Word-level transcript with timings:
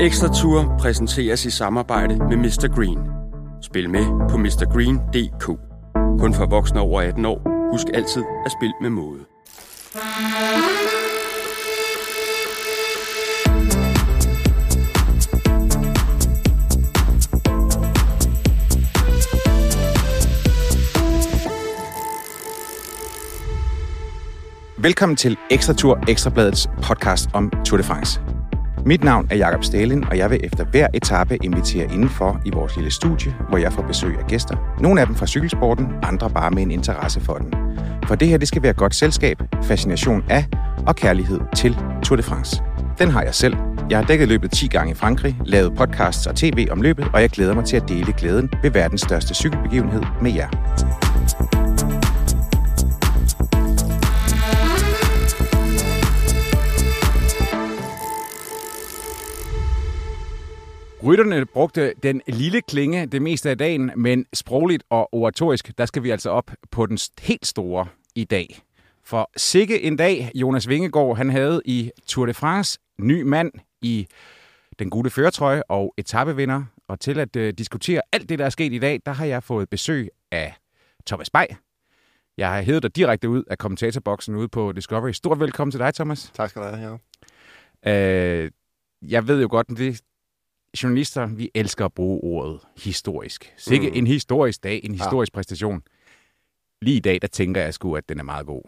Ekstra 0.00 0.28
Tour 0.28 0.76
præsenteres 0.78 1.44
i 1.44 1.50
samarbejde 1.50 2.16
med 2.18 2.36
Mr. 2.36 2.74
Green. 2.74 2.98
Spil 3.62 3.90
med 3.90 4.28
på 4.30 4.36
mrgreen.dk. 4.36 5.44
Kun 6.20 6.34
for 6.34 6.46
voksne 6.46 6.80
over 6.80 7.00
18 7.00 7.24
år. 7.24 7.70
Husk 7.72 7.86
altid 7.94 8.24
at 8.46 8.52
spille 8.52 8.74
med 8.80 8.90
måde. 8.90 9.20
Velkommen 24.78 25.16
til 25.16 25.36
Ekstra 25.50 25.74
Tour 25.74 25.98
Ekstrabladets 26.08 26.68
podcast 26.82 27.28
om 27.32 27.52
Tour 27.64 27.76
de 27.78 27.84
France. 27.84 28.35
Mit 28.86 29.04
navn 29.04 29.26
er 29.30 29.36
Jakob 29.36 29.64
Stalin, 29.64 30.04
og 30.04 30.18
jeg 30.18 30.30
vil 30.30 30.40
efter 30.44 30.64
hver 30.64 30.86
etape 30.94 31.38
invitere 31.44 31.92
indenfor 31.92 32.40
i 32.44 32.50
vores 32.50 32.76
lille 32.76 32.90
studie, 32.90 33.34
hvor 33.48 33.58
jeg 33.58 33.72
får 33.72 33.82
besøg 33.82 34.18
af 34.18 34.26
gæster. 34.26 34.76
Nogle 34.80 35.00
af 35.00 35.06
dem 35.06 35.16
fra 35.16 35.26
cykelsporten, 35.26 35.88
andre 36.02 36.30
bare 36.30 36.50
med 36.50 36.62
en 36.62 36.70
interesse 36.70 37.20
for 37.20 37.34
den. 37.34 37.54
For 38.06 38.14
det 38.14 38.28
her, 38.28 38.38
det 38.38 38.48
skal 38.48 38.62
være 38.62 38.72
godt 38.72 38.94
selskab, 38.94 39.42
fascination 39.62 40.24
af 40.28 40.44
og 40.86 40.96
kærlighed 40.96 41.40
til 41.56 41.76
Tour 42.02 42.16
de 42.16 42.22
France. 42.22 42.62
Den 42.98 43.10
har 43.10 43.22
jeg 43.22 43.34
selv. 43.34 43.56
Jeg 43.90 43.98
har 43.98 44.04
dækket 44.04 44.28
løbet 44.28 44.50
10 44.50 44.66
gange 44.66 44.90
i 44.90 44.94
Frankrig, 44.94 45.36
lavet 45.44 45.76
podcasts 45.76 46.26
og 46.26 46.36
tv 46.36 46.66
om 46.70 46.82
løbet, 46.82 47.08
og 47.14 47.20
jeg 47.20 47.30
glæder 47.30 47.54
mig 47.54 47.64
til 47.64 47.76
at 47.76 47.88
dele 47.88 48.12
glæden 48.12 48.50
ved 48.62 48.70
verdens 48.70 49.00
største 49.00 49.34
cykelbegivenhed 49.34 50.02
med 50.22 50.32
jer. 50.32 51.65
Rytterne 61.04 61.46
brugte 61.46 61.94
den 62.02 62.22
lille 62.26 62.62
klinge 62.62 63.06
det 63.06 63.22
meste 63.22 63.50
af 63.50 63.58
dagen, 63.58 63.90
men 63.96 64.26
sprogligt 64.32 64.84
og 64.90 65.14
oratorisk, 65.14 65.78
der 65.78 65.86
skal 65.86 66.02
vi 66.02 66.10
altså 66.10 66.30
op 66.30 66.50
på 66.70 66.86
den 66.86 66.98
helt 67.20 67.46
store 67.46 67.86
i 68.14 68.24
dag. 68.24 68.60
For 69.04 69.30
sikke 69.36 69.82
en 69.82 69.96
dag, 69.96 70.30
Jonas 70.34 70.68
Vingegaard, 70.68 71.16
han 71.16 71.30
havde 71.30 71.62
i 71.64 71.90
Tour 72.06 72.26
de 72.26 72.34
France, 72.34 72.78
ny 72.98 73.22
mand 73.22 73.52
i 73.82 74.06
den 74.78 74.90
gode 74.90 75.10
føretrøje 75.10 75.62
og 75.68 75.94
etappevinder. 75.96 76.64
Og 76.88 77.00
til 77.00 77.18
at 77.18 77.36
uh, 77.36 77.48
diskutere 77.48 78.02
alt 78.12 78.28
det, 78.28 78.38
der 78.38 78.44
er 78.44 78.50
sket 78.50 78.72
i 78.72 78.78
dag, 78.78 79.00
der 79.06 79.12
har 79.12 79.24
jeg 79.24 79.42
fået 79.42 79.68
besøg 79.68 80.10
af 80.30 80.54
Thomas 81.06 81.30
Bay. 81.30 81.46
Jeg 82.36 82.52
har 82.52 82.62
hævet 82.62 82.82
dig 82.82 82.96
direkte 82.96 83.28
ud 83.28 83.42
af 83.50 83.58
kommentatorboksen 83.58 84.34
ude 84.34 84.48
på 84.48 84.72
Discovery. 84.72 85.12
Stort 85.12 85.40
velkommen 85.40 85.70
til 85.70 85.80
dig, 85.80 85.94
Thomas. 85.94 86.30
Tak 86.34 86.50
skal 86.50 86.62
du 86.62 86.66
have, 86.66 86.98
ja. 87.86 88.44
Uh, 88.44 88.50
jeg 89.02 89.28
ved 89.28 89.42
jo 89.42 89.48
godt, 89.50 89.68
det, 89.68 90.00
journalister, 90.82 91.26
vi 91.26 91.50
elsker 91.54 91.84
at 91.84 91.92
bruge 91.92 92.20
ordet 92.22 92.60
historisk. 92.84 93.54
Sikke 93.56 93.88
mm. 93.88 93.96
en 93.96 94.06
historisk 94.06 94.64
dag, 94.64 94.80
en 94.84 94.94
historisk 94.94 95.32
ja. 95.32 95.38
præstation. 95.38 95.82
Lige 96.82 96.96
i 96.96 97.00
dag, 97.00 97.18
der 97.22 97.28
tænker 97.28 97.60
jeg 97.60 97.74
sgu, 97.74 97.96
at 97.96 98.08
den 98.08 98.18
er 98.18 98.22
meget 98.24 98.46
god. 98.46 98.62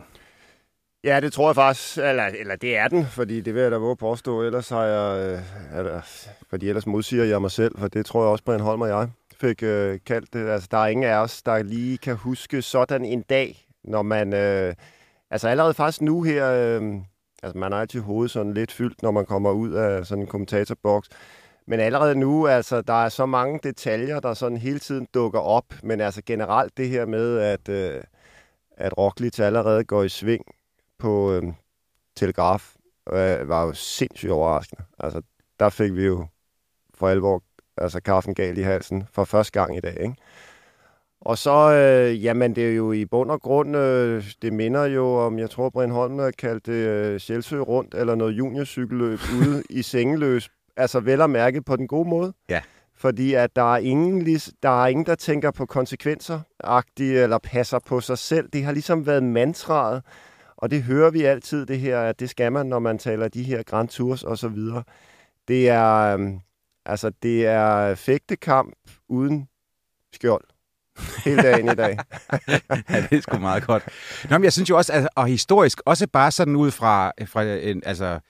Ja, 1.05 1.21
det 1.21 1.33
tror 1.33 1.49
jeg 1.49 1.55
faktisk, 1.55 1.99
eller, 1.99 2.25
eller 2.25 2.57
det 2.57 2.77
er 2.77 2.89
den, 2.89 3.07
fordi 3.07 3.41
det 3.41 3.55
vil 3.55 3.63
jeg 3.63 3.71
da 3.71 3.77
våge 3.77 3.97
påstå, 3.97 4.43
ellers 4.43 4.69
har 4.69 4.85
jeg, 4.85 5.33
øh, 5.33 5.79
eller, 5.79 6.01
fordi 6.51 6.69
ellers 6.69 6.87
modsiger 6.87 7.25
jeg 7.25 7.41
mig 7.41 7.51
selv, 7.51 7.79
for 7.79 7.89
det 7.89 8.07
tror 8.07 8.23
jeg 8.23 8.31
også, 8.31 8.45
Brian 8.45 8.61
Holm 8.61 8.81
og 8.81 8.89
jeg 8.89 9.09
fik 9.41 9.63
øh, 9.63 9.99
kaldt 10.07 10.33
det. 10.33 10.49
Altså, 10.49 10.69
der 10.71 10.79
er 10.79 10.87
ingen 10.87 11.07
af 11.07 11.17
os, 11.17 11.43
der 11.43 11.63
lige 11.63 11.99
kan 11.99 12.17
huske 12.17 12.63
sådan 12.63 13.05
en 13.05 13.23
dag, 13.23 13.67
når 13.85 14.03
man, 14.03 14.35
øh, 14.35 14.75
altså 15.31 15.49
allerede 15.49 15.75
faktisk 15.75 16.03
nu 16.03 16.23
her, 16.23 16.51
øh, 16.51 16.95
altså 17.43 17.59
man 17.59 17.73
er 17.73 17.77
altid 17.77 18.01
hovedet 18.01 18.31
sådan 18.31 18.55
lidt 18.55 18.73
fyldt, 18.73 19.03
når 19.03 19.11
man 19.11 19.27
kommer 19.27 19.51
ud 19.51 19.73
af 19.73 20.07
sådan 20.07 20.23
en 20.23 20.29
kommentatorbokс, 20.29 21.09
men 21.69 21.81
allerede 21.81 22.15
nu, 22.15 22.47
altså, 22.47 22.83
der 22.83 23.05
er 23.05 23.09
så 23.09 23.27
mange 23.27 23.61
detaljer, 23.63 24.21
der 24.21 24.35
sådan 24.35 24.59
hele 24.59 24.79
tiden 24.79 25.09
dukker 25.15 25.41
op. 25.41 25.75
Men 25.83 26.01
altså 26.01 26.23
generelt 26.27 26.77
det 26.77 26.89
her 26.89 27.07
med, 27.07 27.39
at, 27.39 27.69
øh, 27.69 28.03
at 28.77 28.99
Roglic 28.99 29.41
allerede 29.41 29.85
går 29.85 30.03
i 30.03 30.09
sving 30.09 30.45
på 30.99 31.33
øh, 31.33 31.43
Telegraf, 32.17 32.75
øh, 33.13 33.49
var 33.49 33.65
jo 33.67 33.73
sindssygt 33.73 34.33
overraskende. 34.33 34.85
Altså, 34.99 35.23
der 35.61 35.69
fik 35.69 35.95
vi 35.95 36.07
jo 36.07 36.27
for 36.95 37.09
alvor 37.09 37.43
altså, 37.77 38.01
kaffen 38.01 38.35
galt 38.35 38.59
i 38.59 38.63
halsen 38.63 39.05
for 39.13 39.25
første 39.25 39.61
gang 39.61 39.77
i 39.77 39.81
dag, 39.81 39.97
ikke? 40.01 40.15
Og 41.21 41.39
så, 41.39 41.73
øh, 41.73 42.25
jamen 42.25 42.57
det 42.57 42.69
er 42.69 42.75
jo 42.75 42.93
i 42.93 43.05
bund 43.05 43.31
og 43.31 43.43
grund, 43.43 43.77
øh, 43.77 44.25
det 44.43 44.53
minder 44.53 44.85
jo 44.85 45.07
om, 45.07 45.39
jeg 45.39 45.51
tror 45.51 45.71
Brian 45.71 45.91
Holm 45.91 46.19
har 46.19 46.31
kaldt 46.31 46.67
det 46.67 46.73
øh, 46.73 47.21
Sjælsø 47.21 47.61
rundt, 47.61 47.95
eller 47.95 48.15
noget 48.15 48.33
juniorcykelløb 48.33 49.19
ude 49.41 49.63
i 49.71 49.83
sengeløs 49.83 50.51
altså 50.79 51.01
vel 51.01 51.21
at 51.21 51.31
mærke 51.31 51.63
på 51.63 51.77
den 51.77 51.89
gode 51.89 52.09
måde. 52.09 52.33
Ja. 52.49 52.61
Fordi 52.97 53.35
at 53.35 53.57
der 53.57 53.75
er 53.75 53.79
ingen, 53.79 54.41
der 54.63 54.83
er 54.83 54.87
ingen, 54.87 55.07
der 55.07 55.15
tænker 55.15 55.51
på 55.51 55.67
konsekvenser 55.67 56.41
eller 56.99 57.39
passer 57.39 57.79
på 57.79 58.01
sig 58.01 58.19
selv. 58.19 58.49
Det 58.53 58.65
har 58.65 58.73
ligesom 58.73 59.07
været 59.07 59.23
mantraet, 59.23 60.03
og 60.57 60.71
det 60.71 60.83
hører 60.83 61.11
vi 61.11 61.23
altid, 61.23 61.67
det 61.67 61.79
her, 61.79 62.01
at 62.01 62.21
det 62.21 62.31
skal 62.31 62.53
man, 62.53 62.67
når 62.67 62.79
man 62.79 62.99
taler 62.99 63.29
de 63.29 63.43
her 63.43 63.63
Grand 63.63 63.89
Tours 63.89 64.23
og 64.23 64.39
så 64.39 64.49
videre. 64.49 64.83
Det 65.49 65.69
er, 65.69 66.15
øhm, 66.15 66.41
altså, 66.87 67.11
det 67.23 67.47
er 67.47 67.95
fægtekamp 67.95 68.75
uden 69.09 69.49
skjold 70.13 70.45
hele 71.25 71.43
dagen 71.43 71.69
i 71.69 71.75
dag. 71.75 71.99
ja, 72.91 73.07
det 73.11 73.13
er 73.13 73.21
sgu 73.21 73.39
meget 73.39 73.67
godt. 73.67 73.89
Nå, 74.31 74.39
men 74.39 74.45
jeg 74.45 74.53
synes 74.53 74.71
jo 74.71 74.77
også, 74.77 74.93
at, 74.93 75.09
og 75.15 75.27
historisk, 75.27 75.81
også 75.87 76.07
bare 76.07 76.31
sådan 76.31 76.57
ud 76.57 76.71
fra, 76.71 77.13
fra 77.27 77.43
en, 77.45 77.83
altså, 77.87 78.21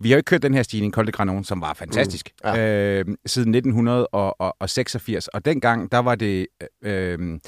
vi 0.00 0.08
har 0.08 0.16
jo 0.16 0.18
ikke 0.18 0.28
kørt 0.28 0.42
den 0.42 0.54
her 0.54 0.62
stigning, 0.62 0.92
Col 0.92 1.06
de 1.06 1.12
Granon, 1.12 1.44
som 1.44 1.60
var 1.60 1.74
fantastisk, 1.74 2.30
mm, 2.44 2.50
ja. 2.50 2.98
øh, 2.98 3.04
siden 3.26 3.54
1986. 3.54 5.28
Og 5.28 5.44
dengang, 5.44 5.92
der 5.92 5.98
var 5.98 6.14
det 6.14 6.46
øh, 6.84 7.38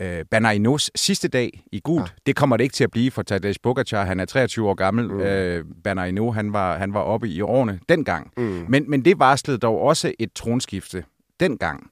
øh, 0.00 0.24
Banainos 0.30 0.90
sidste 0.94 1.28
dag 1.28 1.62
i 1.72 1.80
gult. 1.80 2.02
Ja. 2.02 2.06
Det 2.26 2.36
kommer 2.36 2.56
det 2.56 2.64
ikke 2.64 2.74
til 2.74 2.84
at 2.84 2.90
blive 2.90 3.10
for 3.10 3.22
Tadej 3.22 3.52
Pogacar. 3.62 4.04
Han 4.04 4.20
er 4.20 4.24
23 4.24 4.68
år 4.68 4.74
gammel. 4.74 5.08
Mm. 5.08 5.20
Øh, 5.20 5.64
Banaino, 5.84 6.30
han 6.30 6.52
var, 6.52 6.78
han 6.78 6.94
var 6.94 7.00
oppe 7.00 7.28
i 7.28 7.40
årene 7.40 7.80
dengang. 7.88 8.32
Mm. 8.36 8.66
Men, 8.68 8.90
men 8.90 9.04
det 9.04 9.18
varslede 9.18 9.58
dog 9.58 9.80
også 9.80 10.12
et 10.18 10.32
tronskifte 10.32 11.04
dengang. 11.40 11.90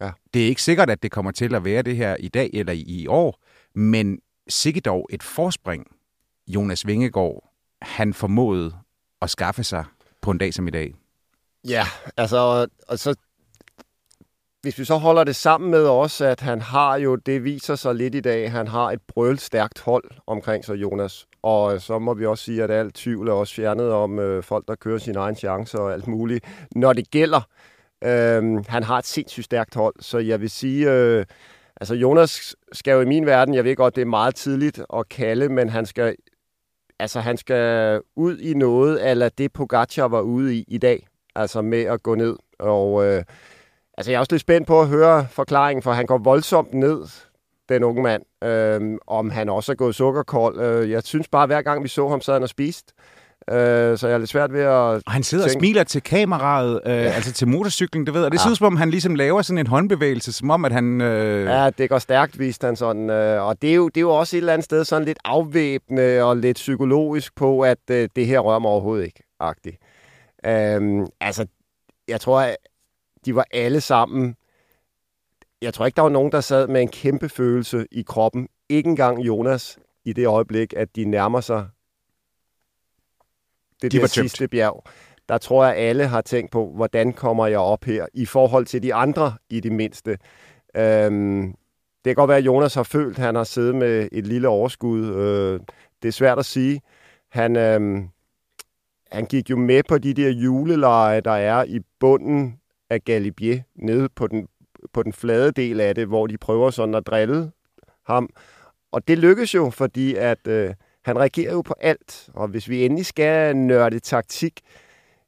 Ja. 0.00 0.10
Det 0.34 0.42
er 0.42 0.46
ikke 0.46 0.62
sikkert, 0.62 0.90
at 0.90 1.02
det 1.02 1.10
kommer 1.10 1.30
til 1.30 1.54
at 1.54 1.64
være 1.64 1.82
det 1.82 1.96
her 1.96 2.16
i 2.16 2.28
dag 2.28 2.50
eller 2.52 2.72
i, 2.72 2.80
i 2.80 3.06
år, 3.06 3.40
men 3.74 4.18
sikkert 4.48 4.84
dog 4.84 5.08
et 5.10 5.22
forspring, 5.22 5.86
Jonas 6.48 6.86
Vingegaard 6.86 7.49
han 7.82 8.14
formåede 8.14 8.74
at 9.22 9.30
skaffe 9.30 9.64
sig 9.64 9.84
på 10.20 10.30
en 10.30 10.38
dag 10.38 10.54
som 10.54 10.68
i 10.68 10.70
dag? 10.70 10.94
Ja, 11.68 11.84
altså, 12.16 12.66
og 12.88 12.98
så 12.98 13.14
hvis 14.62 14.78
vi 14.78 14.84
så 14.84 14.96
holder 14.96 15.24
det 15.24 15.36
sammen 15.36 15.70
med 15.70 15.84
også, 15.84 16.24
at 16.24 16.40
han 16.40 16.60
har 16.60 16.96
jo, 16.96 17.16
det 17.16 17.44
viser 17.44 17.74
sig 17.74 17.94
lidt 17.94 18.14
i 18.14 18.20
dag, 18.20 18.52
han 18.52 18.68
har 18.68 18.90
et 18.90 19.00
brølstærkt 19.08 19.80
hold 19.80 20.04
omkring 20.26 20.64
sig, 20.64 20.74
Jonas. 20.74 21.26
Og 21.42 21.74
øh, 21.74 21.80
så 21.80 21.98
må 21.98 22.14
vi 22.14 22.26
også 22.26 22.44
sige, 22.44 22.62
at 22.62 22.70
alt 22.70 22.94
tvivl 22.94 23.28
er 23.28 23.32
også 23.32 23.54
fjernet 23.54 23.92
om 23.92 24.18
øh, 24.18 24.42
folk, 24.42 24.68
der 24.68 24.74
kører 24.74 24.98
sin 24.98 25.16
egen 25.16 25.36
chance 25.36 25.78
og 25.78 25.92
alt 25.92 26.06
muligt. 26.06 26.44
Når 26.76 26.92
det 26.92 27.10
gælder, 27.10 27.40
øh, 28.04 28.64
han 28.68 28.82
har 28.82 28.98
et 28.98 29.06
sindssygt 29.06 29.44
stærkt 29.44 29.74
hold, 29.74 29.94
så 30.00 30.18
jeg 30.18 30.40
vil 30.40 30.50
sige, 30.50 30.92
øh, 30.92 31.24
altså 31.80 31.94
Jonas 31.94 32.56
skal 32.72 32.92
jo 32.92 33.00
i 33.00 33.04
min 33.04 33.26
verden, 33.26 33.54
jeg 33.54 33.64
ved 33.64 33.76
godt, 33.76 33.96
det 33.96 34.02
er 34.02 34.06
meget 34.06 34.34
tidligt 34.34 34.82
at 34.96 35.08
kalde, 35.08 35.48
men 35.48 35.68
han 35.68 35.86
skal 35.86 36.16
altså 37.00 37.20
han 37.20 37.36
skal 37.36 38.00
ud 38.16 38.38
i 38.38 38.54
noget, 38.54 39.10
eller 39.10 39.28
det 39.28 39.52
Pogacar 39.52 40.08
var 40.08 40.20
ude 40.20 40.56
i 40.56 40.64
i 40.68 40.78
dag, 40.78 41.06
altså 41.34 41.62
med 41.62 41.82
at 41.82 42.02
gå 42.02 42.14
ned. 42.14 42.36
Og 42.58 43.06
øh, 43.06 43.24
altså 43.98 44.10
jeg 44.10 44.16
er 44.16 44.20
også 44.20 44.32
lidt 44.32 44.40
spændt 44.40 44.66
på 44.66 44.80
at 44.80 44.88
høre 44.88 45.26
forklaringen, 45.30 45.82
for 45.82 45.92
han 45.92 46.06
går 46.06 46.18
voldsomt 46.18 46.74
ned, 46.74 47.06
den 47.68 47.84
unge 47.84 48.02
mand, 48.02 48.44
øh, 48.44 48.98
om 49.06 49.30
han 49.30 49.48
også 49.48 49.72
er 49.72 49.76
gået 49.76 49.94
sukkerkold. 49.94 50.60
Øh, 50.60 50.90
jeg 50.90 51.02
synes 51.02 51.28
bare, 51.28 51.46
hver 51.46 51.62
gang 51.62 51.82
vi 51.82 51.88
så 51.88 52.08
ham, 52.08 52.20
sad 52.20 52.34
han 52.34 52.42
og 52.42 52.48
spiste. 52.48 52.92
Øh, 52.96 53.19
så 53.48 54.00
jeg 54.02 54.14
er 54.14 54.18
lidt 54.18 54.30
svært 54.30 54.52
ved 54.52 54.60
at 54.60 54.68
Og 54.70 55.02
han 55.06 55.22
sidder 55.22 55.44
tænke... 55.44 55.58
og 55.58 55.60
smiler 55.60 55.84
til 55.84 56.02
kameraet, 56.02 56.80
øh, 56.86 56.92
ja. 56.92 56.96
altså 56.96 57.32
til 57.32 57.48
motorcyklen, 57.48 58.06
det 58.06 58.14
ved 58.14 58.22
jeg. 58.22 58.32
Det 58.32 58.38
ja. 58.38 58.42
synes 58.42 58.58
som 58.58 58.66
om, 58.66 58.76
han 58.76 58.90
ligesom 58.90 59.14
laver 59.14 59.42
sådan 59.42 59.58
en 59.58 59.66
håndbevægelse, 59.66 60.32
som 60.32 60.50
om, 60.50 60.64
at 60.64 60.72
han... 60.72 61.00
Øh... 61.00 61.44
Ja, 61.44 61.70
det 61.70 61.88
går 61.88 61.98
stærkt, 61.98 62.38
viste 62.38 62.66
han 62.66 62.76
sådan. 62.76 63.10
Øh, 63.10 63.46
og 63.46 63.62
det 63.62 63.70
er, 63.70 63.74
jo, 63.74 63.88
det 63.88 63.96
er 63.96 64.00
jo 64.00 64.10
også 64.10 64.36
et 64.36 64.38
eller 64.38 64.52
andet 64.52 64.64
sted 64.64 64.84
sådan 64.84 65.04
lidt 65.04 65.18
afvæbnende 65.24 66.22
og 66.22 66.36
lidt 66.36 66.54
psykologisk 66.54 67.36
på, 67.36 67.60
at 67.60 67.78
øh, 67.90 68.08
det 68.16 68.26
her 68.26 68.38
rører 68.38 68.58
mig 68.58 68.70
overhovedet 68.70 69.04
ikke, 69.04 69.22
agtigt. 69.40 69.76
Øh, 70.46 71.06
altså, 71.20 71.46
jeg 72.08 72.20
tror, 72.20 72.40
at 72.40 72.56
de 73.24 73.34
var 73.34 73.44
alle 73.50 73.80
sammen... 73.80 74.34
Jeg 75.62 75.74
tror 75.74 75.86
ikke, 75.86 75.96
der 75.96 76.02
var 76.02 76.08
nogen, 76.08 76.32
der 76.32 76.40
sad 76.40 76.68
med 76.68 76.80
en 76.80 76.88
kæmpe 76.88 77.28
følelse 77.28 77.86
i 77.92 78.02
kroppen. 78.02 78.48
Ikke 78.68 78.88
engang 78.88 79.20
Jonas 79.20 79.78
i 80.04 80.12
det 80.12 80.26
øjeblik, 80.26 80.74
at 80.76 80.96
de 80.96 81.04
nærmer 81.04 81.40
sig 81.40 81.66
det 83.82 83.92
de 83.92 83.98
der 83.98 84.06
sidste 84.06 84.48
bjerg, 84.48 84.84
der 85.28 85.38
tror 85.38 85.64
jeg, 85.64 85.76
alle 85.76 86.06
har 86.06 86.20
tænkt 86.20 86.50
på, 86.50 86.72
hvordan 86.74 87.12
kommer 87.12 87.46
jeg 87.46 87.58
op 87.58 87.84
her, 87.84 88.06
i 88.14 88.26
forhold 88.26 88.66
til 88.66 88.82
de 88.82 88.94
andre 88.94 89.34
i 89.50 89.60
det 89.60 89.72
mindste. 89.72 90.18
Øhm, 90.76 91.46
det 92.04 92.04
kan 92.04 92.14
godt 92.14 92.28
være, 92.28 92.38
at 92.38 92.46
Jonas 92.46 92.74
har 92.74 92.82
følt, 92.82 93.18
at 93.18 93.24
han 93.24 93.34
har 93.34 93.44
siddet 93.44 93.74
med 93.74 94.08
et 94.12 94.26
lille 94.26 94.48
overskud. 94.48 95.06
Øh, 95.06 95.60
det 96.02 96.08
er 96.08 96.12
svært 96.12 96.38
at 96.38 96.46
sige. 96.46 96.80
Han, 97.28 97.56
øhm, 97.56 98.08
han 99.12 99.26
gik 99.26 99.50
jo 99.50 99.56
med 99.56 99.82
på 99.88 99.98
de 99.98 100.14
der 100.14 100.28
juleleje, 100.28 101.20
der 101.20 101.30
er 101.30 101.64
i 101.64 101.80
bunden 102.00 102.60
af 102.90 103.04
Galibier, 103.04 103.62
nede 103.74 104.08
på 104.08 104.26
den, 104.26 104.48
på 104.92 105.02
den 105.02 105.12
flade 105.12 105.52
del 105.52 105.80
af 105.80 105.94
det, 105.94 106.06
hvor 106.06 106.26
de 106.26 106.38
prøver 106.38 106.70
sådan 106.70 106.94
at 106.94 107.06
drille 107.06 107.50
ham. 108.06 108.28
Og 108.92 109.08
det 109.08 109.18
lykkes 109.18 109.54
jo, 109.54 109.70
fordi 109.70 110.14
at 110.14 110.46
øh, 110.46 110.74
han 111.04 111.18
reagerer 111.18 111.52
jo 111.52 111.60
på 111.62 111.74
alt. 111.80 112.28
Og 112.34 112.48
hvis 112.48 112.68
vi 112.68 112.84
endelig 112.84 113.06
skal 113.06 113.56
nørde 113.56 113.98
taktik, 113.98 114.60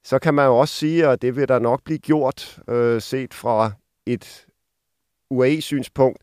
så 0.05 0.19
kan 0.19 0.35
man 0.35 0.47
jo 0.47 0.59
også 0.59 0.75
sige, 0.75 1.09
og 1.09 1.23
det 1.23 1.37
vil 1.37 1.49
der 1.49 1.59
nok 1.59 1.85
blive 1.85 1.99
gjort, 1.99 2.59
øh, 2.69 3.03
set 3.03 3.35
fra 3.35 3.71
et 4.07 4.47
UAE-synspunkt. 5.31 6.19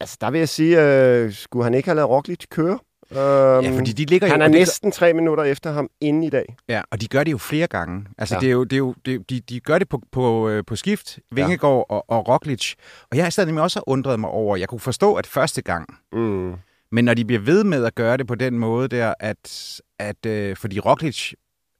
Altså, 0.00 0.16
der 0.20 0.30
vil 0.30 0.38
jeg 0.38 0.48
sige, 0.48 0.82
øh, 0.82 1.32
skulle 1.32 1.64
han 1.64 1.74
ikke 1.74 1.88
have 1.88 1.96
lavet 1.96 2.10
Roglic 2.10 2.44
køre? 2.50 2.78
Um, 3.10 3.18
ja, 3.64 3.78
fordi 3.78 3.92
de 3.92 4.04
ligger 4.04 4.28
han 4.28 4.40
jo, 4.40 4.44
er 4.44 4.48
næsten 4.48 4.92
tre 4.92 5.12
minutter 5.12 5.44
efter 5.44 5.72
ham 5.72 5.90
inden 6.00 6.22
i 6.22 6.30
dag. 6.30 6.56
Ja, 6.68 6.82
og 6.90 7.00
de 7.00 7.08
gør 7.08 7.24
det 7.24 7.32
jo 7.32 7.38
flere 7.38 7.66
gange. 7.66 8.06
Altså, 8.18 8.34
ja. 8.34 8.40
det 8.40 8.46
er 8.46 8.52
jo, 8.52 8.64
det 8.64 8.72
er 8.72 8.78
jo, 8.78 8.94
det, 9.04 9.30
de, 9.30 9.40
de 9.40 9.60
gør 9.60 9.78
det 9.78 9.88
på, 9.88 10.00
på, 10.12 10.48
øh, 10.48 10.64
på 10.66 10.76
skift, 10.76 11.18
Vingegaard 11.30 11.86
ja. 11.90 11.94
og, 11.94 12.10
og 12.10 12.28
Roglic. 12.28 12.74
Og 13.10 13.16
jeg 13.16 13.24
har 13.24 13.30
stadig 13.30 13.60
også 13.60 13.80
undret 13.86 14.20
mig 14.20 14.30
over, 14.30 14.56
jeg 14.56 14.68
kunne 14.68 14.80
forstå, 14.80 15.14
at 15.14 15.26
første 15.26 15.62
gang, 15.62 15.98
mm. 16.12 16.54
Men 16.94 17.04
når 17.04 17.14
de 17.14 17.24
bliver 17.24 17.40
ved 17.40 17.64
med 17.64 17.84
at 17.84 17.94
gøre 17.94 18.16
det 18.16 18.26
på 18.26 18.34
den 18.34 18.58
måde 18.58 18.88
der, 18.88 19.14
at, 19.20 19.80
at 19.98 20.26
øh, 20.26 20.56
fordi 20.56 20.80
Roglic, 20.80 21.32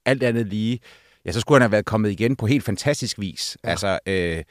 alt 0.05 0.22
andet 0.22 0.46
lige, 0.46 0.81
ja, 1.25 1.32
så 1.32 1.40
skulle 1.40 1.56
han 1.56 1.62
have 1.62 1.72
været 1.72 1.84
kommet 1.84 2.11
igen 2.11 2.37
på 2.37 2.46
helt 2.46 2.64
fantastisk 2.64 3.19
vis. 3.19 3.56
Ja. 3.64 3.69
Altså, 3.69 3.99
øh, 4.06 4.43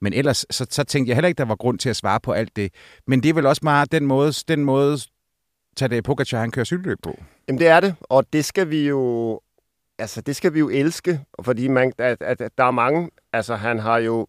men 0.00 0.12
ellers, 0.12 0.46
så, 0.50 0.66
så 0.70 0.84
tænkte 0.84 1.10
jeg 1.10 1.16
heller 1.16 1.28
ikke, 1.28 1.38
der 1.38 1.44
var 1.44 1.56
grund 1.56 1.78
til 1.78 1.88
at 1.88 1.96
svare 1.96 2.20
på 2.20 2.32
alt 2.32 2.56
det. 2.56 2.72
Men 3.06 3.22
det 3.22 3.28
er 3.28 3.34
vel 3.34 3.46
også 3.46 3.60
meget 3.62 3.92
den 3.92 4.06
måde, 4.06 4.32
den 4.32 4.64
måde 4.64 4.98
Tadej 5.76 6.00
Pogacar, 6.00 6.40
han 6.40 6.50
kører 6.50 6.64
cykelløb 6.64 6.98
på. 7.02 7.18
Jamen 7.48 7.58
det 7.58 7.68
er 7.68 7.80
det, 7.80 7.94
og 8.00 8.32
det 8.32 8.44
skal 8.44 8.70
vi 8.70 8.88
jo, 8.88 9.40
altså 9.98 10.20
det 10.20 10.36
skal 10.36 10.54
vi 10.54 10.58
jo 10.58 10.68
elske, 10.68 11.20
fordi 11.42 11.68
man, 11.68 11.92
at, 11.98 12.22
at, 12.22 12.40
at 12.40 12.52
der 12.58 12.64
er 12.64 12.70
mange, 12.70 13.10
altså 13.32 13.56
han 13.56 13.78
har 13.78 13.98
jo 13.98 14.26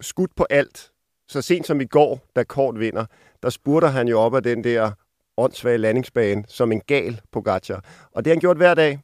skudt 0.00 0.30
på 0.36 0.46
alt. 0.50 0.90
Så 1.28 1.42
sent 1.42 1.66
som 1.66 1.80
i 1.80 1.84
går, 1.84 2.26
da 2.36 2.44
Kort 2.44 2.78
vinder, 2.78 3.06
der 3.42 3.50
spurter 3.50 3.88
han 3.88 4.08
jo 4.08 4.20
op 4.20 4.34
af 4.34 4.42
den 4.42 4.64
der 4.64 4.90
åndssvage 5.36 5.78
landingsbane 5.78 6.44
som 6.48 6.72
en 6.72 6.80
gal 6.80 7.20
Pogacar. 7.32 7.84
Og 8.12 8.24
det 8.24 8.30
har 8.30 8.34
han 8.34 8.40
gjort 8.40 8.56
hver 8.56 8.74
dag. 8.74 9.00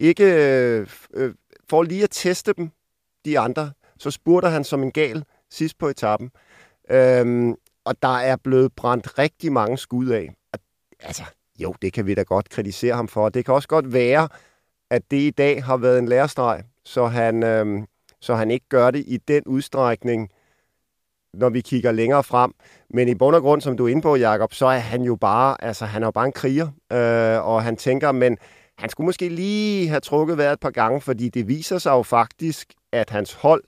Ikke 0.00 0.24
øh, 0.24 0.86
øh, 1.14 1.34
for 1.70 1.82
lige 1.82 2.02
at 2.02 2.10
teste 2.10 2.52
dem, 2.52 2.70
de 3.24 3.38
andre, 3.38 3.72
så 3.98 4.10
spurter 4.10 4.48
han 4.48 4.64
som 4.64 4.82
en 4.82 4.92
gal 4.92 5.24
sidst 5.50 5.78
på 5.78 5.88
etappen. 5.88 6.30
Øhm, 6.90 7.54
og 7.84 8.02
der 8.02 8.18
er 8.18 8.36
blevet 8.36 8.72
brændt 8.72 9.18
rigtig 9.18 9.52
mange 9.52 9.78
skud 9.78 10.08
af 10.08 10.34
altså, 11.02 11.22
jo, 11.58 11.74
det 11.82 11.92
kan 11.92 12.06
vi 12.06 12.14
da 12.14 12.22
godt 12.22 12.48
kritisere 12.48 12.94
ham 12.94 13.08
for. 13.08 13.28
Det 13.28 13.44
kan 13.44 13.54
også 13.54 13.68
godt 13.68 13.92
være, 13.92 14.28
at 14.90 15.10
det 15.10 15.16
i 15.16 15.30
dag 15.30 15.64
har 15.64 15.76
været 15.76 15.98
en 15.98 16.08
lærestreg, 16.08 16.64
så 16.84 17.06
han, 17.06 17.42
øhm, 17.42 17.86
så 18.20 18.34
han 18.34 18.50
ikke 18.50 18.66
gør 18.68 18.90
det 18.90 19.04
i 19.06 19.16
den 19.16 19.42
udstrækning, 19.46 20.30
når 21.34 21.50
vi 21.50 21.60
kigger 21.60 21.92
længere 21.92 22.24
frem. 22.24 22.52
Men 22.92 23.08
i 23.08 23.14
bund 23.14 23.36
og 23.36 23.42
grund, 23.42 23.60
som 23.60 23.76
du 23.76 23.84
er 23.84 23.88
inde 23.88 24.02
på, 24.02 24.16
Jacob, 24.16 24.54
så 24.54 24.66
er 24.66 24.78
han 24.78 25.02
jo 25.02 25.16
bare, 25.16 25.64
altså 25.64 25.84
han 25.84 26.02
er 26.02 26.06
jo 26.06 26.10
bare 26.10 26.26
en 26.26 26.32
kriger, 26.32 26.66
øh, 26.92 27.46
og 27.46 27.62
han 27.62 27.76
tænker, 27.76 28.12
men 28.12 28.38
han 28.78 28.90
skulle 28.90 29.06
måske 29.06 29.28
lige 29.28 29.88
have 29.88 30.00
trukket 30.00 30.38
vejret 30.38 30.52
et 30.52 30.60
par 30.60 30.70
gange, 30.70 31.00
fordi 31.00 31.28
det 31.28 31.48
viser 31.48 31.78
sig 31.78 31.90
jo 31.90 32.02
faktisk, 32.02 32.74
at 32.92 33.10
hans 33.10 33.32
hold 33.32 33.64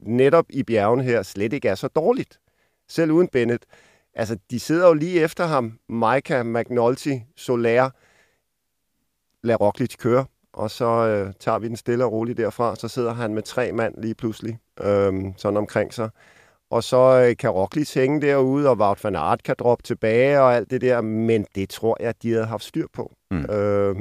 netop 0.00 0.44
i 0.50 0.62
bjergen 0.62 1.00
her 1.00 1.22
slet 1.22 1.52
ikke 1.52 1.68
er 1.68 1.74
så 1.74 1.88
dårligt. 1.88 2.38
Selv 2.88 3.10
uden 3.10 3.28
Bennett. 3.28 3.64
Altså, 4.14 4.38
de 4.50 4.60
sidder 4.60 4.88
jo 4.88 4.94
lige 4.94 5.20
efter 5.20 5.46
ham. 5.46 5.78
Micah, 5.88 6.46
McNulty, 6.46 7.14
Soler. 7.36 7.90
Lad 9.42 9.60
Roglic 9.60 9.96
køre. 9.96 10.24
Og 10.52 10.70
så 10.70 10.84
øh, 10.84 11.32
tager 11.40 11.58
vi 11.58 11.68
den 11.68 11.76
stille 11.76 12.04
og 12.04 12.12
roligt 12.12 12.38
derfra. 12.38 12.76
Så 12.76 12.88
sidder 12.88 13.12
han 13.12 13.34
med 13.34 13.42
tre 13.42 13.72
mand 13.72 13.94
lige 13.98 14.14
pludselig. 14.14 14.58
Øh, 14.80 15.12
sådan 15.36 15.56
omkring 15.56 15.94
sig. 15.94 16.10
Og 16.72 16.84
så 16.84 17.26
øh, 17.28 17.36
kan 17.36 17.50
Roglic 17.50 17.94
hænge 17.94 18.20
derude, 18.20 18.68
og 18.68 18.76
Wout 18.76 19.04
van 19.04 19.16
Aert 19.16 19.42
kan 19.42 19.54
droppe 19.58 19.82
tilbage 19.82 20.40
og 20.40 20.54
alt 20.54 20.70
det 20.70 20.80
der. 20.80 21.00
Men 21.00 21.46
det 21.54 21.68
tror 21.68 21.96
jeg, 22.00 22.14
de 22.22 22.32
havde 22.32 22.46
haft 22.46 22.64
styr 22.64 22.86
på. 22.92 23.12
Mm. 23.30 23.44
Øh, 23.44 23.96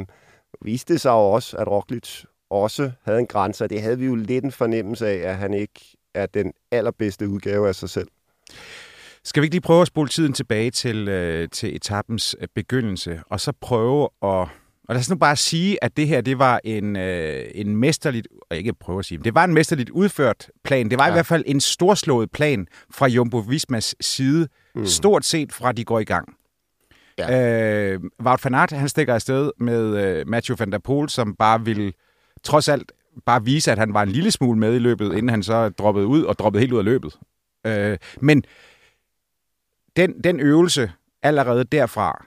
viste 0.61 0.93
det 0.93 1.01
sig 1.01 1.09
jo 1.09 1.31
også, 1.31 1.57
at 1.57 1.67
Roglic 1.67 2.23
også 2.49 2.91
havde 3.03 3.19
en 3.19 3.27
grænse, 3.27 3.63
og 3.63 3.69
det 3.69 3.81
havde 3.81 3.99
vi 3.99 4.05
jo 4.05 4.15
lidt 4.15 4.43
en 4.43 4.51
fornemmelse 4.51 5.07
af, 5.07 5.29
at 5.29 5.35
han 5.35 5.53
ikke 5.53 5.97
er 6.15 6.25
den 6.25 6.53
allerbedste 6.71 7.27
udgave 7.27 7.67
af 7.67 7.75
sig 7.75 7.89
selv. 7.89 8.07
Skal 9.23 9.41
vi 9.41 9.45
ikke 9.45 9.53
lige 9.53 9.61
prøve 9.61 9.81
at 9.81 9.87
spole 9.87 10.09
tiden 10.09 10.33
tilbage 10.33 10.71
til, 10.71 11.07
øh, 11.07 11.49
til 11.49 11.75
etappens 11.75 12.35
begyndelse, 12.55 13.21
og 13.29 13.39
så 13.39 13.53
prøve 13.61 14.09
at... 14.23 14.47
Og 14.87 14.95
lad 14.95 14.99
os 14.99 15.09
nu 15.09 15.15
bare 15.15 15.35
sige, 15.35 15.83
at 15.83 15.97
det 15.97 16.07
her, 16.07 16.21
det 16.21 16.39
var 16.39 16.61
en, 16.63 16.95
øh, 16.95 17.45
en 17.55 17.75
mesterligt, 17.75 18.27
og 18.49 18.57
ikke 18.57 18.73
prøve 18.73 18.99
at 18.99 19.05
sige, 19.05 19.17
det 19.17 19.35
var 19.35 19.43
en 19.43 19.53
mesterligt 19.53 19.89
udført 19.89 20.49
plan. 20.63 20.89
Det 20.89 20.97
var 20.97 21.05
ja. 21.05 21.11
i 21.11 21.13
hvert 21.13 21.25
fald 21.25 21.43
en 21.47 21.59
storslået 21.59 22.31
plan 22.31 22.67
fra 22.91 23.07
Jumbo 23.07 23.37
Vismas 23.37 23.95
side, 24.01 24.47
mm. 24.75 24.85
stort 24.85 25.25
set 25.25 25.53
fra 25.53 25.71
de 25.71 25.83
går 25.83 25.99
i 25.99 26.03
gang. 26.03 26.35
Ja. 27.17 27.93
Øh, 27.93 27.99
Wout 28.23 28.45
van 28.45 28.55
Aert, 28.55 28.71
han 28.71 28.89
stikker 28.89 29.13
afsted 29.13 29.51
med 29.57 30.05
øh, 30.05 30.27
Matthew 30.27 30.55
van 30.59 30.71
der 30.71 30.79
Poel, 30.79 31.09
som 31.09 31.35
bare 31.35 31.65
vil 31.65 31.93
trods 32.43 32.69
alt 32.69 32.91
bare 33.25 33.45
vise, 33.45 33.71
at 33.71 33.77
han 33.77 33.93
var 33.93 34.03
en 34.03 34.09
lille 34.09 34.31
smule 34.31 34.59
med 34.59 34.75
i 34.75 34.79
løbet, 34.79 35.05
inden 35.05 35.29
han 35.29 35.43
så 35.43 35.69
droppede 35.69 36.07
ud 36.07 36.23
og 36.23 36.39
droppede 36.39 36.59
helt 36.59 36.73
ud 36.73 36.77
af 36.79 36.85
løbet. 36.85 37.17
Øh, 37.67 37.97
men 38.21 38.43
den, 39.95 40.23
den 40.23 40.39
øvelse 40.39 40.91
allerede 41.23 41.63
derfra, 41.63 42.25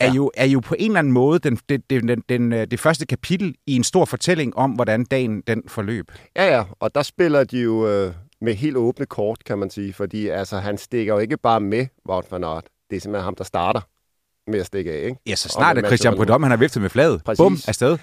er, 0.00 0.06
ja. 0.06 0.12
jo, 0.12 0.30
er 0.34 0.46
jo 0.46 0.60
på 0.60 0.74
en 0.78 0.90
eller 0.90 0.98
anden 0.98 1.12
måde 1.12 1.38
den, 1.38 1.58
den, 1.68 1.80
den, 1.90 2.22
den, 2.28 2.52
øh, 2.52 2.66
det 2.70 2.80
første 2.80 3.06
kapitel 3.06 3.54
i 3.66 3.76
en 3.76 3.84
stor 3.84 4.04
fortælling 4.04 4.56
om, 4.56 4.70
hvordan 4.70 5.04
dagen 5.04 5.40
den 5.46 5.62
forløb. 5.68 6.12
Ja, 6.36 6.56
ja, 6.56 6.64
og 6.80 6.94
der 6.94 7.02
spiller 7.02 7.44
de 7.44 7.58
jo 7.58 7.88
øh, 7.88 8.12
med 8.40 8.54
helt 8.54 8.76
åbne 8.76 9.06
kort, 9.06 9.44
kan 9.44 9.58
man 9.58 9.70
sige, 9.70 9.92
fordi 9.92 10.28
altså, 10.28 10.58
han 10.58 10.78
stikker 10.78 11.14
jo 11.14 11.18
ikke 11.18 11.36
bare 11.36 11.60
med 11.60 11.86
Wout 12.08 12.26
van 12.30 12.44
Aert. 12.44 12.64
Det 12.90 12.96
er 12.96 13.00
simpelthen 13.00 13.24
ham, 13.24 13.34
der 13.34 13.44
starter 13.44 13.80
med 14.50 14.60
at 14.60 14.66
stikke 14.66 14.92
af. 14.92 15.04
Ikke? 15.04 15.16
Ja, 15.26 15.34
så 15.34 15.48
snart 15.48 15.78
er 15.78 15.86
Christian 15.86 16.16
Prudhomme, 16.16 16.46
han 16.46 16.50
har 16.50 16.58
viftet 16.58 16.82
med 16.82 16.90
fladet. 16.90 17.24
Præcis. 17.24 17.38
Bum, 17.38 17.58
afsted. 17.68 17.98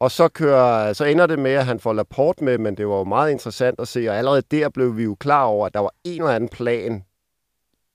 Og 0.00 0.10
så, 0.10 0.28
kører, 0.28 0.92
så 0.92 1.04
ender 1.04 1.26
det 1.26 1.38
med, 1.38 1.50
at 1.50 1.66
han 1.66 1.80
får 1.80 1.92
Laporte 1.92 2.44
med, 2.44 2.58
men 2.58 2.76
det 2.76 2.88
var 2.88 2.96
jo 2.96 3.04
meget 3.04 3.30
interessant 3.30 3.80
at 3.80 3.88
se, 3.88 4.08
og 4.08 4.16
allerede 4.16 4.42
der 4.50 4.68
blev 4.68 4.96
vi 4.96 5.02
jo 5.02 5.14
klar 5.14 5.44
over, 5.44 5.66
at 5.66 5.74
der 5.74 5.80
var 5.80 5.94
en 6.04 6.20
eller 6.20 6.34
anden 6.34 6.48
plan 6.48 7.04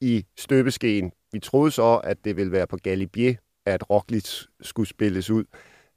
i 0.01 0.25
støbeskeen. 0.37 1.11
Vi 1.35 1.39
troede 1.39 1.71
så, 1.71 2.01
at 2.03 2.17
det 2.25 2.37
ville 2.37 2.51
være 2.51 2.67
på 2.67 2.77
Galibier, 2.77 3.33
at 3.65 3.89
Roglic 3.89 4.43
skulle 4.61 4.89
spilles 4.89 5.29
ud. 5.29 5.43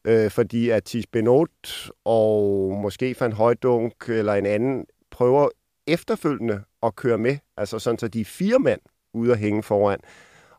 Øh, 0.04 0.30
fordi 0.30 0.70
at 0.70 0.84
Tis 0.84 1.06
Benot 1.06 1.90
og 2.04 2.72
måske 2.82 3.16
Van 3.20 3.32
Højdunk 3.32 4.08
eller 4.08 4.34
en 4.34 4.46
anden 4.46 4.86
prøver 5.10 5.48
efterfølgende 5.86 6.62
at 6.82 6.96
køre 6.96 7.18
med. 7.18 7.36
Altså 7.56 7.78
sådan, 7.78 7.98
så 7.98 8.08
de 8.08 8.20
er 8.20 8.24
fire 8.24 8.58
mand 8.58 8.80
ude 9.14 9.32
at 9.32 9.38
hænge 9.38 9.62
foran. 9.62 9.98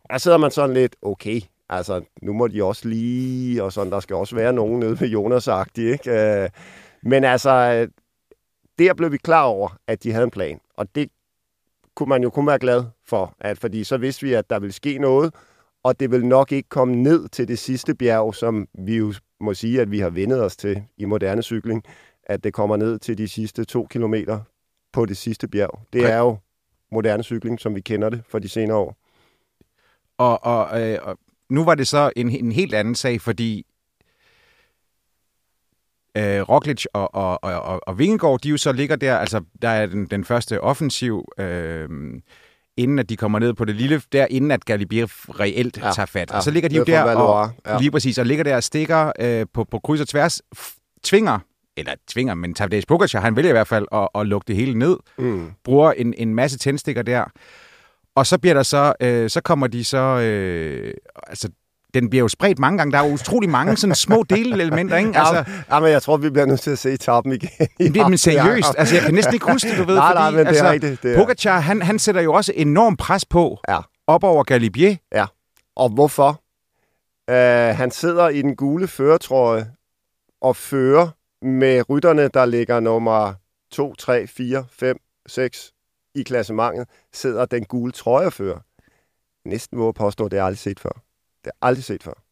Og 0.04 0.10
der 0.10 0.18
sidder 0.18 0.38
man 0.38 0.51
sådan 0.51 0.74
lidt, 0.74 0.96
okay, 1.01 1.42
altså 1.70 2.01
nu 2.22 2.34
må 2.34 2.48
de 2.48 2.63
også 2.63 2.88
lige, 2.88 3.63
og 3.63 3.74
sådan, 3.74 3.92
der 3.92 4.00
skal 4.00 4.15
også 4.15 4.36
være 4.36 4.54
nogen 4.54 4.80
nede 4.80 5.00
ved 5.00 5.08
jonas 5.08 5.50
ikke? 5.77 6.44
Øh, 6.44 6.50
men 7.04 7.24
altså, 7.24 7.50
øh, 7.50 7.88
der 8.80 8.94
blev 8.94 9.12
vi 9.12 9.18
klar 9.18 9.44
over, 9.44 9.77
at 9.88 10.04
de 10.04 10.12
havde 10.12 10.24
en 10.24 10.32
plan. 10.32 10.60
Og 10.77 10.96
det 10.96 11.10
kunne 11.96 12.10
man 12.10 12.24
jo 12.24 12.30
kun 12.30 12.48
være 12.48 12.60
glad 12.60 12.84
for, 13.10 13.36
at, 13.39 13.58
fordi 13.58 13.84
så 13.84 13.98
vidste 13.98 14.25
vi, 14.25 14.34
at 14.34 14.50
der 14.50 14.60
ville 14.60 14.74
ske 14.74 14.98
noget, 14.98 15.34
og 15.84 16.00
det 16.00 16.12
vil 16.12 16.25
nok 16.25 16.51
ikke 16.51 16.70
komme 16.70 16.96
ned 16.96 17.28
til 17.28 17.48
det 17.48 17.60
sidste 17.60 17.96
bjerg, 17.96 18.36
som 18.36 18.68
vi 18.74 18.98
jo 18.98 19.13
må 19.39 19.54
sige, 19.54 19.82
at 19.82 19.92
vi 19.92 20.00
har 20.00 20.10
vendet 20.10 20.44
os 20.44 20.58
til 20.58 20.84
i 20.98 21.06
moderne 21.06 21.42
cykling, 21.42 21.84
at 22.24 22.44
det 22.44 22.54
kommer 22.54 22.78
ned 22.78 23.00
til 23.00 23.18
de 23.18 23.28
sidste 23.28 23.66
to 23.66 23.88
kilometer 23.89 24.39
på 24.94 25.06
det 25.06 25.18
sidste 25.18 25.48
bjerg. 25.48 25.80
Det 25.94 26.06
er 26.12 26.18
jo 26.18 26.38
moderne 26.92 27.24
cykling, 27.24 27.60
som 27.60 27.75
vi 27.75 27.82
kender 27.82 28.10
det 28.10 28.22
for 28.28 28.39
de 28.39 28.50
senere 28.50 28.78
år. 28.78 28.98
Og, 30.18 30.46
og, 30.46 30.82
øh, 30.82 31.00
og 31.01 31.18
nu 31.50 31.63
var 31.63 31.75
det 31.75 31.88
så 31.88 32.12
en, 32.16 32.30
en 32.30 32.51
helt 32.51 32.74
anden 32.74 32.96
sag, 32.96 33.22
fordi 33.22 33.66
øh, 36.18 36.42
Roglic 36.42 36.86
og, 36.94 37.16
og, 37.16 37.44
og, 37.44 37.88
og 37.88 38.00
Vingegaard, 38.00 38.39
de 38.39 38.50
jo 38.50 38.58
så 38.58 38.72
ligger 38.72 38.96
der, 38.96 39.18
altså 39.18 39.42
der 39.62 39.70
er 39.70 39.86
den, 39.86 40.06
den 40.06 40.25
første 40.25 40.62
offensiv, 40.62 41.25
øh, 41.38 41.89
inden 42.80 43.00
at 43.00 43.10
de 43.10 43.18
kommer 43.18 43.40
ned 43.40 43.54
på 43.54 43.66
det 43.66 43.76
lille, 43.76 44.02
der 44.12 44.28
inden 44.30 44.52
at 44.52 44.66
Galibier 44.66 45.08
reelt 45.40 45.78
ja, 45.78 45.92
tager 45.92 46.06
fat. 46.06 46.32
Ja, 46.32 46.38
og 46.38 46.44
så 46.44 46.52
ligger 46.52 46.70
de 46.70 46.76
jo 46.76 46.84
der, 46.84 47.04
og, 47.04 47.50
ja. 47.68 47.78
lige 47.78 47.92
præcis, 47.92 48.18
og 48.18 48.26
ligger 48.26 48.44
der 48.44 48.56
og 48.56 48.64
stikker 48.64 49.12
øh, 49.20 49.46
på, 49.54 49.64
på 49.64 49.80
kryds 49.80 50.02
og 50.02 50.08
tværs, 50.08 50.42
tvinger, 51.04 51.40
eller 51.78 51.94
tvinger, 52.08 52.34
men 52.34 52.54
Tadej 52.54 52.82
Pogacar, 52.88 53.20
han 53.20 53.36
vælger 53.36 53.50
i 53.50 53.54
hvert 53.54 53.68
fald 53.68 53.86
at, 53.92 54.08
at 54.16 54.28
lukke 54.28 54.46
det 54.48 54.56
hele 54.56 54.74
ned, 54.74 54.98
mm. 55.18 55.52
bruger 55.64 55.92
en, 55.92 56.14
en 56.18 56.36
masse 56.36 56.58
tændstikker 56.58 57.02
der, 57.02 57.26
og 58.16 58.28
så 58.28 58.38
bliver 58.38 58.54
der 58.54 58.64
så, 58.64 58.94
øh, 59.02 59.30
så 59.30 59.42
kommer 59.42 59.68
de 59.68 59.84
så, 59.84 59.98
øh, 59.98 60.94
altså 61.28 61.50
den 61.93 62.10
bliver 62.10 62.24
jo 62.24 62.27
spredt 62.27 62.60
mange 62.60 62.77
gange. 62.77 62.91
Der 62.91 62.98
er 62.98 63.13
utrolig 63.13 63.50
mange 63.50 63.77
sådan 63.77 63.96
små 63.96 64.24
delelementer, 64.29 64.98
ikke? 64.98 65.19
Altså, 65.19 65.51
ja, 65.72 65.79
men 65.79 65.91
jeg 65.91 66.01
tror, 66.01 66.17
vi 66.17 66.29
bliver 66.29 66.46
nødt 66.46 66.60
til 66.62 66.72
at 66.72 66.77
se 66.77 66.98
toppen 66.98 67.34
igen. 67.34 67.67
Det, 67.93 68.10
men 68.10 68.17
seriøst, 68.17 68.75
altså 68.77 68.96
jeg 68.96 69.03
kan 69.03 69.13
næsten 69.13 69.34
ikke 69.34 69.51
huske 69.51 69.69
det, 69.69 69.77
du 69.77 69.84
ved. 69.84 69.96
Nej, 69.96 70.08
fordi, 70.08 70.19
nej, 70.19 70.31
men 70.31 70.48
altså, 70.48 70.63
det 70.63 70.69
er 70.69 70.74
rigtigt. 70.74 71.03
Det 71.03 71.13
er. 71.13 71.17
Pogacar, 71.17 71.60
han, 71.60 71.81
han 71.81 72.00
sætter 72.00 72.22
jo 72.22 72.34
også 72.34 72.53
enorm 72.55 72.98
pres 72.98 73.25
på, 73.25 73.60
ja. 73.69 73.79
op 74.08 74.24
over 74.24 74.43
Galibier. 74.43 74.96
Ja, 75.15 75.25
og 75.75 75.89
hvorfor? 75.89 76.41
Uh, 77.31 77.77
han 77.77 77.91
sidder 77.91 78.29
i 78.29 78.41
den 78.41 78.55
gule 78.55 78.88
føretrøje 78.88 79.72
at 80.46 80.55
føre 80.55 81.12
med 81.41 81.89
rytterne, 81.89 82.27
der 82.27 82.46
ligger 82.46 82.79
nummer 82.79 83.34
2, 83.72 83.96
3, 83.96 84.27
4, 84.27 84.65
5, 84.72 84.98
6 85.27 85.72
i 86.15 86.24
klassementet, 86.24 86.88
sidder 87.13 87.46
den 87.46 87.65
gule 87.65 87.91
trøjefører. 87.91 88.60
Næsten 89.46 89.77
må 89.77 89.91
påstå, 89.91 90.25
at 90.25 90.31
det 90.31 90.39
er 90.39 90.43
aldrig 90.43 90.60
set 90.60 90.79
før. 90.79 91.01
Det 91.43 91.51
er 91.51 91.65
aldrig 91.67 91.84
set 91.84 92.03
før. 92.03 92.24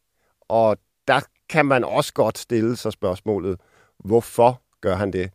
Og 0.42 0.78
der 1.08 1.20
kan 1.50 1.66
man 1.66 1.84
også 1.84 2.14
godt 2.14 2.38
stille 2.38 2.76
sig 2.76 2.94
spørgsmålet, 2.94 3.60
hvorfor 4.00 4.62
gør 4.82 4.96
han 4.96 5.14
det? 5.14 5.32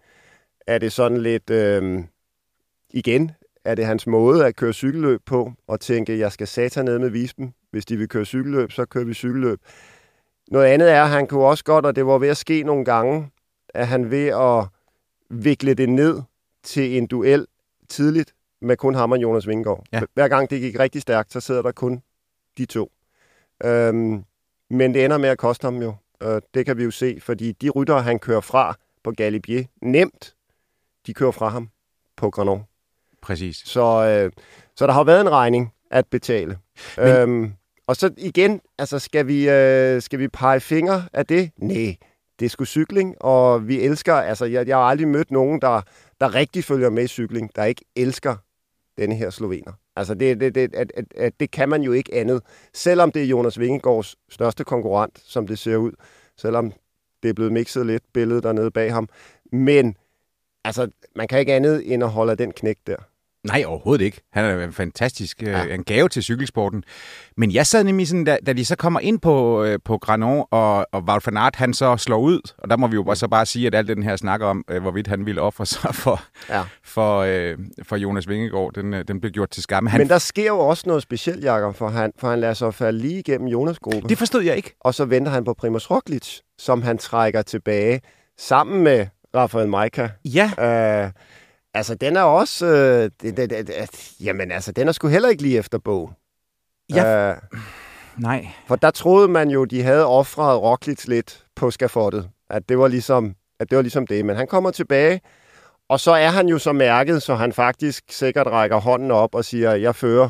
Er 0.66 0.78
det 0.78 0.92
sådan 0.92 1.18
lidt, 1.18 1.50
øh, 1.50 2.04
igen, 2.90 3.30
er 3.64 3.74
det 3.74 3.86
hans 3.86 4.06
måde 4.06 4.46
at 4.46 4.56
køre 4.56 4.72
cykelløb 4.72 5.20
på, 5.26 5.52
og 5.66 5.80
tænke, 5.80 6.18
jeg 6.18 6.32
skal 6.32 6.46
satan 6.46 6.84
ned 6.84 6.98
med 6.98 7.10
vispen. 7.10 7.54
Hvis 7.70 7.86
de 7.86 7.96
vil 7.96 8.08
køre 8.08 8.24
cykelløb, 8.24 8.72
så 8.72 8.84
kører 8.84 9.04
vi 9.04 9.14
cykelløb. 9.14 9.60
Noget 10.48 10.66
andet 10.66 10.92
er, 10.92 11.02
at 11.02 11.10
han 11.10 11.26
kunne 11.26 11.44
også 11.44 11.64
godt, 11.64 11.86
og 11.86 11.96
det 11.96 12.06
var 12.06 12.18
ved 12.18 12.28
at 12.28 12.36
ske 12.36 12.62
nogle 12.62 12.84
gange, 12.84 13.30
at 13.68 13.88
han 13.88 14.10
ved 14.10 14.26
at 14.26 14.66
vikle 15.30 15.74
det 15.74 15.88
ned 15.88 16.22
til 16.62 16.98
en 16.98 17.06
duel 17.06 17.46
tidligt 17.88 18.34
med 18.60 18.76
kun 18.76 18.94
ham 18.94 19.12
og 19.12 19.18
Jonas 19.18 19.48
Vingegaard. 19.48 19.84
Ja. 19.92 20.00
Hver 20.14 20.28
gang 20.28 20.50
det 20.50 20.60
gik 20.60 20.78
rigtig 20.78 21.02
stærkt, 21.02 21.32
så 21.32 21.40
sidder 21.40 21.62
der 21.62 21.72
kun 21.72 22.02
de 22.58 22.64
to. 22.64 22.92
Øhm, 23.64 24.24
men 24.70 24.94
det 24.94 25.04
ender 25.04 25.18
med 25.18 25.28
at 25.28 25.38
koste 25.38 25.64
ham 25.64 25.82
jo. 25.82 25.94
Øh, 26.22 26.40
det 26.54 26.66
kan 26.66 26.78
vi 26.78 26.84
jo 26.84 26.90
se, 26.90 27.18
fordi 27.20 27.52
de 27.52 27.70
ryttere, 27.70 28.02
han 28.02 28.18
kører 28.18 28.40
fra 28.40 28.76
på 29.04 29.10
Galibier, 29.10 29.64
nemt, 29.82 30.34
de 31.06 31.14
kører 31.14 31.30
fra 31.30 31.48
ham 31.48 31.68
på 32.16 32.30
Granon. 32.30 32.64
Præcis. 33.22 33.56
Så, 33.56 33.82
øh, 33.82 34.32
så 34.76 34.86
der 34.86 34.92
har 34.92 35.04
været 35.04 35.20
en 35.20 35.30
regning 35.30 35.72
at 35.90 36.06
betale. 36.06 36.58
Men... 36.96 37.06
Øhm, 37.06 37.52
og 37.86 37.96
så 37.96 38.10
igen, 38.16 38.60
altså 38.78 38.98
skal 38.98 39.26
vi, 39.26 39.48
øh, 39.48 40.02
skal 40.02 40.18
vi 40.18 40.28
pege 40.28 40.60
fingre 40.60 41.04
af 41.12 41.26
det? 41.26 41.50
Nej, 41.58 41.96
det 42.38 42.44
er 42.44 42.50
sgu 42.50 42.64
cykling, 42.64 43.22
og 43.22 43.68
vi 43.68 43.80
elsker, 43.80 44.14
altså 44.14 44.44
jeg, 44.44 44.68
jeg 44.68 44.76
har 44.76 44.84
aldrig 44.84 45.08
mødt 45.08 45.30
nogen, 45.30 45.60
der, 45.60 45.82
der 46.20 46.34
rigtig 46.34 46.64
følger 46.64 46.90
med 46.90 47.04
i 47.04 47.06
cykling, 47.06 47.56
der 47.56 47.64
ikke 47.64 47.84
elsker 47.96 48.36
denne 48.98 49.14
her 49.14 49.30
slovener. 49.30 49.72
Altså 49.96 50.14
det, 50.14 50.40
det, 50.40 50.54
det, 50.54 50.74
at, 50.74 50.92
at, 50.96 51.04
at 51.16 51.40
det 51.40 51.50
kan 51.50 51.68
man 51.68 51.82
jo 51.82 51.92
ikke 51.92 52.14
andet. 52.14 52.42
Selvom 52.74 53.12
det 53.12 53.22
er 53.22 53.26
Jonas 53.26 53.58
Vingegaards 53.58 54.16
største 54.30 54.64
konkurrent, 54.64 55.20
som 55.24 55.46
det 55.46 55.58
ser 55.58 55.76
ud. 55.76 55.92
Selvom 56.36 56.72
det 57.22 57.28
er 57.28 57.34
blevet 57.34 57.52
mixet 57.52 57.86
lidt 57.86 58.02
billede 58.12 58.42
dernede 58.42 58.70
bag 58.70 58.92
ham. 58.92 59.08
Men 59.52 59.96
altså, 60.64 60.88
man 61.16 61.28
kan 61.28 61.40
ikke 61.40 61.54
andet 61.54 61.92
end 61.92 62.02
at 62.02 62.10
holde 62.10 62.36
den 62.36 62.52
knæk 62.52 62.76
der. 62.86 62.96
Nej, 63.44 63.64
overhovedet 63.66 64.04
ikke. 64.04 64.20
Han 64.32 64.44
er 64.44 64.64
en 64.64 64.72
fantastisk 64.72 65.42
øh, 65.42 65.48
ja. 65.48 65.74
en 65.74 65.84
gave 65.84 66.08
til 66.08 66.22
cykelsporten. 66.22 66.84
Men 67.36 67.52
jeg 67.52 67.66
sad 67.66 67.84
nemlig 67.84 68.08
sådan, 68.08 68.24
da, 68.24 68.36
da 68.46 68.52
de 68.52 68.64
så 68.64 68.76
kommer 68.76 69.00
ind 69.00 69.20
på, 69.20 69.64
øh, 69.64 69.78
på 69.84 69.98
Granon, 69.98 70.44
og, 70.50 70.86
og 70.92 71.02
Wout 71.08 71.26
van 71.26 71.36
Aert, 71.36 71.56
han 71.56 71.74
så 71.74 71.96
slår 71.96 72.18
ud, 72.18 72.40
og 72.58 72.70
der 72.70 72.76
må 72.76 72.86
vi 72.86 72.94
jo 72.94 73.02
bare, 73.02 73.16
så 73.16 73.28
bare 73.28 73.46
sige, 73.46 73.66
at 73.66 73.74
alt 73.74 73.88
den 73.88 74.02
her 74.02 74.16
snakker 74.16 74.46
om, 74.46 74.64
øh, 74.70 74.82
hvorvidt 74.82 75.06
han 75.06 75.26
ville 75.26 75.40
ofre 75.40 75.66
sig 75.66 75.94
for, 76.04 76.22
ja. 76.48 76.62
for, 76.84 77.18
øh, 77.18 77.58
for 77.82 77.96
Jonas 77.96 78.28
Vingegaard, 78.28 78.72
den, 78.74 78.94
øh, 78.94 79.04
den 79.08 79.20
blev 79.20 79.32
gjort 79.32 79.50
til 79.50 79.62
skamme. 79.62 79.90
Han... 79.90 79.98
Men 79.98 80.08
der 80.08 80.18
sker 80.18 80.46
jo 80.46 80.58
også 80.58 80.82
noget 80.86 81.02
specielt, 81.02 81.44
Jacob, 81.44 81.74
for 81.74 81.88
han, 81.88 82.12
for 82.18 82.30
han 82.30 82.40
lader 82.40 82.54
sig 82.54 82.74
falde 82.74 82.98
lige 82.98 83.18
igennem 83.18 83.48
Jonas 83.48 83.78
gruppe. 83.78 84.08
Det 84.08 84.18
forstod 84.18 84.42
jeg 84.42 84.56
ikke. 84.56 84.74
Og 84.80 84.94
så 84.94 85.04
venter 85.04 85.32
han 85.32 85.44
på 85.44 85.54
Primoz 85.54 85.90
Roglic, 85.90 86.38
som 86.58 86.82
han 86.82 86.98
trækker 86.98 87.42
tilbage 87.42 88.00
sammen 88.38 88.82
med 88.82 89.06
Rafael 89.34 89.68
Majka. 89.68 90.08
Ja. 90.24 90.50
Øh, 91.04 91.10
Altså, 91.74 91.94
den 91.94 92.16
er 92.16 92.22
også... 92.22 92.66
Øh, 92.66 93.10
det, 93.22 93.36
det, 93.36 93.50
det, 93.50 94.12
jamen, 94.20 94.52
altså, 94.52 94.72
den 94.72 94.88
er 94.88 94.92
sgu 94.92 95.08
heller 95.08 95.28
ikke 95.28 95.42
lige 95.42 95.58
efter 95.58 95.78
bog. 95.78 96.12
Ja. 96.94 97.30
Øh, 97.30 97.36
Nej. 98.18 98.48
For 98.66 98.76
der 98.76 98.90
troede 98.90 99.28
man 99.28 99.50
jo, 99.50 99.64
de 99.64 99.82
havde 99.82 100.06
offret 100.06 100.62
Roglic 100.62 101.04
lidt 101.06 101.46
på 101.56 101.70
skafottet. 101.70 102.30
At 102.50 102.68
det 102.68 102.78
var 102.78 102.88
ligesom, 102.88 103.34
at 103.60 103.70
det 103.70 103.76
var 103.76 103.82
ligesom 103.82 104.06
det. 104.06 104.24
Men 104.24 104.36
han 104.36 104.46
kommer 104.46 104.70
tilbage, 104.70 105.20
og 105.88 106.00
så 106.00 106.12
er 106.12 106.28
han 106.28 106.48
jo 106.48 106.58
så 106.58 106.72
mærket, 106.72 107.22
så 107.22 107.34
han 107.34 107.52
faktisk 107.52 108.04
sikkert 108.10 108.46
rækker 108.46 108.76
hånden 108.76 109.10
op 109.10 109.34
og 109.34 109.44
siger, 109.44 109.74
jeg 109.74 109.94
fører 109.94 110.28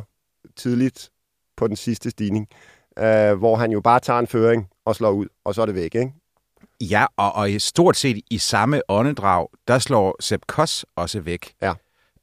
tidligt 0.56 1.11
på 1.56 1.68
den 1.68 1.76
sidste 1.76 2.11
stigning. 2.11 2.49
Øh, 2.99 3.32
hvor 3.34 3.56
han 3.56 3.72
jo 3.72 3.80
bare 3.80 4.00
tager 4.00 4.18
en 4.18 4.26
føring 4.26 4.68
og 4.87 4.96
slår 4.96 5.11
ud, 5.11 5.26
og 5.44 5.54
så 5.54 5.62
er 5.62 5.66
det 5.66 5.75
væk, 5.75 5.94
ikke? 5.94 6.12
Ja, 6.91 7.07
og, 7.17 7.35
og 7.35 7.49
stort 7.59 7.97
set 7.97 8.21
i 8.31 8.39
samme 8.39 8.83
åndedrag, 8.89 9.49
der 9.69 9.79
slår 9.79 10.17
Sepp 10.21 10.43
Koss 10.47 10.87
også 10.97 11.21
væk. 11.21 11.55
Ja. 11.62 11.73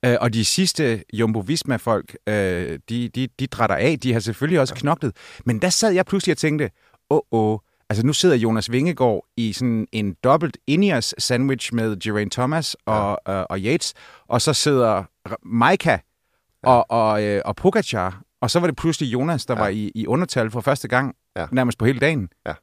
Øh, 0.06 0.18
og 0.22 0.34
de 0.34 0.46
sidste 0.46 1.04
Jumbo 1.14 1.40
Visma-folk, 1.40 2.18
øh, 2.28 2.80
de, 2.90 3.10
de, 3.10 3.28
de 3.40 3.48
drætter 3.48 3.76
af. 3.76 4.00
De 4.00 4.14
har 4.14 4.20
selvfølgelig 4.20 4.60
også 4.60 4.74
ja. 4.74 4.80
knoklet. 4.80 5.16
Men 5.46 5.62
der 5.62 5.70
sad 5.70 5.92
jeg 5.92 6.06
pludselig 6.06 6.34
og 6.34 6.38
tænkte, 6.38 6.70
åh, 7.10 7.20
oh, 7.32 7.54
oh, 7.54 7.60
altså 7.90 8.06
nu 8.06 8.14
sidder 8.14 8.36
Jonas 8.36 8.72
Vingegaard 8.72 9.26
i 9.38 9.54
sådan 9.54 9.88
en 9.92 10.16
dobbelt 10.24 10.58
Ineos 10.68 11.16
sandwich 11.18 11.74
med 11.74 12.00
Geraint 12.00 12.34
Thomas 12.34 12.76
og, 12.86 13.20
ja. 13.28 13.40
øh, 13.40 13.46
og 13.50 13.60
Yates, 13.60 13.94
og 14.28 14.42
så 14.42 14.54
sidder 14.54 15.04
Maika 15.44 15.92
ja. 15.92 16.70
og, 16.70 16.86
og, 16.92 17.24
øh, 17.24 17.42
og 17.46 17.56
Pogacar, 17.56 18.22
og 18.42 18.52
så 18.52 18.60
var 18.60 18.68
det 18.68 18.76
pludselig 18.76 19.14
Jonas, 19.14 19.46
der 19.46 19.54
ja. 19.54 19.62
var 19.62 19.68
i, 19.68 19.92
i 19.96 20.08
undertal 20.08 20.52
for 20.52 20.62
første 20.62 20.88
gang, 20.88 21.16
ja. 21.36 21.46
nærmest 21.52 21.78
på 21.78 21.86
hele 21.86 22.00
dagen. 22.00 22.30
Ja. 22.48 22.54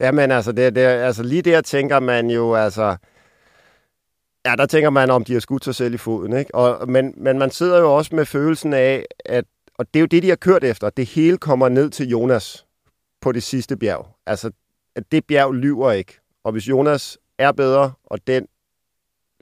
Jamen 0.00 0.30
altså, 0.30 0.52
det, 0.52 0.74
det, 0.74 0.80
altså 0.80 1.22
lige 1.22 1.42
der 1.42 1.60
tænker 1.60 2.00
man 2.00 2.30
jo, 2.30 2.54
altså... 2.54 2.96
Ja, 4.46 4.54
der 4.56 4.66
tænker 4.66 4.90
man, 4.90 5.10
om 5.10 5.24
de 5.24 5.32
har 5.32 5.40
skudt 5.40 5.64
sig 5.64 5.74
selv 5.74 5.94
i 5.94 5.96
foden, 5.96 6.32
ikke? 6.32 6.54
Og, 6.54 6.88
men, 6.88 7.14
men 7.16 7.38
man 7.38 7.50
sidder 7.50 7.78
jo 7.78 7.96
også 7.96 8.14
med 8.14 8.26
følelsen 8.26 8.72
af, 8.72 9.04
at... 9.24 9.44
Og 9.78 9.86
det 9.94 10.00
er 10.00 10.00
jo 10.00 10.06
det, 10.06 10.22
de 10.22 10.28
har 10.28 10.36
kørt 10.36 10.64
efter. 10.64 10.90
Det 10.90 11.06
hele 11.06 11.38
kommer 11.38 11.68
ned 11.68 11.90
til 11.90 12.08
Jonas 12.08 12.66
på 13.20 13.32
det 13.32 13.42
sidste 13.42 13.76
bjerg. 13.76 14.06
Altså, 14.26 14.50
at 14.96 15.12
det 15.12 15.24
bjerg 15.24 15.54
lyver 15.54 15.92
ikke. 15.92 16.20
Og 16.44 16.52
hvis 16.52 16.68
Jonas 16.68 17.18
er 17.38 17.52
bedre, 17.52 17.92
og 18.04 18.26
den, 18.26 18.46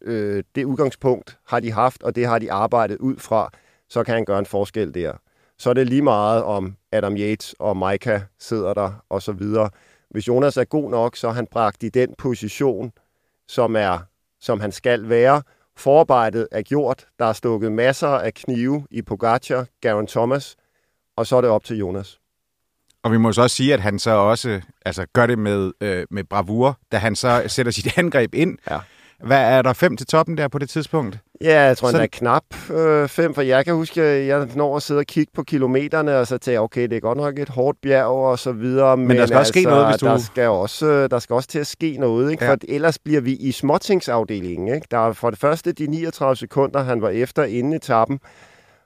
øh, 0.03 0.45
det 0.55 0.65
udgangspunkt 0.65 1.39
har 1.47 1.61
de 1.61 1.73
haft, 1.73 2.03
og 2.03 2.15
det 2.15 2.27
har 2.27 2.39
de 2.39 2.53
arbejdet 2.53 2.99
ud 2.99 3.17
fra, 3.17 3.51
så 3.89 4.05
kan 4.05 4.15
han 4.15 4.25
gøre 4.25 4.39
en 4.39 4.47
forskel 4.47 4.95
der. 4.95 5.13
Så 5.59 5.71
er 5.71 5.75
det 5.75 5.87
lige 5.87 6.03
meget 6.03 6.43
om 6.43 6.77
Adam 6.93 7.17
Yates 7.17 7.55
og 7.59 7.77
Micah 7.77 8.21
sidder 8.39 8.75
der, 8.75 9.05
og 9.09 9.23
så 9.23 9.33
videre 9.33 9.71
hvis 10.11 10.29
Jonas 10.29 10.57
er 10.57 10.65
god 10.65 10.91
nok, 10.91 11.17
så 11.17 11.29
er 11.29 11.33
han 11.33 11.47
bragt 11.51 11.83
i 11.83 11.89
den 11.89 12.15
position, 12.19 12.93
som, 13.49 13.77
er, 13.77 13.99
som 14.41 14.61
han 14.61 14.73
skal 14.73 15.09
være. 15.09 15.43
Forarbejdet 15.77 16.49
er 16.53 16.63
gjort. 16.63 17.07
Der 17.19 17.25
er 17.25 17.33
stukket 17.33 17.73
masser 17.73 18.09
af 18.09 18.35
knive 18.35 18.87
i 18.91 19.03
Pogacar, 19.03 19.67
Garen 19.81 20.07
Thomas, 20.07 20.57
og 21.17 21.27
så 21.27 21.37
er 21.37 21.41
det 21.41 21.51
op 21.51 21.65
til 21.65 21.77
Jonas. 21.77 22.21
Og 23.03 23.13
vi 23.13 23.19
må 23.19 23.33
så 23.33 23.43
også 23.43 23.57
sige, 23.57 23.75
at 23.75 23.81
han 23.81 23.99
så 23.99 24.11
også 24.11 24.61
altså, 24.85 25.07
gør 25.13 25.27
det 25.27 25.39
med, 25.39 25.73
øh, 25.81 26.07
med 26.11 26.25
bravur, 26.25 26.79
da 26.93 26.97
han 26.97 27.17
så 27.17 27.43
sætter 27.47 27.73
sit 27.73 27.99
angreb 27.99 28.35
ind. 28.35 28.59
Ja. 28.71 28.79
Hvad 29.25 29.59
er 29.59 29.63
der 29.63 29.73
fem 29.73 29.97
til 29.97 30.07
toppen 30.07 30.39
der 30.39 30.49
på 30.49 30.59
det 30.59 30.69
tidspunkt? 30.69 31.19
Ja, 31.41 31.63
jeg 31.63 31.77
tror, 31.77 31.91
så... 31.91 32.03
er 32.03 32.07
knap 32.07 32.71
øh, 32.71 33.09
fem, 33.09 33.35
for 33.35 33.43
jeg 33.43 33.65
kan 33.65 33.75
huske, 33.75 34.03
at 34.03 34.27
jeg 34.27 34.49
når 34.55 34.77
at 34.77 34.83
sidde 34.83 34.99
og 34.99 35.07
kigge 35.07 35.33
på 35.35 35.43
kilometerne, 35.43 36.19
og 36.19 36.27
så 36.27 36.39
tænke, 36.39 36.61
okay, 36.61 36.83
det 36.83 36.93
er 36.93 37.01
godt 37.01 37.19
nok 37.19 37.39
et 37.39 37.49
hårdt 37.49 37.81
bjerg 37.81 38.07
og 38.07 38.39
så 38.39 38.53
videre. 38.53 38.97
Men, 38.97 39.09
men 39.09 39.17
der 39.17 39.27
skal 39.27 39.37
altså, 39.37 39.39
også 39.39 39.61
ske 39.61 39.63
noget, 39.63 39.87
hvis 39.87 39.97
du... 39.97 40.07
Der 40.07 40.19
skal 40.19 40.49
også, 40.49 40.87
øh, 40.87 41.11
der 41.11 41.19
skal 41.19 41.35
også 41.35 41.49
til 41.49 41.59
at 41.59 41.67
ske 41.67 41.97
noget, 41.97 42.31
ikke? 42.31 42.45
Ja. 42.45 42.51
for 42.51 42.59
ellers 42.69 42.99
bliver 42.99 43.21
vi 43.21 43.33
i 43.33 43.53
småtingsafdelingen. 43.53 44.75
Ikke? 44.75 44.87
Der 44.91 44.99
er 44.99 45.13
for 45.13 45.31
det 45.31 45.39
første 45.39 45.73
de 45.73 45.87
39 45.87 46.37
sekunder, 46.37 46.83
han 46.83 47.03
var 47.03 47.09
efter 47.09 47.45
inden 47.45 47.73
etappen, 47.73 48.21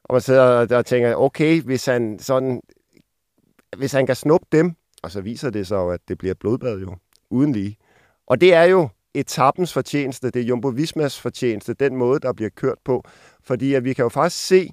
og 0.05 0.15
man 0.15 0.21
sidder 0.21 0.65
der 0.65 0.79
og 0.79 0.87
tænker, 0.87 1.15
okay, 1.15 1.63
hvis 1.63 1.87
han 1.87 2.19
sådan, 2.19 2.61
hvis 3.77 3.93
han 3.93 4.07
kan 4.07 4.17
snuppe 4.17 4.47
dem, 4.53 4.75
og 5.03 5.11
så 5.11 5.21
viser 5.21 5.51
det 5.51 5.67
sig 5.67 5.77
jo, 5.77 5.91
at 5.91 6.01
det 6.09 6.19
bliver 6.19 6.33
et 6.33 6.39
blodbad 6.39 6.79
jo, 6.79 6.97
uden 7.31 7.53
lige. 7.53 7.77
Og 8.27 8.41
det 8.41 8.55
er 8.55 8.65
jo 8.65 8.89
etappens 9.15 9.73
fortjeneste, 9.73 10.31
det 10.31 10.41
er 10.41 10.45
Jumbo 10.45 10.69
Vismas 10.69 11.21
fortjeneste, 11.21 11.75
den 11.75 11.97
måde, 11.97 12.21
der 12.21 12.33
bliver 12.33 12.51
kørt 12.51 12.79
på. 12.85 13.05
Fordi 13.43 13.75
at 13.75 13.85
vi 13.85 13.93
kan 13.93 14.03
jo 14.03 14.09
faktisk 14.09 14.47
se, 14.47 14.71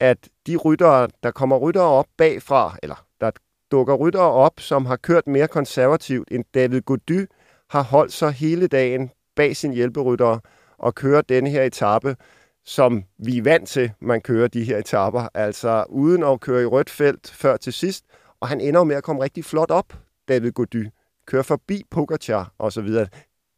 at 0.00 0.28
de 0.46 0.56
ryttere, 0.56 1.08
der 1.22 1.30
kommer 1.30 1.56
ryttere 1.56 1.84
op 1.84 2.06
bagfra, 2.16 2.76
eller 2.82 3.06
der 3.20 3.30
dukker 3.70 3.94
ryttere 3.94 4.32
op, 4.32 4.60
som 4.60 4.86
har 4.86 4.96
kørt 4.96 5.26
mere 5.26 5.48
konservativt 5.48 6.28
end 6.30 6.44
David 6.54 6.80
Gody, 6.80 7.26
har 7.70 7.82
holdt 7.82 8.12
sig 8.12 8.32
hele 8.32 8.66
dagen 8.66 9.10
bag 9.36 9.56
sin 9.56 9.72
hjælperyttere 9.72 10.40
og 10.78 10.94
kører 10.94 11.22
denne 11.22 11.50
her 11.50 11.62
etape, 11.62 12.16
som 12.64 13.04
vi 13.18 13.38
er 13.38 13.42
vant 13.42 13.68
til, 13.68 13.92
man 14.00 14.20
kører 14.20 14.48
de 14.48 14.64
her 14.64 14.78
etapper, 14.78 15.28
altså 15.34 15.84
uden 15.88 16.22
at 16.22 16.40
køre 16.40 16.62
i 16.62 16.66
rødt 16.66 16.90
felt 16.90 17.30
før 17.30 17.56
til 17.56 17.72
sidst, 17.72 18.04
og 18.40 18.48
han 18.48 18.60
ender 18.60 18.84
med 18.84 18.96
at 18.96 19.02
komme 19.02 19.22
rigtig 19.22 19.44
flot 19.44 19.70
op, 19.70 19.92
David 20.28 20.52
Gody 20.52 20.88
kører 21.26 21.42
forbi 21.42 21.82
Pogacar 21.90 22.52
og 22.58 22.72
så 22.72 22.80
videre 22.80 23.06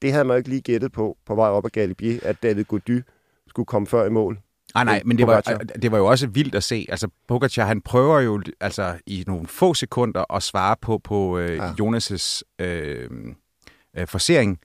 det 0.05 0.13
havde 0.13 0.25
man 0.25 0.35
jo 0.35 0.39
ikke 0.39 0.49
lige 0.49 0.61
gættet 0.61 0.93
på, 0.93 1.17
på 1.27 1.35
vej 1.35 1.49
op 1.49 1.65
ad 1.65 1.71
Galibier, 1.71 2.19
at 2.23 2.43
David 2.43 2.65
Gody 2.65 3.03
skulle 3.49 3.67
komme 3.67 3.87
før 3.87 4.07
i 4.07 4.11
mål. 4.11 4.39
Nej, 4.75 4.85
nej, 4.85 5.03
men 5.05 5.19
det 5.19 5.27
var, 5.27 5.41
det 5.83 5.93
var 5.93 5.99
jo 5.99 6.07
også 6.07 6.27
vildt 6.27 6.55
at 6.55 6.63
se. 6.63 6.87
Altså, 6.89 7.09
Pogacar, 7.29 7.65
han 7.65 7.81
prøver 7.81 8.21
jo 8.21 8.43
altså, 8.61 8.99
i 9.07 9.25
nogle 9.27 9.47
få 9.47 9.75
sekunder 9.75 10.35
at 10.35 10.43
svare 10.43 10.77
på, 10.83 10.99
på 10.99 11.39
øh, 11.39 11.57
ja. 11.57 11.73
Jonas' 11.81 12.43
øh, 12.59 13.11
øh, 13.97 14.07
forsering. 14.07 14.59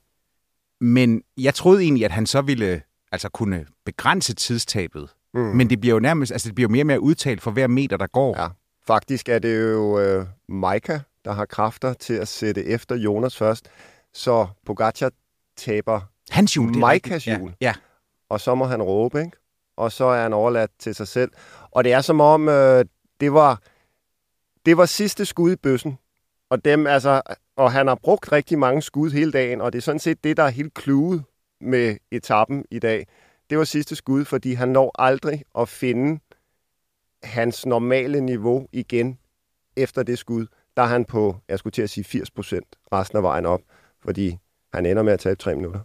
Men 0.81 1.21
jeg 1.37 1.53
troede 1.53 1.81
egentlig, 1.83 2.05
at 2.05 2.11
han 2.11 2.25
så 2.25 2.41
ville 2.41 2.81
altså, 3.11 3.29
kunne 3.29 3.65
begrænse 3.85 4.35
tidstabet. 4.35 5.09
Mm. 5.33 5.39
Men 5.39 5.69
det 5.69 5.79
bliver 5.79 5.95
jo 5.95 5.99
nærmest, 5.99 6.31
altså, 6.31 6.49
det 6.49 6.55
bliver 6.55 6.69
jo 6.69 6.71
mere 6.71 6.83
og 6.83 6.87
mere 6.87 7.01
udtalt 7.01 7.41
for 7.41 7.51
hver 7.51 7.67
meter, 7.67 7.97
der 7.97 8.07
går. 8.07 8.41
Ja. 8.41 8.47
Faktisk 8.87 9.29
er 9.29 9.39
det 9.39 9.61
jo 9.61 9.99
øh, 9.99 10.25
Maika, 10.49 10.99
der 11.25 11.31
har 11.31 11.45
kræfter 11.45 11.93
til 11.93 12.13
at 12.13 12.27
sætte 12.27 12.65
efter 12.65 12.95
Jonas 12.95 13.37
først. 13.37 13.69
så 14.13 14.47
Pogacar 14.65 15.11
taber 15.59 16.01
Hans 16.29 16.57
er 16.57 16.61
Maikas 16.61 17.25
hjul. 17.25 17.53
Ja, 17.61 17.67
ja. 17.67 17.73
og 18.29 18.41
så 18.41 18.55
må 18.55 18.65
han 18.65 18.81
råbe, 18.81 19.19
ikke? 19.19 19.37
Og 19.77 19.91
så 19.91 20.05
er 20.05 20.21
han 20.21 20.33
overladt 20.33 20.71
til 20.79 20.95
sig 20.95 21.07
selv. 21.07 21.31
Og 21.71 21.83
det 21.83 21.93
er 21.93 22.01
som 22.01 22.21
om, 22.21 22.49
øh, 22.49 22.85
det 23.19 23.33
var 23.33 23.61
det 24.65 24.77
var 24.77 24.85
sidste 24.85 25.25
skud 25.25 25.51
i 25.51 25.55
bøssen. 25.55 25.97
Og, 26.49 26.65
dem, 26.65 26.87
altså, 26.87 27.21
og 27.55 27.71
han 27.71 27.87
har 27.87 27.95
brugt 27.95 28.31
rigtig 28.31 28.59
mange 28.59 28.81
skud 28.81 29.11
hele 29.11 29.31
dagen, 29.31 29.61
og 29.61 29.73
det 29.73 29.77
er 29.77 29.81
sådan 29.81 29.99
set 29.99 30.23
det, 30.23 30.37
der 30.37 30.43
er 30.43 30.49
helt 30.49 30.73
kluet 30.73 31.23
med 31.61 31.97
etappen 32.11 32.65
i 32.71 32.79
dag. 32.79 33.07
Det 33.49 33.57
var 33.57 33.63
sidste 33.63 33.95
skud, 33.95 34.25
fordi 34.25 34.53
han 34.53 34.69
når 34.69 35.01
aldrig 35.01 35.43
at 35.57 35.69
finde 35.69 36.19
hans 37.23 37.65
normale 37.65 38.21
niveau 38.21 38.67
igen 38.71 39.19
efter 39.77 40.03
det 40.03 40.19
skud. 40.19 40.47
Der 40.77 40.83
er 40.83 40.87
han 40.87 41.05
på, 41.05 41.35
jeg 41.47 41.59
skulle 41.59 41.71
til 41.71 41.81
at 41.81 41.89
sige 41.89 42.03
80 42.03 42.31
procent 42.31 42.75
resten 42.93 43.17
af 43.17 43.23
vejen 43.23 43.45
op, 43.45 43.61
fordi 44.03 44.37
han 44.73 44.85
ender 44.85 45.03
med 45.03 45.13
at 45.13 45.19
tabe 45.19 45.35
tre 45.35 45.55
minutter. 45.55 45.79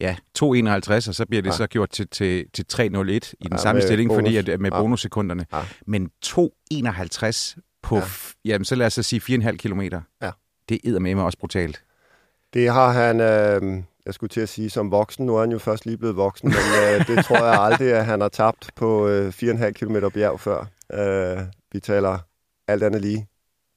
Ja, 0.00 0.16
2,51, 0.38 1.08
og 1.08 1.14
så 1.14 1.26
bliver 1.28 1.42
det 1.42 1.48
Ja. 1.48 1.52
ja. 1.52 1.56
så 1.56 1.66
gjort 1.66 1.90
til, 1.90 2.08
til, 2.08 2.46
til 2.54 2.64
3,01 2.72 2.80
i 2.80 2.88
den 2.88 3.02
Ja, 3.42 3.48
ja, 3.52 3.56
samme 3.56 3.82
stilling, 3.82 4.10
fordi 4.10 4.34
bonus. 4.36 4.48
at, 4.48 4.60
med 4.60 4.70
Ja. 4.72 4.80
bonussekunderne. 4.80 5.46
Ja. 5.52 5.60
Men 5.86 6.10
2,51 6.26 7.56
på, 7.82 7.96
Ja. 7.96 8.00
ja. 8.00 8.06
jamen 8.44 8.64
så 8.64 8.74
lad 8.74 8.86
os 8.86 8.92
så 8.92 9.02
sige 9.02 9.20
4,5 9.20 9.56
kilometer. 9.56 10.00
Ja. 10.22 10.30
Det 10.68 10.80
er 10.84 10.98
med 10.98 11.14
mig 11.14 11.24
også 11.24 11.38
brutalt. 11.38 11.82
Det 12.54 12.70
har 12.72 12.92
han, 12.92 13.20
øh, 13.20 13.82
jeg 14.06 14.14
skulle 14.14 14.28
til 14.30 14.40
at 14.40 14.48
sige, 14.48 14.70
som 14.70 14.90
voksen. 14.90 15.26
Nu 15.26 15.36
er 15.36 15.40
han 15.40 15.52
jo 15.52 15.58
først 15.58 15.86
lige 15.86 15.98
blevet 15.98 16.16
voksen, 16.16 16.48
men 16.48 16.56
øh, 17.00 17.06
det 17.06 17.24
tror 17.24 17.36
jeg 17.46 17.60
aldrig, 17.60 17.92
at 17.92 18.04
han 18.06 18.20
har 18.20 18.28
tabt 18.28 18.70
på 18.76 19.08
øh, 19.08 19.28
4,5 19.28 19.70
km 19.70 19.96
bjerg 20.14 20.40
før. 20.40 20.66
Øh, 20.92 21.44
vi 21.72 21.80
taler 21.80 22.18
alt 22.68 22.82
andet 22.82 23.00
lige 23.00 23.26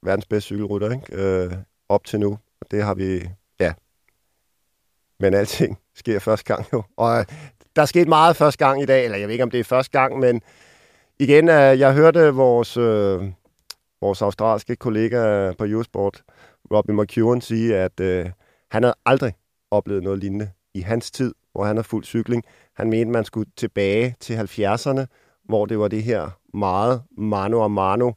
verdens 0.02 0.26
bedste 0.26 0.46
cykelrytter, 0.46 0.90
ikke? 0.90 1.16
Øh, 1.16 1.52
op 1.88 2.04
til 2.04 2.20
nu. 2.20 2.38
Og 2.60 2.66
det 2.70 2.82
har 2.82 2.94
vi. 2.94 3.28
Men 5.22 5.34
alting 5.34 5.78
sker 6.00 6.18
første 6.18 6.54
gang 6.54 6.66
jo. 6.72 6.82
Og 6.96 7.18
øh, 7.18 7.24
der 7.76 7.82
er 7.82 7.86
sket 7.86 8.08
meget 8.08 8.36
første 8.36 8.64
gang 8.66 8.82
i 8.82 8.86
dag, 8.86 9.04
eller 9.04 9.18
jeg 9.18 9.28
ved 9.28 9.32
ikke, 9.32 9.44
om 9.44 9.50
det 9.50 9.60
er 9.60 9.64
første 9.64 9.98
gang, 9.98 10.18
men 10.18 10.42
igen, 11.18 11.48
øh, 11.48 11.78
jeg 11.78 11.94
hørte 11.94 12.34
vores, 12.34 12.76
øh, 12.76 13.22
vores 14.00 14.22
australske 14.22 14.76
kollega 14.76 15.52
på 15.52 15.64
Eurosport, 15.64 16.22
Robbie 16.72 16.96
McEwen, 16.96 17.40
sige, 17.40 17.76
at 17.76 18.00
øh, 18.00 18.30
han 18.70 18.82
havde 18.82 18.94
aldrig 19.06 19.32
oplevet 19.70 20.02
noget 20.02 20.18
lignende 20.18 20.50
i 20.74 20.80
hans 20.80 21.10
tid, 21.10 21.34
hvor 21.52 21.64
han 21.64 21.76
har 21.76 21.82
fuld 21.82 22.04
cykling. 22.04 22.44
Han 22.76 22.90
mente, 22.90 23.12
man 23.12 23.24
skulle 23.24 23.50
tilbage 23.56 24.16
til 24.20 24.34
70'erne, 24.34 25.04
hvor 25.44 25.66
det 25.66 25.78
var 25.78 25.88
det 25.88 26.02
her 26.02 26.30
meget 26.54 27.02
mano 27.18 27.64
a 27.64 27.68
mano, 27.68 28.12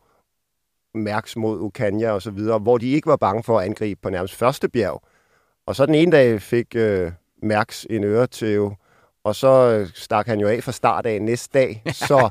mærks 0.93 1.35
mod 1.35 1.59
Ukanya 1.59 2.11
og 2.11 2.21
så 2.21 2.31
videre, 2.31 2.59
hvor 2.59 2.77
de 2.77 2.91
ikke 2.91 3.07
var 3.07 3.15
bange 3.15 3.43
for 3.43 3.59
at 3.59 3.65
angribe 3.65 3.99
på 4.03 4.09
nærmest 4.09 4.35
første 4.35 4.69
bjerg. 4.69 5.01
Og 5.67 5.75
så 5.75 5.85
den 5.85 5.95
ene 5.95 6.11
dag 6.11 6.41
fik 6.41 6.67
øh, 6.75 7.11
Mærks 7.43 7.87
en 7.89 8.03
øretæve, 8.03 8.75
og 9.25 9.35
så 9.35 9.47
øh, 9.71 9.87
stak 9.93 10.27
han 10.27 10.39
jo 10.39 10.47
af 10.47 10.63
fra 10.63 10.71
start 10.71 11.05
af 11.05 11.21
næste 11.21 11.49
dag. 11.59 11.81
Så, 11.93 12.29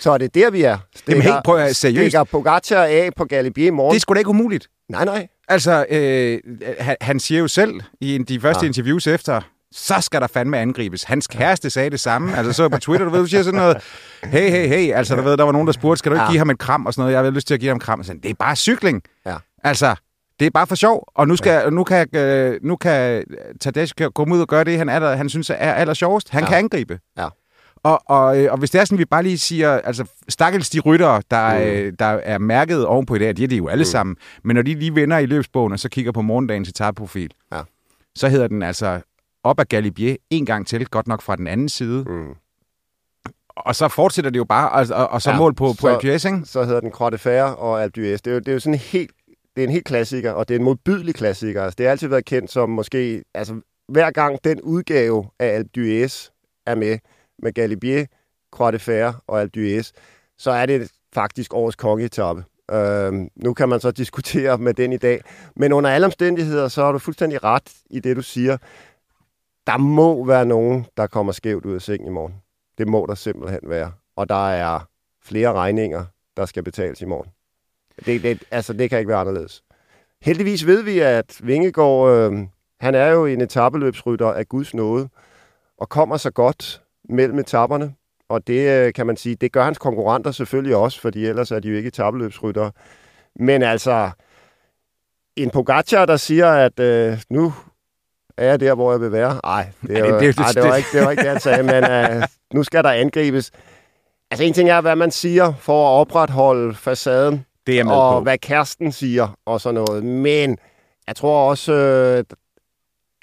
så 0.00 0.10
er 0.10 0.18
det 0.18 0.34
der, 0.34 0.50
vi 0.50 0.62
er. 0.62 0.78
Jamen 1.08 1.22
helt, 1.22 1.36
prøv 1.44 1.56
at 1.56 1.76
seriøst. 1.76 2.00
Stikker 2.02 2.24
Pogacar 2.24 2.84
af 2.84 3.10
på 3.16 3.24
Galibier 3.24 3.66
i 3.66 3.70
morgen? 3.70 3.90
Det 3.92 3.96
er 3.96 4.00
sgu 4.00 4.14
da 4.14 4.18
ikke 4.18 4.30
umuligt. 4.30 4.68
Nej, 4.88 5.04
nej. 5.04 5.28
Altså, 5.48 5.86
øh, 5.90 6.38
han, 6.78 6.96
han 7.00 7.20
siger 7.20 7.40
jo 7.40 7.48
selv 7.48 7.80
i 8.00 8.18
de 8.18 8.40
første 8.40 8.58
Ja. 8.60 8.64
ja. 8.64 8.66
interviews 8.66 9.06
efter, 9.06 9.40
så 9.72 9.94
skal 10.00 10.20
der 10.20 10.26
fandme 10.26 10.58
angribes. 10.58 11.02
Hans 11.02 11.26
kæreste 11.26 11.70
sagde 11.70 11.90
det 11.90 12.00
samme. 12.00 12.36
Altså, 12.36 12.52
så 12.52 12.68
på 12.68 12.78
Twitter, 12.78 13.04
du 13.06 13.12
ved, 13.12 13.20
du 13.20 13.26
siger 13.26 13.42
sådan 13.42 13.60
noget, 13.60 13.76
hey, 14.24 14.50
hey, 14.50 14.68
hey, 14.68 14.92
altså, 14.92 15.16
du 15.16 15.22
ved, 15.22 15.36
der 15.36 15.44
var 15.44 15.52
nogen, 15.52 15.66
der 15.66 15.72
spurgte, 15.72 15.98
skal 15.98 16.10
du 16.12 16.16
ikke 16.16 16.24
Ja. 16.24 16.30
give 16.30 16.38
ham 16.38 16.50
et 16.50 16.58
kram 16.58 16.86
og 16.86 16.94
sådan 16.94 17.02
noget? 17.02 17.12
Jeg 17.14 17.22
har 17.24 17.30
lyst 17.30 17.46
til 17.46 17.54
at 17.54 17.60
give 17.60 17.68
ham 17.70 17.76
et 17.76 17.82
kram. 17.82 18.04
Så, 18.04 18.14
det 18.22 18.30
er 18.30 18.34
bare 18.34 18.56
cykling. 18.56 19.02
Ja. 19.26 19.36
Altså, 19.64 19.94
det 20.40 20.46
er 20.46 20.50
bare 20.50 20.66
for 20.66 20.74
sjov, 20.74 21.08
og 21.14 21.28
nu, 21.28 21.36
skal, 21.36 21.72
nu 21.72 21.84
kan, 21.84 22.06
øh, 22.16 22.60
nu 22.62 22.76
kan 22.76 23.24
Tadej 23.60 23.86
komme 24.14 24.34
ud 24.34 24.40
og 24.40 24.48
gøre 24.48 24.64
det, 24.64 24.78
han, 24.78 24.88
er 24.88 24.98
der, 24.98 25.16
han 25.16 25.28
synes 25.28 25.50
er 25.50 25.54
aller 25.74 25.94
sjovest. 25.94 26.30
Han 26.30 26.40
Ja. 26.42 26.44
ja. 26.46 26.50
kan 26.50 26.58
angribe. 26.64 26.98
Ja. 27.18 27.28
Og, 27.82 28.02
og, 28.06 28.38
øh, 28.42 28.52
og 28.52 28.58
hvis 28.58 28.70
det 28.70 28.80
er 28.80 28.84
sådan, 28.84 28.98
vi 28.98 29.04
bare 29.04 29.22
lige 29.22 29.38
siger, 29.38 29.70
altså 29.80 30.04
stakkels 30.28 30.70
de 30.70 30.80
ryttere, 30.80 31.22
der, 31.30 31.58
Mm. 31.80 31.86
mm. 31.90 31.96
der 31.96 32.06
er 32.06 32.38
mærket 32.38 32.86
ovenpå 32.86 33.14
i 33.14 33.18
dag, 33.18 33.36
de 33.36 33.44
er 33.44 33.48
det 33.48 33.58
jo 33.58 33.68
alle 33.68 33.80
Mm. 33.82 33.88
mm. 33.88 33.90
sammen, 33.90 34.16
men 34.44 34.54
når 34.56 34.62
de 34.62 34.74
lige 34.74 34.94
vender 34.94 35.18
i 35.18 35.26
løbsbogen, 35.26 35.72
og 35.72 35.78
så 35.78 35.88
kigger 35.88 36.12
på 36.12 36.22
morgendagens 36.22 36.68
etapeprofil, 36.68 37.30
Ja. 37.52 37.60
så 38.16 38.28
hedder 38.28 38.48
den 38.48 38.62
altså 38.62 39.00
op 39.44 39.60
ad 39.60 39.64
Galibier 39.64 40.16
en 40.30 40.46
gang 40.46 40.66
til, 40.66 40.86
godt 40.86 41.06
nok 41.06 41.22
fra 41.22 41.36
den 41.36 41.46
anden 41.46 41.68
side, 41.68 42.04
Mm. 42.08 42.34
og 43.56 43.76
så 43.76 43.88
fortsætter 43.88 44.30
det 44.30 44.38
jo 44.38 44.44
bare, 44.44 44.70
og, 44.70 44.86
og, 45.02 45.08
og 45.10 45.22
så 45.22 45.30
Ja, 45.30 45.34
ja. 45.34 45.38
mål 45.40 45.54
på, 45.54 45.66
på 45.66 45.74
så- 45.80 45.94
APS, 46.12 46.24
ikke? 46.24 46.40
Så 46.44 46.64
hedder 46.64 46.80
den 46.80 46.90
Croix 46.90 47.12
de 47.12 47.18
Fer 47.18 47.42
og 47.42 47.82
Alpe. 47.82 48.02
Det 48.12 48.26
er 48.26 48.30
jo, 48.32 48.38
det 48.38 48.48
er 48.48 48.52
jo 48.52 48.60
sådan 48.60 48.78
helt, 48.78 49.10
det 49.58 49.64
er 49.64 49.68
en 49.68 49.72
helt 49.72 49.84
klassiker, 49.84 50.32
og 50.32 50.48
det 50.48 50.54
er 50.54 50.58
en 50.58 50.64
modbydelig 50.64 51.14
klassiker. 51.14 51.62
Altså, 51.62 51.74
det 51.78 51.86
har 51.86 51.90
altid 51.90 52.08
været 52.08 52.24
kendt 52.24 52.50
som 52.50 52.70
måske, 52.70 53.24
altså 53.34 53.60
hver 53.88 54.10
gang 54.10 54.44
den 54.44 54.60
udgave 54.60 55.26
af 55.38 55.46
Alpe 55.46 55.70
d'Huez 55.78 56.30
er 56.66 56.74
med, 56.74 56.98
med 57.38 57.52
Galibier, 57.52 58.06
Croix 58.52 58.72
de 58.72 58.78
Fer 58.78 59.12
og 59.26 59.40
Alpe 59.40 59.60
d'Huez, 59.60 59.90
så 60.38 60.50
er 60.50 60.66
det 60.66 60.90
faktisk 61.14 61.54
årets 61.54 61.76
kongeetappe. 61.76 62.44
Øhm, 62.70 63.28
nu 63.36 63.54
kan 63.54 63.68
man 63.68 63.80
så 63.80 63.90
diskutere 63.90 64.58
med 64.58 64.74
den 64.74 64.92
i 64.92 64.96
dag. 64.96 65.20
Men 65.56 65.72
under 65.72 65.90
alle 65.90 66.04
omstændigheder, 66.04 66.68
så 66.68 66.84
har 66.84 66.92
du 66.92 66.98
fuldstændig 66.98 67.44
ret 67.44 67.72
i 67.90 68.00
det, 68.00 68.16
du 68.16 68.22
siger. 68.22 68.56
Der 69.66 69.76
må 69.76 70.24
være 70.24 70.46
nogen, 70.46 70.86
der 70.96 71.06
kommer 71.06 71.32
skævt 71.32 71.64
ud 71.64 71.74
af 71.74 71.82
sengen 71.82 72.06
i 72.08 72.12
morgen. 72.12 72.34
Det 72.78 72.88
må 72.88 73.06
der 73.08 73.14
simpelthen 73.14 73.60
være. 73.62 73.92
Og 74.16 74.28
der 74.28 74.48
er 74.48 74.80
flere 75.22 75.52
regninger, 75.52 76.04
der 76.36 76.46
skal 76.46 76.62
betales 76.62 77.00
i 77.00 77.04
morgen. 77.04 77.30
Det, 78.06 78.22
det, 78.22 78.42
altså, 78.50 78.72
det 78.72 78.90
kan 78.90 78.98
ikke 78.98 79.08
være 79.08 79.18
anderledes. 79.20 79.62
Heldigvis 80.22 80.66
ved 80.66 80.82
vi, 80.82 80.98
at 80.98 81.36
Vingegaard, 81.42 82.10
øh, 82.10 82.38
han 82.80 82.94
er 82.94 83.06
jo 83.08 83.26
en 83.26 83.40
etabeløbsrytter 83.40 84.26
af 84.32 84.48
Guds 84.48 84.74
nåde, 84.74 85.08
og 85.78 85.88
kommer 85.88 86.16
så 86.16 86.30
godt 86.30 86.82
mellem 87.08 87.38
etaperne. 87.38 87.94
Og 88.28 88.46
det 88.46 88.68
øh, 88.86 88.92
kan 88.92 89.06
man 89.06 89.16
sige, 89.16 89.34
det 89.34 89.52
gør 89.52 89.64
hans 89.64 89.78
konkurrenter 89.78 90.30
selvfølgelig 90.30 90.76
også, 90.76 91.00
fordi 91.00 91.26
ellers 91.26 91.50
er 91.50 91.60
de 91.60 91.68
jo 91.68 91.76
ikke 91.76 91.86
etabeløbsryttere. 91.88 92.72
Men 93.36 93.62
altså, 93.62 94.10
en 95.36 95.50
Pogacar, 95.50 96.06
der 96.06 96.16
siger, 96.16 96.46
at 96.52 96.80
øh, 96.80 97.18
nu 97.30 97.52
er 98.36 98.44
jeg 98.46 98.60
der, 98.60 98.74
hvor 98.74 98.92
jeg 98.92 99.00
vil 99.00 99.12
være. 99.12 99.40
Nej, 99.44 99.68
det, 99.82 99.98
er 99.98 100.04
det- 100.04 100.20
det- 100.36 100.38
ej, 100.38 100.52
det, 100.54 100.62
var 100.62 100.70
det- 100.70 100.76
ikke, 100.78 100.88
det 100.92 101.04
var 101.04 101.10
ikke 101.10 101.22
det, 101.22 101.30
han 101.30 101.40
sagde, 101.40 101.62
men 101.62 101.84
øh, 101.90 102.22
nu 102.54 102.62
skal 102.62 102.84
der 102.84 102.90
angribes. 102.90 103.50
Altså 104.30 104.44
en 104.44 104.52
ting 104.52 104.70
er, 104.70 104.80
hvad 104.80 104.96
man 104.96 105.10
siger 105.10 105.52
for 105.60 105.88
at 105.88 106.00
opretholde 106.00 106.74
facaden, 106.74 107.44
Det 107.68 107.74
er 107.74 107.78
jeg 107.78 107.86
med 107.86 107.94
og 107.94 108.20
på. 108.20 108.22
hvad 108.22 108.38
kæresten 108.38 108.92
siger 108.92 109.38
og 109.46 109.60
sådan 109.60 109.74
noget. 109.74 110.04
Men 110.04 110.58
jeg 111.06 111.16
tror 111.16 111.50
også, 111.50 111.72
øh, 111.72 112.24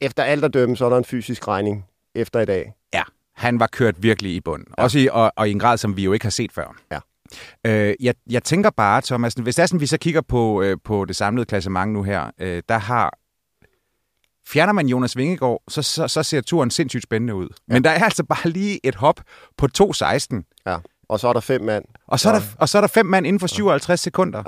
efter 0.02 0.24
alt 0.24 0.44
at 0.44 0.54
dømme, 0.54 0.78
så 0.78 0.86
er 0.86 0.90
der 0.90 0.98
en 0.98 1.06
fysisk 1.06 1.48
regning 1.48 1.86
efter 2.16 2.40
i 2.40 2.46
dag. 2.46 2.74
Ja, 2.94 3.04
han 3.36 3.60
var 3.60 3.68
kørt 3.68 4.04
virkelig 4.04 4.36
i 4.36 4.42
bund. 4.42 4.64
Ja. 4.78 4.84
Også 4.84 5.00
i, 5.00 5.08
og, 5.12 5.32
og 5.36 5.50
i 5.50 5.52
en 5.52 5.60
grad, 5.60 5.78
som 5.78 5.98
vi 5.98 6.04
jo 6.04 6.14
ikke 6.14 6.26
har 6.26 6.32
set 6.32 6.52
før. 6.52 6.76
Ja. 6.92 7.00
Øh, 7.66 7.96
jeg, 8.00 8.16
jeg 8.30 8.44
tænker 8.44 8.70
bare, 8.70 9.02
Thomas, 9.02 9.34
hvis 9.34 9.56
det 9.56 9.64
er 9.64 9.68
sådan, 9.68 9.80
vi 9.80 9.86
så 9.86 9.98
kigger 9.98 10.22
på, 10.22 10.62
øh, 10.62 10.78
på 10.84 11.06
det 11.06 11.16
samlede 11.16 11.46
klassement 11.46 11.92
nu 11.94 12.04
her, 12.04 12.32
øh, 12.40 12.64
der 12.70 12.78
har... 12.78 13.18
Fjerner 14.48 14.74
man 14.74 14.88
Jonas 14.88 15.18
Vingegaard, 15.18 15.64
så, 15.68 15.82
så, 15.82 16.08
så 16.08 16.24
ser 16.24 16.42
turen 16.42 16.72
sindssygt 16.72 17.04
spændende 17.04 17.36
ud. 17.36 17.48
Ja. 17.70 17.74
Men 17.74 17.84
der 17.84 17.90
er 17.90 18.04
altså 18.04 18.24
bare 18.24 18.50
lige 18.50 18.80
et 18.84 18.96
hop 18.96 19.20
på 19.58 19.68
2.16, 19.78 20.62
Ja. 20.66 20.78
Og 21.10 21.20
så 21.20 21.28
er 21.28 21.34
der 21.34 21.40
fem 21.40 21.62
mand. 21.62 21.86
og 22.08 22.20
så, 22.20 22.30
er 22.30 22.34
der, 22.34 22.42
og 22.60 22.70
så 22.70 22.78
er 22.78 22.82
der 22.82 22.88
fem 22.88 23.06
mand 23.06 23.28
inden 23.28 23.40
for 23.40 23.48
57 23.48 24.00
sekunder. 24.00 24.44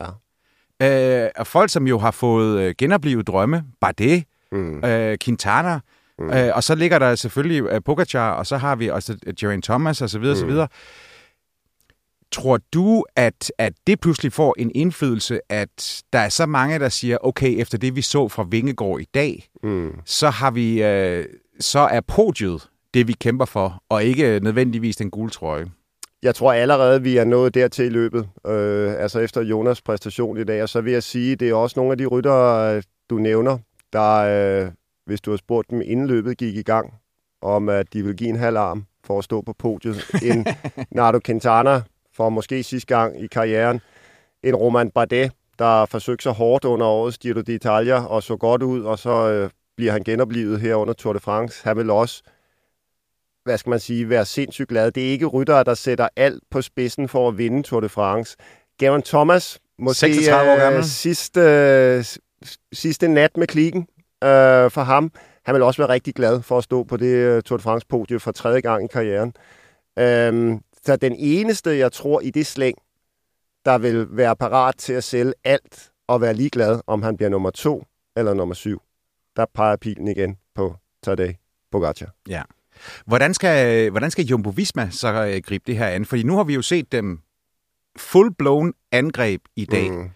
Ja. 0.81 1.23
Øh, 1.25 1.29
og 1.37 1.47
folk, 1.47 1.69
som 1.69 1.87
jo 1.87 1.97
har 1.99 2.11
fået 2.11 2.59
øh, 2.61 2.75
genoplevet 2.77 3.27
drømme, 3.27 3.63
Bardet, 3.81 4.23
Mm. 4.51 4.83
øh, 4.85 5.17
Quintana, 5.23 5.79
mm. 6.19 6.29
øh, 6.29 6.51
og 6.55 6.63
så 6.63 6.75
ligger 6.75 6.99
der 6.99 7.15
selvfølgelig 7.15 7.63
øh, 7.63 7.81
Pogacar, 7.85 8.31
og 8.31 8.47
så 8.47 8.57
har 8.57 8.75
vi 8.75 8.87
også 8.89 9.17
øh, 9.27 9.33
Geraint 9.39 9.63
Thomas 9.65 10.01
og 10.01 10.09
så 10.09 10.19
videre, 10.19 10.35
mm. 10.35 10.39
så 10.39 10.45
videre. 10.45 10.67
Tror 12.31 12.59
du, 12.73 13.05
at, 13.15 13.51
at 13.57 13.73
det 13.87 13.99
pludselig 13.99 14.33
får 14.33 14.55
en 14.57 14.71
indflydelse, 14.75 15.39
at 15.49 16.03
der 16.13 16.19
er 16.19 16.29
så 16.29 16.45
mange, 16.45 16.79
der 16.79 16.89
siger, 16.89 17.17
okay, 17.21 17.55
efter 17.61 17.77
det 17.77 17.95
vi 17.95 18.01
så 18.01 18.27
fra 18.27 18.45
Vingegaard 18.51 18.99
i 19.01 19.07
dag, 19.13 19.49
Mm. 19.63 19.91
så 20.05 20.29
har 20.29 20.51
vi, 20.51 20.83
øh, 20.83 21.25
så 21.59 21.79
er 21.79 22.01
podiet 22.01 22.69
det, 22.93 23.07
vi 23.07 23.13
kæmper 23.13 23.45
for, 23.45 23.83
og 23.89 24.03
ikke 24.03 24.39
nødvendigvis 24.43 24.95
den 24.95 25.11
gule 25.11 25.29
trøje. 25.31 25.65
Jeg 26.23 26.35
tror 26.35 26.53
allerede, 26.53 27.03
vi 27.03 27.17
er 27.17 27.23
nået 27.23 27.53
dertil 27.53 27.85
i 27.85 27.89
løbet. 27.89 28.29
Øh, 28.47 29.01
altså 29.01 29.19
efter 29.19 29.41
Jonas 29.41 29.81
præstation 29.81 30.37
i 30.37 30.43
dag. 30.43 30.63
Og 30.63 30.69
så 30.69 30.81
vil 30.81 30.93
jeg 30.93 31.03
sige, 31.03 31.35
det 31.35 31.49
er 31.49 31.53
også 31.53 31.79
nogle 31.79 31.91
af 31.91 31.97
de 31.97 32.05
rytter, 32.05 32.81
du 33.09 33.17
nævner, 33.17 33.57
der, 33.93 34.13
øh, 34.13 34.71
hvis 35.05 35.21
du 35.21 35.29
har 35.29 35.37
spurgt 35.37 35.69
dem 35.69 35.81
inden 35.85 36.07
løbet 36.07 36.37
gik 36.37 36.55
i 36.55 36.61
gang, 36.61 36.93
om 37.41 37.69
at 37.69 37.93
de 37.93 38.03
vil 38.03 38.15
give 38.15 38.29
en 38.29 38.35
halv 38.35 38.57
arm 38.57 38.85
for 39.03 39.17
at 39.17 39.23
stå 39.23 39.41
på 39.41 39.53
podiet. 39.53 39.97
En 40.23 40.45
Nardo 40.97 41.19
Quintana 41.25 41.81
for 42.13 42.29
måske 42.29 42.63
sidste 42.63 42.95
gang 42.95 43.23
i 43.23 43.27
karrieren. 43.27 43.81
En 44.43 44.55
Roman 44.55 44.91
Bardet, 44.91 45.31
der 45.59 45.85
forsøgte 45.85 46.23
sig 46.23 46.31
hårdt 46.31 46.65
under 46.65 46.85
årets 46.85 47.17
Giro 47.17 47.39
d'Italia 47.39 48.07
og 48.07 48.23
så 48.23 48.37
godt 48.37 48.63
ud, 48.63 48.83
og 48.83 48.99
så 48.99 49.29
øh, 49.29 49.49
bliver 49.77 49.91
han 49.91 50.03
genoplevet 50.03 50.61
her 50.61 50.75
under 50.75 50.93
Tour 50.93 51.13
de 51.13 51.19
France. 51.19 51.63
Han 51.63 51.77
vil 51.77 51.89
også 51.89 52.23
hvad 53.47 53.57
skal 53.57 53.69
man 53.69 53.79
sige, 53.79 54.09
være 54.09 54.25
sindssygt 54.25 54.69
glad. 54.69 54.91
Det 54.91 55.07
er 55.07 55.11
ikke 55.11 55.25
ryttere, 55.25 55.63
der 55.63 55.73
sætter 55.73 56.07
alt 56.15 56.43
på 56.51 56.61
spidsen 56.61 57.07
for 57.07 57.27
at 57.27 57.37
vinde 57.37 57.63
Tour 57.63 57.81
de 57.81 57.89
France. 57.89 58.37
Geraint 58.79 59.05
Thomas, 59.05 59.59
måske 59.79 59.99
36 59.99 60.51
år 60.51 60.57
gammel. 60.57 60.77
øh, 60.79 60.83
sidste, 60.83 61.41
øh, 61.41 62.05
sidste 62.73 63.07
nat 63.07 63.37
med 63.37 63.47
klikken 63.47 63.81
øh, 64.23 64.71
for 64.71 64.81
ham. 64.81 65.11
Han 65.45 65.55
vil 65.55 65.63
også 65.63 65.81
være 65.81 65.89
rigtig 65.89 66.15
glad 66.15 66.41
for 66.41 66.57
at 66.57 66.63
stå 66.63 66.83
på 66.83 66.97
det 66.97 67.37
uh, 67.37 67.43
Tour 67.43 67.57
de 67.57 67.63
France-podium 67.63 68.19
for 68.19 68.31
tredje 68.31 68.61
gang 68.61 68.83
i 68.83 68.87
karrieren. 68.87 69.33
Øh, 69.99 70.59
så 70.85 70.95
den 70.95 71.15
eneste, 71.17 71.77
jeg 71.77 71.91
tror, 71.91 72.21
i 72.21 72.29
det 72.29 72.45
slæng, 72.45 72.77
der 73.65 73.77
vil 73.77 74.07
være 74.09 74.35
parat 74.35 74.75
til 74.77 74.93
at 74.93 75.03
sælge 75.03 75.33
alt 75.43 75.91
og 76.07 76.21
være 76.21 76.33
ligeglad, 76.33 76.81
om 76.87 77.03
han 77.03 77.17
bliver 77.17 77.29
nummer 77.29 77.49
to 77.49 77.83
eller 78.15 78.33
nummer 78.33 78.55
syv, 78.55 78.81
der 79.35 79.45
peger 79.53 79.75
pilen 79.75 80.07
igen 80.07 80.37
på 80.55 80.75
Tadej 81.03 81.35
Pogacar. 81.71 82.09
Ja. 82.29 82.41
Hvordan 83.05 83.33
skal, 83.33 83.89
hvordan 83.89 84.11
skal 84.11 84.25
Jumbo 84.25 84.49
Visma 84.49 84.87
så 84.91 85.25
øh, 85.25 85.41
gribe 85.45 85.63
det 85.67 85.77
her 85.77 85.87
an? 85.87 86.05
Fordi 86.05 86.23
nu 86.23 86.35
har 86.35 86.43
vi 86.43 86.53
jo 86.53 86.61
set 86.61 86.91
dem 86.91 87.19
full-blown 87.99 88.89
angreb 88.91 89.41
i 89.55 89.65
dag. 89.65 89.91
Mm. 89.91 90.09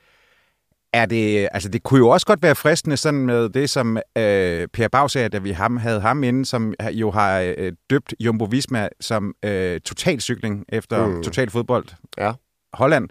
Er 0.94 1.06
det, 1.06 1.50
altså 1.52 1.70
det 1.70 1.84
kunne 1.84 1.98
jo 1.98 2.10
også 2.10 2.26
godt 2.26 2.44
være 2.44 2.56
fristende 2.56 2.98
sådan 2.98 3.20
med 3.20 3.50
det, 3.50 3.70
som 3.70 3.98
øh, 3.98 4.68
Per 4.68 4.88
Bag 4.88 5.10
sagde, 5.12 5.30
da 5.30 5.38
vi 5.38 5.52
ham, 5.52 5.78
havde 5.78 6.02
ham 6.02 6.24
inde, 6.24 6.46
som 6.46 6.74
jo 6.92 7.12
har 7.12 7.54
øh, 7.58 7.72
døbt 7.90 8.14
Jumbo 8.20 8.46
Visma 8.46 8.90
som 9.00 9.34
øh, 9.46 9.80
totalcykling 9.80 10.66
efter 10.70 11.08
mm. 11.08 11.24
total 11.24 11.50
fodbold. 11.50 11.86
Ja. 12.18 12.32
Holland. 12.74 13.10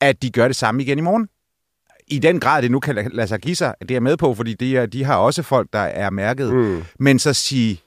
At 0.00 0.22
de 0.22 0.30
gør 0.30 0.46
det 0.46 0.56
samme 0.56 0.82
igen 0.82 0.98
i 0.98 1.00
morgen. 1.00 1.28
I 2.08 2.18
den 2.18 2.40
grad, 2.40 2.62
det 2.62 2.70
nu 2.70 2.80
kan 2.80 3.10
lade 3.12 3.28
sig 3.28 3.40
give 3.40 3.56
sig, 3.56 3.74
det 3.88 3.96
er 3.96 4.00
med 4.00 4.16
på, 4.16 4.34
fordi 4.34 4.54
de, 4.54 4.76
er, 4.76 4.86
de 4.86 5.04
har 5.04 5.16
også 5.16 5.42
folk, 5.42 5.68
der 5.72 5.78
er 5.78 6.10
mærket. 6.10 6.54
Mm. 6.54 6.82
Men 6.98 7.18
så 7.18 7.32
sige, 7.32 7.80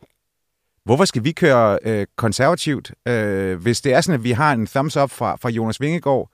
Hvorfor 0.83 1.05
skal 1.05 1.23
vi 1.23 1.31
køre 1.31 1.79
øh, 1.83 2.05
konservativt? 2.15 2.91
Øh, 3.07 3.61
hvis 3.61 3.81
det 3.81 3.93
er 3.93 4.01
sådan, 4.01 4.19
at 4.19 4.23
vi 4.23 4.31
har 4.31 4.53
en 4.53 4.67
thumbs 4.67 4.97
up 4.97 5.11
fra, 5.11 5.35
fra 5.35 5.49
Jonas 5.49 5.81
Vingegaard, 5.81 6.29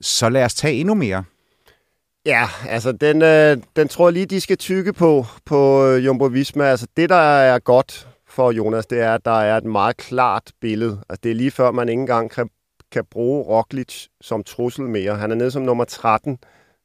så 0.00 0.28
lad 0.28 0.44
os 0.44 0.54
tage 0.54 0.74
endnu 0.74 0.94
mere. 0.94 1.24
Ja, 2.26 2.48
altså 2.68 2.92
den, 2.92 3.22
øh, 3.22 3.56
den 3.76 3.88
tror 3.88 4.08
jeg 4.08 4.12
lige, 4.12 4.26
de 4.26 4.40
skal 4.40 4.56
tykke 4.56 4.92
på, 4.92 5.26
på 5.44 5.86
øh, 5.86 6.06
Jumbo 6.06 6.24
Visma. 6.24 6.64
Altså 6.64 6.86
det, 6.96 7.08
der 7.08 7.16
er 7.16 7.58
godt 7.58 8.08
for 8.26 8.50
Jonas, 8.50 8.86
det 8.86 9.00
er, 9.00 9.14
at 9.14 9.24
der 9.24 9.40
er 9.40 9.56
et 9.56 9.64
meget 9.64 9.96
klart 9.96 10.52
billede. 10.60 11.00
Altså 11.08 11.20
det 11.22 11.30
er 11.30 11.34
lige 11.34 11.50
før, 11.50 11.70
man 11.70 11.88
ikke 11.88 12.00
engang 12.00 12.30
kan, 12.30 12.50
kan 12.92 13.04
bruge 13.10 13.42
Roglic 13.44 14.06
som 14.20 14.44
trussel 14.44 14.84
mere. 14.84 15.16
Han 15.16 15.30
er 15.30 15.34
nede 15.34 15.50
som 15.50 15.62
nummer 15.62 15.84
13, 15.84 16.38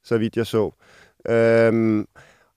så 0.04 0.18
vidt 0.18 0.38
jeg 0.38 0.46
så. 0.48 0.72
Øhm, 1.30 2.06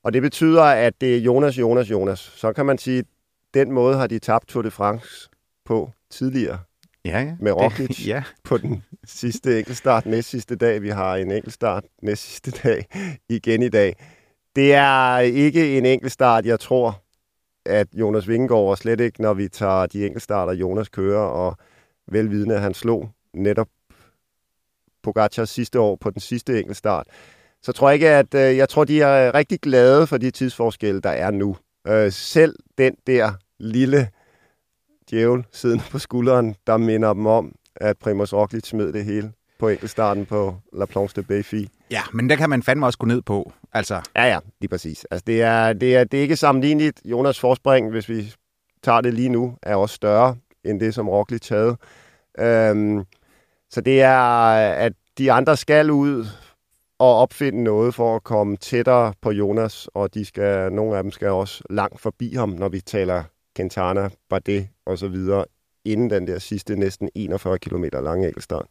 og 0.04 0.12
det 0.12 0.22
betyder, 0.22 0.62
at 0.62 1.00
det 1.00 1.16
er 1.16 1.20
Jonas, 1.20 1.58
Jonas, 1.58 1.90
Jonas. 1.90 2.18
Så 2.18 2.52
kan 2.52 2.66
man 2.66 2.78
sige, 2.78 3.04
den 3.54 3.72
måde 3.72 3.96
har 3.96 4.06
de 4.06 4.18
tabt 4.18 4.48
Tour 4.48 4.62
de 4.62 4.70
France 4.70 5.28
på 5.64 5.90
tidligere. 6.10 6.58
Ja, 7.04 7.20
ja. 7.20 7.36
Med 7.40 7.52
Roglic 7.52 7.88
det, 7.88 8.06
ja. 8.14 8.22
på 8.44 8.58
den 8.58 8.84
sidste 9.04 9.58
enkeltstart 9.58 10.06
næst 10.06 10.28
sidste 10.28 10.56
dag. 10.56 10.82
Vi 10.82 10.88
har 10.88 11.16
en 11.16 11.30
enkeltstart 11.30 11.84
næst 12.02 12.22
sidste 12.22 12.50
dag 12.50 12.86
igen 13.28 13.62
i 13.62 13.68
dag. 13.68 13.96
Det 14.56 14.74
er 14.74 15.18
ikke 15.18 15.78
en 15.78 15.86
enkeltstart, 15.86 16.46
jeg 16.46 16.60
tror, 16.60 17.02
at 17.66 17.86
Jonas 17.94 18.28
Vingegaard, 18.28 18.70
og 18.70 18.78
slet 18.78 19.00
ikke 19.00 19.22
når 19.22 19.34
vi 19.34 19.48
tager 19.48 19.86
de 19.86 20.06
enkeltstarter, 20.06 20.52
Jonas 20.52 20.88
kører, 20.88 21.22
og 21.22 21.56
velvidende, 22.12 22.54
at 22.54 22.60
han 22.60 22.74
slog 22.74 23.10
netop 23.34 23.68
Pogacar 25.02 25.44
sidste 25.44 25.80
år 25.80 25.96
på 25.96 26.10
den 26.10 26.20
sidste 26.20 26.58
enkeltstart, 26.58 27.06
så 27.62 27.72
tror 27.72 27.88
jeg 27.88 27.94
ikke, 27.94 28.08
at 28.08 28.34
øh, 28.34 28.56
jeg 28.56 28.68
tror, 28.68 28.84
de 28.84 29.02
er 29.02 29.34
rigtig 29.34 29.60
glade 29.60 30.06
for 30.06 30.16
de 30.16 30.30
tidsforskelle, 30.30 31.00
der 31.00 31.10
er 31.10 31.30
nu. 31.30 31.56
Øh, 31.86 32.12
selv 32.12 32.56
den 32.78 32.94
der 33.06 33.32
lille 33.58 34.08
djævel 35.10 35.44
siden 35.52 35.80
på 35.90 35.98
skulderen, 35.98 36.56
der 36.66 36.76
minder 36.76 37.12
dem 37.12 37.26
om, 37.26 37.54
at 37.76 37.98
Primoz 37.98 38.32
Roglic 38.32 38.66
smed 38.66 38.92
det 38.92 39.04
hele 39.04 39.32
på 39.58 39.68
enkeltstarten 39.68 40.26
på 40.26 40.54
La 40.72 40.84
Planche 40.84 41.22
de 41.22 41.26
Bayfi. 41.26 41.68
Ja, 41.90 42.02
men 42.12 42.30
der 42.30 42.36
kan 42.36 42.50
man 42.50 42.62
fandme 42.62 42.86
også 42.86 42.98
gå 42.98 43.06
ned 43.06 43.22
på. 43.22 43.52
Altså. 43.72 44.00
Ja, 44.16 44.24
ja, 44.24 44.38
lige 44.60 44.68
præcis. 44.68 45.06
Altså, 45.10 45.24
det, 45.26 45.42
er, 45.42 45.72
det, 45.72 45.96
er, 45.96 46.04
det 46.04 46.18
er 46.18 46.22
ikke 46.22 46.36
sammenligneligt. 46.36 47.00
Jonas 47.04 47.40
forspring, 47.40 47.90
hvis 47.90 48.08
vi 48.08 48.34
tager 48.82 49.00
det 49.00 49.14
lige 49.14 49.28
nu, 49.28 49.56
er 49.62 49.76
også 49.76 49.94
større 49.94 50.36
end 50.64 50.80
det, 50.80 50.94
som 50.94 51.08
Roglic 51.08 51.48
havde. 51.48 51.76
Øhm, 52.38 53.04
så 53.70 53.80
det 53.80 54.02
er, 54.02 54.18
at 54.58 54.92
de 55.18 55.32
andre 55.32 55.56
skal 55.56 55.90
ud 55.90 56.26
og 57.00 57.16
opfinde 57.16 57.62
noget 57.62 57.94
for 57.94 58.16
at 58.16 58.24
komme 58.24 58.56
tættere 58.56 59.12
på 59.22 59.30
Jonas, 59.30 59.88
og 59.94 60.14
de 60.14 60.24
skal, 60.24 60.72
nogle 60.72 60.96
af 60.96 61.02
dem 61.02 61.12
skal 61.12 61.28
også 61.28 61.64
langt 61.70 62.00
forbi 62.00 62.34
ham, 62.34 62.48
når 62.48 62.68
vi 62.68 62.80
taler 62.80 63.22
Quintana, 63.56 64.08
Bardet 64.30 64.68
og 64.86 64.98
så 64.98 65.08
videre, 65.08 65.44
inden 65.84 66.10
den 66.10 66.26
der 66.26 66.38
sidste 66.38 66.76
næsten 66.76 67.10
41 67.14 67.58
km 67.58 67.84
lange 67.92 68.26
enkeltstart. 68.26 68.66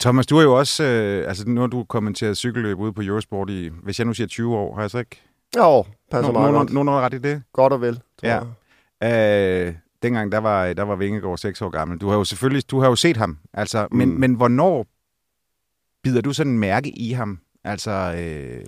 Thomas, 0.00 0.26
du 0.26 0.36
er 0.36 0.42
jo 0.42 0.58
også, 0.58 0.84
øh, 0.84 1.28
altså 1.28 1.48
nu 1.48 1.60
har 1.60 1.68
du 1.68 1.84
kommenteret 1.84 2.36
cykelløb 2.36 2.78
ude 2.78 2.92
på 2.92 3.02
Eurosport 3.02 3.50
i, 3.50 3.70
hvis 3.82 3.98
jeg 3.98 4.06
nu 4.06 4.14
siger 4.14 4.26
20 4.26 4.56
år, 4.56 4.74
har 4.74 4.82
jeg 4.82 4.90
så 4.90 4.98
ikke? 4.98 5.22
Jo, 5.56 5.84
passer 6.10 6.32
no, 6.32 6.38
meget 6.38 6.52
no, 6.52 6.58
godt. 6.58 6.72
Nogen 6.72 6.86
no, 6.86 6.92
ret 6.92 7.14
i 7.14 7.18
det? 7.18 7.42
Godt 7.52 7.72
og 7.72 7.80
vel, 7.80 7.94
tror 7.94 8.28
ja. 8.28 8.40
jeg. 9.00 9.66
Øh, 9.68 9.74
dengang, 10.02 10.32
der 10.32 10.38
var, 10.38 10.72
der 10.72 10.82
var 10.82 10.96
Vingegaard 10.96 11.38
6 11.38 11.62
år 11.62 11.70
gammel. 11.70 11.98
Du 11.98 12.08
har 12.08 12.16
jo 12.16 12.24
selvfølgelig, 12.24 12.70
du 12.70 12.80
har 12.80 12.88
jo 12.88 12.96
set 12.96 13.16
ham, 13.16 13.38
altså, 13.52 13.88
mm. 13.90 13.98
men, 13.98 14.20
men 14.20 14.34
hvornår 14.34 14.86
bider 16.04 16.20
du 16.20 16.32
sådan 16.32 16.52
en 16.52 16.58
mærke 16.58 16.90
i 16.90 17.12
ham? 17.12 17.38
Altså, 17.64 17.90
øh, 18.18 18.64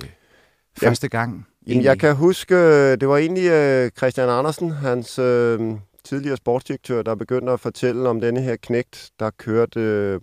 første 0.79 1.09
gang? 1.09 1.46
Jamen, 1.66 1.85
jeg 1.85 1.99
kan 1.99 2.16
huske, 2.16 2.55
øh, 2.55 3.01
det 3.01 3.09
var 3.09 3.16
egentlig 3.16 3.51
øh, 3.51 3.90
Christian 3.90 4.29
Andersen, 4.29 4.70
hans 4.70 5.18
øh, 5.18 5.61
tidligere 6.05 6.37
sportsdirektør, 6.37 7.03
der 7.03 7.14
begyndte 7.14 7.53
at 7.53 7.61
fortælle 7.61 8.09
om 8.09 8.20
denne 8.20 8.40
her 8.40 8.57
knægt, 8.57 9.11
der 9.18 9.31
kørte, 9.31 9.81
øh, 9.81 10.20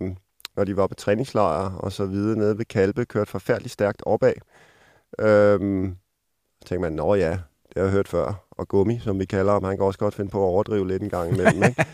når 0.56 0.64
de 0.64 0.76
var 0.76 0.86
på 0.86 0.94
træningslejr 0.94 1.70
og 1.70 1.92
så 1.92 2.06
videre 2.06 2.38
nede 2.38 2.58
ved 2.58 2.64
Kalpe, 2.64 3.04
kørte 3.04 3.30
forfærdeligt 3.30 3.72
stærkt 3.72 4.02
opad. 4.06 4.34
Øh, 5.18 5.60
tænkte 6.66 6.78
man, 6.78 6.92
nå 6.92 7.14
ja, 7.14 7.38
det 7.74 7.80
har 7.82 7.82
jeg 7.82 7.92
hørt 7.92 8.08
før. 8.08 8.46
Og 8.50 8.68
Gummi, 8.68 8.98
som 8.98 9.18
vi 9.18 9.24
kalder 9.24 9.52
ham, 9.52 9.64
han 9.64 9.76
kan 9.76 9.86
også 9.86 9.98
godt 9.98 10.14
finde 10.14 10.30
på 10.30 10.38
at 10.38 10.48
overdrive 10.48 10.88
lidt 10.88 11.02
en 11.02 11.10
gang 11.10 11.32
imellem. 11.32 11.62
Ikke? 11.68 11.84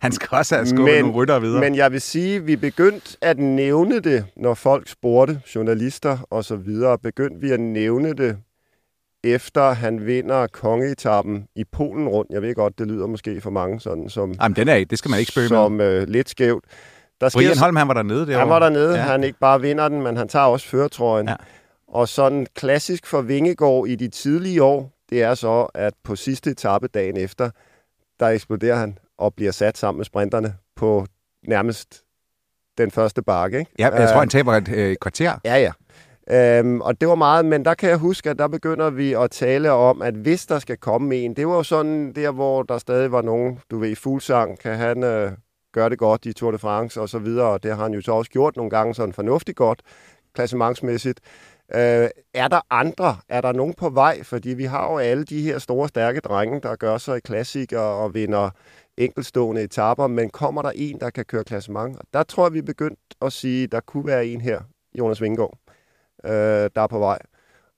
han 0.00 0.12
skal 0.12 0.28
også 0.30 0.54
have 0.54 0.66
skubbet 0.66 0.94
men, 0.94 1.04
nogle 1.04 1.16
rytter 1.16 1.38
videre. 1.38 1.60
Men 1.60 1.74
jeg 1.74 1.92
vil 1.92 2.00
sige, 2.00 2.44
vi 2.44 2.56
begyndte 2.56 3.16
at 3.20 3.38
nævne 3.38 4.00
det, 4.00 4.24
når 4.36 4.54
folk 4.54 4.88
spurgte, 4.88 5.40
journalister 5.54 6.18
og 6.30 6.44
så 6.44 6.56
videre, 6.56 6.98
begyndte 6.98 7.40
vi 7.40 7.50
at 7.50 7.60
nævne 7.60 8.14
det, 8.14 8.38
efter 9.24 9.72
han 9.72 10.06
vinder 10.06 10.46
kongeetappen 10.46 11.46
i 11.56 11.64
Polen 11.72 12.08
rundt. 12.08 12.30
Jeg 12.30 12.42
ved 12.42 12.54
godt, 12.54 12.78
det 12.78 12.86
lyder 12.86 13.06
måske 13.06 13.40
for 13.40 13.50
mange 13.50 13.80
sådan 13.80 14.08
som... 14.08 14.34
Jamen, 14.42 14.56
den 14.56 14.68
er 14.68 14.84
det 14.84 14.98
skal 14.98 15.10
man 15.10 15.20
ikke 15.20 15.32
spørge 15.32 15.48
Som 15.48 15.80
øh, 15.80 16.08
lidt 16.08 16.30
skævt. 16.30 16.64
Der 17.20 17.28
sker, 17.28 17.40
Brian 17.40 17.58
Holm, 17.58 17.76
han 17.76 17.88
var 17.88 17.94
dernede 17.94 18.26
derovre. 18.26 18.38
Han 18.38 18.48
var 18.48 18.58
dernede. 18.58 18.94
Ja. 18.94 19.02
Han 19.02 19.24
ikke 19.24 19.38
bare 19.38 19.60
vinder 19.60 19.88
den, 19.88 20.02
men 20.02 20.16
han 20.16 20.28
tager 20.28 20.44
også 20.44 20.66
føretrøjen. 20.66 21.28
Ja. 21.28 21.34
Og 21.88 22.08
sådan 22.08 22.46
klassisk 22.54 23.06
for 23.06 23.20
Vingegård 23.20 23.88
i 23.88 23.94
de 23.94 24.08
tidlige 24.08 24.62
år, 24.62 24.95
det 25.10 25.22
er 25.22 25.34
så, 25.34 25.66
at 25.74 25.94
på 26.04 26.16
sidste 26.16 26.50
etape 26.50 26.88
dagen 26.88 27.16
efter, 27.16 27.50
der 28.20 28.26
eksploderer 28.26 28.76
han 28.76 28.98
og 29.18 29.34
bliver 29.34 29.52
sat 29.52 29.78
sammen 29.78 29.98
med 29.98 30.04
sprinterne 30.04 30.54
på 30.76 31.06
nærmest 31.48 32.02
den 32.78 32.90
første 32.90 33.22
bakke. 33.22 33.58
Ikke? 33.58 33.70
Ja, 33.78 33.88
jeg 33.88 34.08
tror, 34.08 34.18
han 34.18 34.28
taber 34.28 34.52
et 34.52 34.68
øh, 34.68 34.96
kvarter. 35.00 35.38
Ja, 35.44 35.56
ja. 35.56 35.72
Øhm, 36.30 36.80
og 36.80 37.00
det 37.00 37.08
var 37.08 37.14
meget, 37.14 37.44
men 37.44 37.64
der 37.64 37.74
kan 37.74 37.88
jeg 37.88 37.98
huske, 37.98 38.30
at 38.30 38.38
der 38.38 38.48
begynder 38.48 38.90
vi 38.90 39.12
at 39.12 39.30
tale 39.30 39.70
om, 39.72 40.02
at 40.02 40.14
hvis 40.14 40.46
der 40.46 40.58
skal 40.58 40.76
komme 40.76 41.16
en, 41.16 41.34
det 41.34 41.48
var 41.48 41.54
jo 41.54 41.62
sådan 41.62 42.12
der, 42.12 42.30
hvor 42.30 42.62
der 42.62 42.78
stadig 42.78 43.12
var 43.12 43.22
nogen, 43.22 43.60
du 43.70 43.78
ved, 43.78 43.96
fuldsang, 43.96 44.58
kan 44.58 44.76
han 44.76 45.04
øh, 45.04 45.32
gøre 45.72 45.90
det 45.90 45.98
godt 45.98 46.26
i 46.26 46.32
Tour 46.32 46.50
de 46.50 46.58
France 46.58 47.00
og 47.00 47.08
så 47.08 47.18
videre, 47.18 47.46
og 47.46 47.62
det 47.62 47.76
har 47.76 47.82
han 47.82 47.94
jo 47.94 48.00
så 48.00 48.12
også 48.12 48.30
gjort 48.30 48.56
nogle 48.56 48.70
gange 48.70 48.94
sådan 48.94 49.12
fornuftigt 49.12 49.56
godt, 49.56 49.82
klassementsmæssigt. 50.34 51.20
Øh, 51.74 52.08
er 52.34 52.48
der 52.48 52.60
andre? 52.70 53.16
Er 53.28 53.40
der 53.40 53.52
nogen 53.52 53.74
på 53.74 53.90
vej? 53.90 54.22
Fordi 54.22 54.48
vi 54.48 54.64
har 54.64 54.92
jo 54.92 54.98
alle 54.98 55.24
de 55.24 55.42
her 55.42 55.58
store, 55.58 55.88
stærke 55.88 56.20
drenge, 56.20 56.60
der 56.60 56.76
gør 56.76 56.98
sig 56.98 57.16
i 57.16 57.20
klassikere 57.20 57.80
og 57.80 58.14
vinder 58.14 58.50
enkelstående 58.96 59.62
etapper, 59.62 60.06
men 60.06 60.30
kommer 60.30 60.62
der 60.62 60.72
en, 60.74 61.00
der 61.00 61.10
kan 61.10 61.24
køre 61.24 61.44
klassement? 61.44 61.98
Der 62.12 62.22
tror 62.22 62.46
jeg, 62.46 62.52
vi 62.52 62.58
er 62.58 62.62
begyndt 62.62 62.98
at 63.22 63.32
sige, 63.32 63.64
at 63.64 63.72
der 63.72 63.80
kunne 63.80 64.06
være 64.06 64.26
en 64.26 64.40
her, 64.40 64.60
Jonas 64.98 65.22
Vingård, 65.22 65.58
øh, 66.24 66.30
der 66.74 66.80
er 66.80 66.86
på 66.86 66.98
vej. 66.98 67.18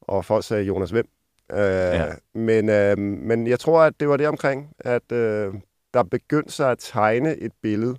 Og 0.01 0.25
folk 0.25 0.45
sagde, 0.45 0.65
Jonas 0.65 0.91
hvem? 0.91 1.09
Øh, 1.53 1.59
ja. 1.61 2.07
men, 2.35 2.69
øh, 2.69 2.99
men 2.99 3.47
jeg 3.47 3.61
tror, 3.61 3.81
at 3.81 4.01
det 4.01 4.09
var 4.09 4.17
det 4.17 4.29
omkring, 4.29 4.73
at 4.79 5.13
øh, 5.13 5.55
der 5.95 6.03
begyndte 6.03 6.53
sig 6.53 6.71
at 6.71 6.79
tegne 6.79 7.37
et 7.37 7.53
billede 7.63 7.97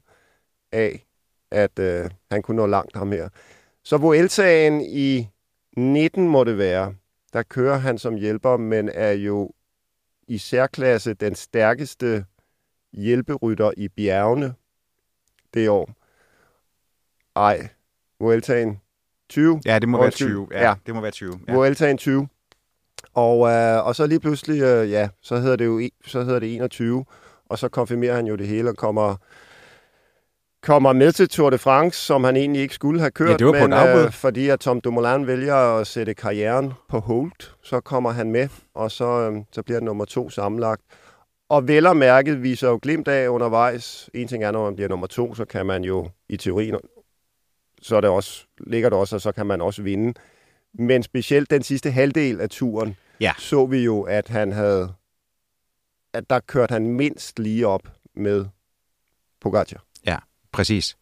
af, 0.72 1.06
at 1.52 1.80
øh, 1.80 2.10
han 2.32 2.42
kunne 2.42 2.58
nå 2.58 2.66
langt 2.66 2.96
ham 2.96 3.12
her. 3.12 3.30
Så 3.84 3.98
Vueltaen 3.98 4.82
i 4.82 5.30
19 5.80 6.28
må 6.28 6.44
det 6.44 6.58
være, 6.58 6.94
der 7.34 7.44
kører 7.44 7.78
han 7.78 7.98
som 7.98 8.16
hjælper, 8.16 8.58
men 8.58 8.90
er 8.94 9.12
jo 9.12 9.52
i 10.28 10.38
særklasse 10.38 11.14
den 11.14 11.36
stærkeste 11.36 12.26
hjælperytter 12.94 13.72
i 13.78 13.88
bjergene 13.88 14.54
det 15.54 15.70
år. 15.70 15.90
Ej, 17.36 17.70
Vueltaen 18.20 18.82
20. 19.30 19.62
Ja, 19.66 19.80
det 19.80 19.90
må 19.90 20.02
være 20.02 20.12
20. 20.12 20.48
Ja, 20.52 20.68
ja, 20.68 20.74
det 20.86 20.96
må 20.96 21.02
være 21.02 21.12
20. 21.12 21.40
Ja. 21.48 21.54
Vueltaen 21.54 21.98
20. 21.98 22.28
Og, 23.14 23.50
øh, 23.50 23.86
og 23.86 23.96
så 23.96 24.08
lige 24.08 24.20
pludselig, 24.20 24.62
øh, 24.62 24.92
ja, 24.92 25.10
så 25.22 25.40
hedder 25.40 25.56
det 25.56 25.66
jo 25.66 25.90
så 26.06 26.24
hedder 26.24 26.40
det 26.40 26.56
21, 26.56 27.06
og 27.46 27.60
så 27.60 27.70
konfirmerer 27.70 28.16
han 28.16 28.28
jo 28.28 28.36
det 28.36 28.48
hele 28.48 28.70
og 28.70 28.78
kommer 28.78 29.16
kommer 30.62 30.94
med 30.94 31.12
til 31.12 31.30
Tour 31.30 31.50
de 31.50 31.58
France, 31.58 32.00
som 32.06 32.24
han 32.24 32.36
egentlig 32.36 32.62
ikke 32.62 32.76
skulle 32.76 33.00
have 33.00 33.12
kørt. 33.12 33.30
Ja, 33.30 33.38
det 33.38 33.46
var 33.48 33.54
på 33.54 33.68
men, 33.68 33.74
afbud. 33.74 34.06
Øh, 34.06 34.12
fordi 34.12 34.50
at 34.50 34.60
Tom 34.60 34.82
Dumoulin 34.82 35.28
vælger 35.28 35.56
at 35.56 35.88
sætte 35.88 36.14
karrieren 36.14 36.74
på 36.90 37.00
hold, 37.00 37.32
så 37.64 37.80
kommer 37.80 38.12
han 38.12 38.32
med, 38.32 38.50
og 38.74 38.92
så, 38.92 39.06
øh, 39.06 39.38
så 39.52 39.64
bliver 39.64 39.80
det 39.80 39.86
nummer 39.86 40.06
to 40.06 40.30
sammenlagt. 40.30 40.82
Og 41.50 41.68
vel 41.68 41.88
og 41.88 41.98
mærket 41.98 42.44
viser 42.44 42.70
jo 42.70 42.80
glimt 42.82 43.08
af 43.08 43.28
undervejs. 43.28 44.10
En 44.14 44.28
ting 44.28 44.44
er, 44.44 44.52
når 44.52 44.66
man 44.66 44.76
bliver 44.76 44.90
nummer 44.90 45.08
to, 45.08 45.36
så 45.36 45.46
kan 45.46 45.66
man 45.66 45.84
jo 45.84 46.10
i 46.30 46.38
teorien, 46.38 46.76
så 47.82 47.96
er 47.96 48.02
det 48.02 48.10
også, 48.10 48.46
ligger 48.58 48.90
det 48.90 49.00
også, 49.00 49.16
og 49.16 49.22
så 49.22 49.32
kan 49.32 49.46
man 49.46 49.62
også 49.62 49.82
vinde. 49.82 50.14
Men 50.74 51.04
specielt 51.04 51.50
den 51.50 51.64
sidste 51.64 51.92
halvdel 51.92 52.42
af 52.42 52.50
turen, 52.50 52.96
Ja. 53.22 53.32
så 53.38 53.66
vi 53.66 53.78
jo, 53.84 54.02
at 54.02 54.28
han 54.28 54.52
havde, 54.52 54.94
at 56.14 56.30
der 56.30 56.40
kørte 56.40 56.72
han 56.74 56.88
mindst 56.88 57.40
lige 57.40 57.68
op 57.68 57.82
med 58.16 58.46
Pogacar. 59.42 59.84
Præcis. 60.52 60.98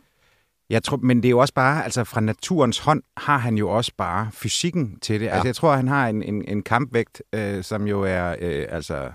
Jeg 0.69 0.83
tror, 0.83 0.97
men 0.97 1.17
det 1.17 1.25
er 1.25 1.29
jo 1.29 1.39
også 1.39 1.53
bare, 1.53 1.83
altså 1.83 2.03
fra 2.03 2.21
naturens 2.21 2.79
hånd 2.79 3.03
har 3.17 3.37
han 3.37 3.57
jo 3.57 3.69
også 3.69 3.91
bare 3.97 4.29
fysikken 4.33 4.99
til 4.99 5.19
det. 5.19 5.25
Ja. 5.25 5.31
Altså 5.31 5.47
jeg 5.47 5.55
tror, 5.55 5.75
han 5.75 5.87
har 5.87 6.07
en, 6.07 6.23
en, 6.23 6.45
en 6.47 6.63
kampvægt, 6.63 7.21
øh, 7.33 7.63
som 7.63 7.87
jo 7.87 8.01
er 8.03 8.35
øh, 8.39 8.65
altså 8.69 9.09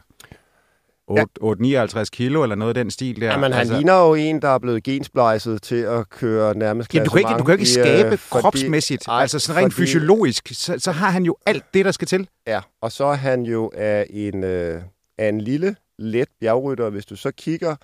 8, 1.06 1.26
8, 1.40 2.06
kilo 2.12 2.42
eller 2.42 2.56
noget 2.56 2.76
af 2.76 2.84
den 2.84 2.90
stil 2.90 3.20
der. 3.20 3.26
Jamen, 3.26 3.42
han 3.52 3.60
altså, 3.60 3.74
ligner 3.74 4.06
jo 4.06 4.14
en, 4.14 4.42
der 4.42 4.48
er 4.48 4.58
blevet 4.58 4.82
gensplejset 4.82 5.62
til 5.62 5.76
at 5.76 6.10
køre 6.10 6.54
nærmest 6.54 6.94
Ja, 6.94 7.04
du 7.04 7.10
kan 7.10 7.18
ikke, 7.18 7.30
du 7.38 7.44
kan 7.44 7.52
ikke 7.52 7.62
i, 7.62 7.66
skabe 7.66 8.08
øh, 8.12 8.18
fordi- 8.18 8.40
kropsmæssigt, 8.42 9.08
Ej, 9.08 9.20
altså 9.20 9.38
sådan 9.38 9.62
rent 9.62 9.74
fordi- 9.74 9.86
fysiologisk, 9.86 10.48
så, 10.52 10.78
så 10.78 10.92
har 10.92 11.10
han 11.10 11.22
jo 11.24 11.36
alt 11.46 11.64
det, 11.74 11.84
der 11.84 11.90
skal 11.92 12.08
til. 12.08 12.28
Ja, 12.46 12.60
og 12.80 12.92
så 12.92 13.04
er 13.04 13.14
han 13.14 13.42
jo 13.42 13.70
af 13.74 14.06
en, 14.10 14.44
øh, 14.44 14.82
af 15.18 15.28
en 15.28 15.40
lille, 15.40 15.76
let 15.98 16.28
bjergrytter. 16.40 16.90
Hvis 16.90 17.06
du 17.06 17.16
så 17.16 17.30
kigger, 17.30 17.76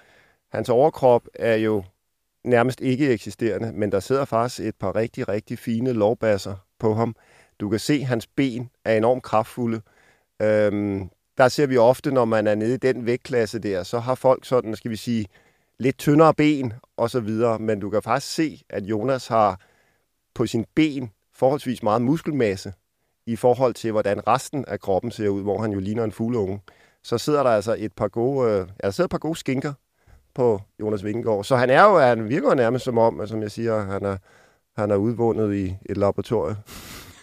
hans 0.52 0.68
overkrop 0.68 1.22
er 1.34 1.54
jo 1.56 1.84
nærmest 2.48 2.80
ikke 2.80 3.10
eksisterende, 3.10 3.72
men 3.72 3.92
der 3.92 4.00
sidder 4.00 4.24
faktisk 4.24 4.68
et 4.68 4.74
par 4.76 4.96
rigtig, 4.96 5.28
rigtig 5.28 5.58
fine 5.58 5.92
lovbasser 5.92 6.54
på 6.78 6.94
ham. 6.94 7.16
Du 7.60 7.68
kan 7.68 7.78
se, 7.78 7.94
at 7.94 8.06
hans 8.06 8.26
ben 8.26 8.70
er 8.84 8.96
enormt 8.96 9.22
kraftfulde. 9.22 9.80
Øhm, 10.42 11.10
der 11.38 11.48
ser 11.48 11.66
vi 11.66 11.76
ofte, 11.76 12.10
når 12.10 12.24
man 12.24 12.46
er 12.46 12.54
nede 12.54 12.74
i 12.74 12.76
den 12.76 13.06
vægtklasse 13.06 13.58
der, 13.58 13.82
så 13.82 13.98
har 13.98 14.14
folk 14.14 14.44
sådan, 14.44 14.76
skal 14.76 14.90
vi 14.90 14.96
sige, 14.96 15.26
lidt 15.78 15.98
tyndere 15.98 16.34
ben 16.34 16.72
og 16.96 17.10
så 17.10 17.20
videre, 17.20 17.58
men 17.58 17.80
du 17.80 17.90
kan 17.90 18.02
faktisk 18.02 18.34
se, 18.34 18.62
at 18.70 18.82
Jonas 18.82 19.26
har 19.26 19.60
på 20.34 20.46
sin 20.46 20.64
ben 20.74 21.10
forholdsvis 21.34 21.82
meget 21.82 22.02
muskelmasse 22.02 22.72
i 23.26 23.36
forhold 23.36 23.74
til, 23.74 23.92
hvordan 23.92 24.28
resten 24.28 24.64
af 24.68 24.80
kroppen 24.80 25.10
ser 25.10 25.28
ud, 25.28 25.42
hvor 25.42 25.62
han 25.62 25.72
jo 25.72 25.78
ligner 25.80 26.04
en 26.04 26.12
fugleunge. 26.12 26.60
Så 27.02 27.18
sidder 27.18 27.42
der 27.42 27.50
altså 27.50 27.76
et 27.78 27.92
par 27.92 28.08
gode, 28.08 28.50
øh, 28.50 28.58
ja, 28.58 28.86
der 28.86 28.90
sidder 28.90 29.06
et 29.06 29.10
par 29.10 29.18
gode 29.18 29.36
skinker 29.36 29.72
på 30.38 30.60
Jonas 30.80 31.04
Vingegaard. 31.04 31.44
Så 31.44 31.56
han 31.56 31.70
er 31.70 31.82
jo, 31.82 31.98
han 31.98 32.28
virker 32.28 32.48
jo 32.48 32.54
nærmest 32.54 32.84
som 32.84 32.98
om, 32.98 33.26
som 33.26 33.42
jeg 33.42 33.50
siger, 33.50 33.84
han 33.84 34.04
er, 34.04 34.16
han 34.80 34.90
er 34.90 34.96
udvundet 34.96 35.54
i 35.54 35.76
et 35.90 35.96
laboratorium. 35.96 36.56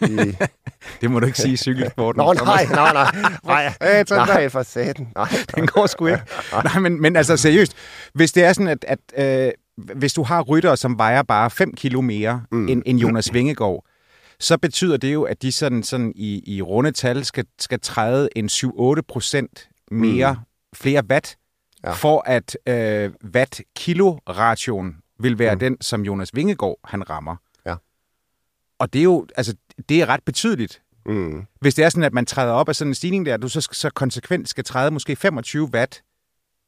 I... 0.00 0.36
Det 1.00 1.10
må 1.10 1.20
du 1.20 1.26
ikke 1.26 1.38
sige 1.38 1.52
i 1.52 1.56
cykelsporten. 1.56 2.18
Nå, 2.22 2.32
nej, 2.32 2.66
nej, 2.70 2.92
nej. 2.92 3.12
Nej, 3.44 4.02
der. 4.08 4.26
nej 4.26 4.48
for 4.48 4.62
satan. 4.62 5.08
Nej, 5.14 5.28
Den 5.54 5.66
går 5.66 5.86
sgu 5.86 6.06
ikke. 6.06 6.22
Nej, 6.52 6.78
men, 6.78 7.00
men 7.00 7.16
altså 7.16 7.36
seriøst, 7.36 7.76
hvis 8.14 8.32
det 8.32 8.44
er 8.44 8.52
sådan, 8.52 8.68
at, 8.68 8.84
at 8.88 8.98
øh, 9.46 9.52
hvis 9.96 10.12
du 10.12 10.22
har 10.22 10.42
ryttere, 10.42 10.76
som 10.76 10.98
vejer 10.98 11.22
bare 11.22 11.50
5 11.50 11.74
kilo 11.74 12.00
mere 12.00 12.42
mm. 12.50 12.68
end, 12.68 12.82
end 12.86 12.98
Jonas 12.98 13.34
Vingegaard, 13.34 13.84
så 14.40 14.58
betyder 14.58 14.96
det 14.96 15.14
jo, 15.14 15.22
at 15.22 15.42
de 15.42 15.52
sådan, 15.52 15.82
sådan 15.82 16.12
i, 16.16 16.56
i 16.56 16.62
runde 16.62 16.92
tal 16.92 17.24
skal, 17.24 17.44
skal 17.58 17.80
træde 17.80 18.28
en 18.36 18.46
7-8 18.52 19.00
procent 19.08 19.68
mere, 19.90 20.32
mm. 20.32 20.40
flere 20.74 21.02
watt, 21.10 21.36
Ja. 21.86 21.92
for 21.92 22.22
at 22.26 22.58
øh, 22.68 23.10
watt-kilo-ration 23.34 24.96
vil 25.18 25.38
være 25.38 25.54
mm. 25.54 25.58
den, 25.60 25.76
som 25.80 26.02
Jonas 26.02 26.34
Vingegaard 26.34 26.78
han 26.84 27.10
rammer. 27.10 27.36
Ja. 27.66 27.76
Og 28.78 28.92
det 28.92 28.98
er 28.98 29.02
jo, 29.02 29.26
altså, 29.36 29.54
det 29.88 30.00
er 30.02 30.06
ret 30.06 30.22
betydeligt. 30.24 30.82
Mm. 31.06 31.46
Hvis 31.60 31.74
det 31.74 31.84
er 31.84 31.88
sådan, 31.88 32.02
at 32.02 32.12
man 32.12 32.26
træder 32.26 32.52
op 32.52 32.68
af 32.68 32.76
sådan 32.76 32.90
en 32.90 32.94
stigning 32.94 33.26
der, 33.26 33.36
du 33.36 33.48
så, 33.48 33.68
så 33.72 33.90
konsekvent 33.90 34.48
skal 34.48 34.64
træde 34.64 34.90
måske 34.90 35.16
25 35.16 35.70
watt 35.74 36.02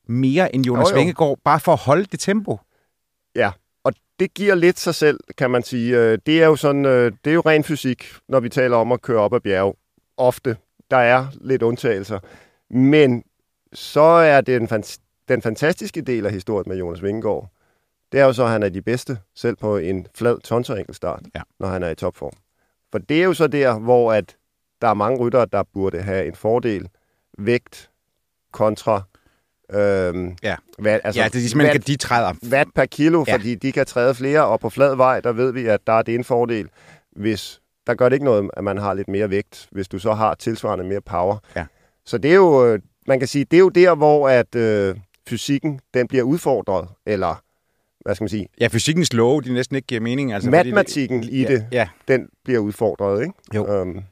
mere 0.08 0.54
end 0.54 0.66
Jonas 0.66 0.90
Jo, 0.90 0.94
jo. 0.94 0.98
Vingegaard, 0.98 1.38
bare 1.44 1.60
for 1.60 1.72
at 1.72 1.78
holde 1.78 2.04
det 2.04 2.20
tempo. 2.20 2.60
Ja, 3.36 3.50
og 3.84 3.92
det 4.20 4.34
giver 4.34 4.54
lidt 4.54 4.78
sig 4.78 4.94
selv, 4.94 5.20
kan 5.38 5.50
man 5.50 5.62
sige. 5.62 5.96
Øh, 5.98 6.18
Det 6.26 6.42
er 6.42 6.46
jo 6.46 6.56
sådan, 6.56 6.84
øh, 6.86 7.12
det 7.24 7.30
er 7.30 7.34
jo 7.34 7.42
ren 7.46 7.64
fysik, 7.64 8.12
når 8.28 8.40
vi 8.40 8.48
taler 8.48 8.76
om 8.76 8.92
at 8.92 9.02
køre 9.02 9.20
op 9.20 9.34
ad 9.34 9.40
bjerge. 9.40 9.74
Ofte. 10.16 10.56
Der 10.90 10.96
er 10.96 11.26
lidt 11.40 11.62
undtagelser. 11.62 12.18
Men 12.70 13.22
så 13.72 14.00
er 14.00 14.40
det 14.40 14.60
den, 14.60 14.68
fan- 14.68 14.98
den 15.28 15.42
fantastiske 15.42 16.00
del 16.02 16.26
af 16.26 16.32
historien 16.32 16.68
med 16.68 16.76
Jonas 16.78 17.02
Vingegaard. 17.02 17.48
Det 18.12 18.20
er 18.20 18.24
jo 18.24 18.32
så, 18.32 18.44
at 18.44 18.50
han 18.50 18.62
er 18.62 18.68
de 18.68 18.82
bedste, 18.82 19.18
selv 19.34 19.56
på 19.56 19.76
en 19.76 20.06
flad 20.14 20.38
tonterenkelstart, 20.44 21.22
Ja. 21.34 21.40
når 21.60 21.68
han 21.68 21.82
er 21.82 21.88
i 21.88 21.94
topform. 21.94 22.32
For 22.92 22.98
det 22.98 23.20
er 23.20 23.24
jo 23.24 23.34
så 23.34 23.46
der, 23.46 23.78
hvor 23.78 24.12
at 24.12 24.36
der 24.82 24.88
er 24.88 24.94
mange 24.94 25.18
ryttere, 25.18 25.46
der 25.52 25.62
burde 25.74 26.02
have 26.02 26.26
en 26.26 26.34
fordel. 26.34 26.88
Vægt 27.38 27.90
kontra... 28.52 29.02
Øhm, 29.72 30.36
Ja. 30.42 30.56
hvad, 30.78 31.00
altså, 31.04 31.20
Ja, 31.20 31.28
det 31.28 31.44
er 31.44 31.48
simpelthen, 31.48 31.76
watt- 31.76 31.82
at 31.82 31.86
de 31.86 31.96
træder. 31.96 32.32
watt 32.50 32.70
per 32.74 32.84
kilo, 32.84 33.24
Ja. 33.26 33.32
ja. 33.32 33.36
fordi 33.38 33.54
de 33.54 33.72
kan 33.72 33.86
træde 33.86 34.14
flere, 34.14 34.46
og 34.46 34.60
på 34.60 34.70
flad 34.70 34.96
vej, 34.96 35.20
der 35.20 35.32
ved 35.32 35.52
vi, 35.52 35.66
at 35.66 35.80
der 35.86 35.92
er 35.92 36.02
det 36.02 36.14
en 36.14 36.24
fordel. 36.24 36.68
Hvis, 37.16 37.60
der 37.86 37.94
gør 37.94 38.08
det 38.08 38.16
ikke 38.16 38.24
noget, 38.24 38.50
at 38.56 38.64
man 38.64 38.78
har 38.78 38.94
lidt 38.94 39.08
mere 39.08 39.30
vægt, 39.30 39.68
hvis 39.70 39.88
du 39.88 39.98
så 39.98 40.12
har 40.12 40.34
tilsvarende 40.34 40.84
mere 40.84 41.00
power. 41.00 41.36
Ja. 41.56 41.66
Så 42.04 42.18
det 42.18 42.30
er 42.30 42.34
jo, 42.34 42.66
øh, 42.66 42.78
man 43.06 43.18
kan 43.18 43.28
sige, 43.28 43.44
det 43.44 43.56
er 43.56 43.60
jo 43.60 43.68
der, 43.68 43.94
hvor 43.94 44.28
at 44.28 44.54
øh, 44.54 44.96
fysikken, 45.28 45.80
den 45.94 46.08
bliver 46.08 46.24
udfordret, 46.24 46.88
eller 47.06 47.42
hvad 48.00 48.14
skal 48.14 48.22
man 48.22 48.28
sige, 48.28 48.48
Ja, 48.60 48.66
fysikkens 48.66 49.12
love, 49.12 49.42
de 49.42 49.52
næsten 49.52 49.76
ikke 49.76 49.86
giver 49.86 50.00
mening. 50.00 50.32
Altså, 50.32 50.50
matematikken 50.50 51.24
i 51.24 51.42
ja, 51.42 51.48
det, 51.48 51.66
Ja, 51.72 51.88
den 52.08 52.28
bliver 52.44 52.60
udfordret, 52.60 53.22
ikke? 53.22 53.34
Jo. 53.54 53.82
Um, 53.82 54.02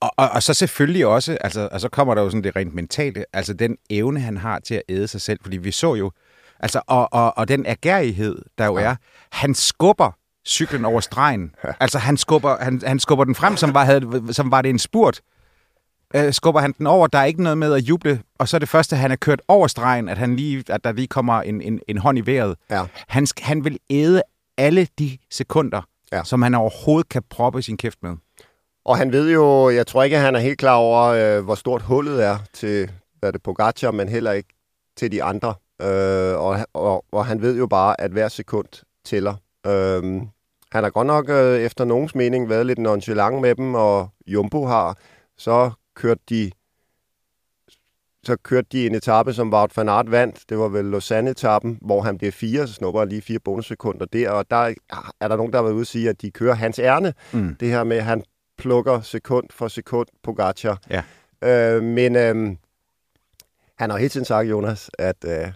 og, 0.00 0.10
og, 0.16 0.30
og 0.30 0.42
så 0.42 0.54
selvfølgelig 0.54 1.06
også, 1.06 1.38
altså, 1.40 1.68
og 1.72 1.80
så 1.80 1.88
kommer 1.88 2.14
der 2.14 2.22
jo 2.22 2.30
sådan 2.30 2.44
det 2.44 2.56
rent 2.56 2.74
mentale, 2.74 3.24
altså 3.32 3.54
den 3.54 3.76
evne, 3.90 4.20
han 4.20 4.36
har 4.36 4.58
til 4.58 4.74
at 4.74 4.82
æde 4.88 5.08
sig 5.08 5.20
selv, 5.20 5.38
fordi 5.42 5.56
vi 5.56 5.70
så 5.70 5.94
jo, 5.94 6.10
altså, 6.60 6.80
og, 6.86 7.08
og, 7.12 7.38
og 7.38 7.48
den 7.48 7.66
agerighed, 7.66 8.38
der 8.58 8.66
jo 8.66 8.78
ja. 8.78 8.84
er, 8.84 8.96
han 9.32 9.54
skubber 9.54 10.12
cyklen 10.46 10.84
over 10.84 11.00
stregen. 11.00 11.54
Ja. 11.64 11.72
Altså, 11.80 11.98
han 11.98 12.16
skubber, 12.16 12.56
han, 12.60 12.82
han 12.86 12.98
skubber 12.98 13.24
den 13.24 13.34
frem, 13.34 13.56
som 13.56 13.74
var, 13.74 13.84
havde, 13.84 14.32
som 14.32 14.50
var 14.50 14.62
det 14.62 14.70
en 14.70 14.78
spurt. 14.78 15.20
Øh, 16.14 16.32
skubber 16.32 16.60
han 16.60 16.74
den 16.78 16.86
over, 16.86 17.06
der 17.06 17.18
er 17.18 17.24
ikke 17.24 17.42
noget 17.42 17.58
med 17.58 17.72
at 17.72 17.80
juble, 17.80 18.22
og 18.38 18.48
så 18.48 18.56
er 18.56 18.58
det 18.58 18.68
første, 18.68 18.96
han 18.96 19.10
er 19.10 19.16
kørt 19.16 19.42
over 19.48 19.66
stregen, 19.66 20.08
at, 20.08 20.18
han 20.18 20.36
lige, 20.36 20.64
at 20.68 20.84
der 20.84 20.92
lige 20.92 21.06
kommer 21.06 21.42
en, 21.42 21.62
en, 21.62 21.80
en 21.88 21.98
hånd 21.98 22.18
i 22.18 22.20
vejret. 22.20 22.56
ja. 22.70 22.84
Han, 23.08 23.26
han 23.38 23.64
vil 23.64 23.78
æde 23.90 24.22
alle 24.58 24.88
de 24.98 25.18
sekunder, 25.30 25.82
ja. 26.12 26.24
som 26.24 26.42
han 26.42 26.54
overhovedet 26.54 27.08
kan 27.08 27.22
proppe 27.30 27.62
sin 27.62 27.76
kæft 27.76 27.98
med. 28.02 28.16
Og 28.84 28.96
han 28.96 29.12
ved 29.12 29.32
jo, 29.32 29.70
jeg 29.70 29.86
tror 29.86 30.02
ikke, 30.02 30.16
at 30.16 30.22
han 30.22 30.34
er 30.34 30.40
helt 30.40 30.58
klar 30.58 30.74
over, 30.74 31.02
øh, 31.02 31.44
hvor 31.44 31.54
stort 31.54 31.82
hullet 31.82 32.24
er 32.24 32.38
til 32.52 32.90
hvad 33.18 33.28
er 33.28 33.32
det 33.32 33.42
Pogacar, 33.42 33.90
men 33.90 34.08
heller 34.08 34.32
ikke 34.32 34.48
til 34.96 35.12
de 35.12 35.22
andre. 35.22 35.54
Øh, 35.82 36.40
og, 36.40 36.66
og, 36.74 37.04
og 37.12 37.26
han 37.26 37.42
ved 37.42 37.58
jo 37.58 37.66
bare, 37.66 38.00
at 38.00 38.10
hver 38.10 38.28
sekund 38.28 38.84
tæller. 39.04 39.34
Øh, 39.66 40.02
han 40.72 40.84
har 40.84 40.90
godt 40.90 41.06
nok 41.06 41.28
øh, 41.28 41.60
efter 41.60 41.84
nogens 41.84 42.14
mening 42.14 42.48
været 42.48 42.66
lidt 42.66 42.78
nonchalant 42.78 43.40
med 43.40 43.54
dem, 43.54 43.74
og 43.74 44.08
Jumbo 44.26 44.66
har 44.66 44.96
så 45.38 45.70
kørt 45.94 46.18
de 46.28 46.50
så 48.24 48.36
kørte 48.36 48.68
de 48.72 48.86
en 48.86 48.94
etape, 48.94 49.32
som 49.32 49.52
Wout 49.52 49.76
van 49.76 49.88
Aert 49.88 50.10
vandt. 50.10 50.44
Det 50.48 50.58
var 50.58 50.68
vel 50.68 50.84
Lausanne-etappen, 50.84 51.78
hvor 51.80 52.02
han 52.02 52.18
blev 52.18 52.32
fire, 52.32 52.66
så 52.66 52.74
snupper 52.74 53.00
han 53.00 53.08
lige 53.08 53.22
fire 53.22 53.38
bonussekunder 53.38 54.06
der. 54.06 54.30
Og 54.30 54.50
der 54.50 54.74
er 55.20 55.28
der 55.28 55.36
nogen, 55.36 55.52
der 55.52 55.58
har 55.58 55.62
været 55.62 55.74
ude 55.74 55.82
og 55.82 55.86
sige, 55.86 56.08
at 56.08 56.22
de 56.22 56.30
kører 56.30 56.54
hans 56.54 56.78
ærne. 56.78 57.14
Mm. 57.32 57.56
Det 57.60 57.68
her 57.68 57.84
med, 57.84 57.96
at 57.96 58.04
han 58.04 58.24
plukker 58.58 59.00
sekund 59.00 59.46
for 59.50 59.68
sekund 59.68 60.08
Pogacar. 60.22 60.80
Ja. 60.90 61.02
Øh, 61.44 61.82
men 61.82 62.16
øh, 62.16 62.56
han 63.78 63.90
har 63.90 63.96
hele 63.96 64.08
tiden 64.08 64.26
sagt, 64.26 64.50
Jonas, 64.50 64.90
at 64.98 65.24
øh, 65.24 65.52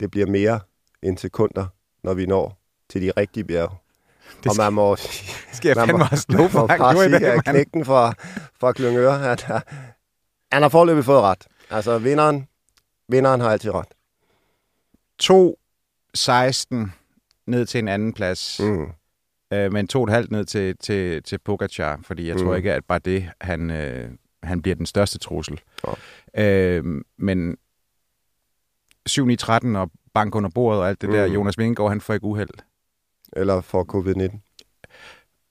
det 0.00 0.10
bliver 0.10 0.26
mere 0.26 0.60
end 1.02 1.18
sekunder, 1.18 1.66
når 2.04 2.14
vi 2.14 2.26
når 2.26 2.60
til 2.88 3.02
de 3.02 3.12
rigtige 3.16 3.44
bjerge. 3.44 3.76
Det 4.44 4.50
og 4.50 4.56
man 4.58 4.72
må, 4.72 4.96
skal 5.52 5.68
jeg 5.68 5.76
man 5.76 5.86
fandme 5.86 5.98
må, 5.98 6.04
også 6.10 6.26
love 6.28 6.48
for, 6.48 6.60
må 6.92 7.00
han 7.00 7.10
i 7.10 7.18
dag, 7.18 7.34
at 7.34 7.44
knægten 7.44 7.84
fra, 7.84 8.14
fra 8.60 8.72
Klyngøre, 8.72 9.32
at 9.32 9.42
han, 9.42 9.60
han 10.52 10.62
har 10.62 10.68
forløbet 10.68 11.04
fået 11.04 11.20
ret. 11.22 11.46
Altså, 11.70 11.98
vinderen, 11.98 12.48
vinderen 13.08 13.40
har 13.40 13.50
altid 13.50 13.70
ret. 13.74 13.88
2-16 15.22 16.90
ned 17.46 17.66
til 17.66 17.78
en 17.78 17.88
anden 17.88 18.12
plads, 18.12 18.60
mm. 18.60 18.86
Øh, 19.52 19.72
men 19.72 19.88
2,5 19.96 20.26
ned 20.30 20.44
til, 20.44 20.76
til, 20.76 21.22
til 21.22 21.38
Pogacar, 21.38 22.00
fordi 22.02 22.28
jeg 22.28 22.36
mm. 22.36 22.42
tror 22.42 22.54
ikke, 22.54 22.72
at 22.72 22.84
bare 22.84 22.98
det, 22.98 23.30
han, 23.40 23.70
øh, 23.70 24.10
han 24.42 24.62
bliver 24.62 24.74
den 24.74 24.86
største 24.86 25.18
trussel. 25.18 25.60
Ja. 26.36 26.44
Øh, 26.44 26.84
men 27.18 27.56
7-9-13 29.10 29.76
og 29.76 29.90
bank 30.14 30.34
under 30.34 30.50
bordet 30.54 30.80
og 30.80 30.88
alt 30.88 31.00
det 31.00 31.08
mm. 31.08 31.14
der. 31.14 31.26
Jonas 31.26 31.58
Vingegaard, 31.58 31.90
han 31.90 32.00
får 32.00 32.14
ikke 32.14 32.26
uheld. 32.26 32.48
Eller 33.32 33.60
for 33.60 33.86
covid-19. 33.92 34.38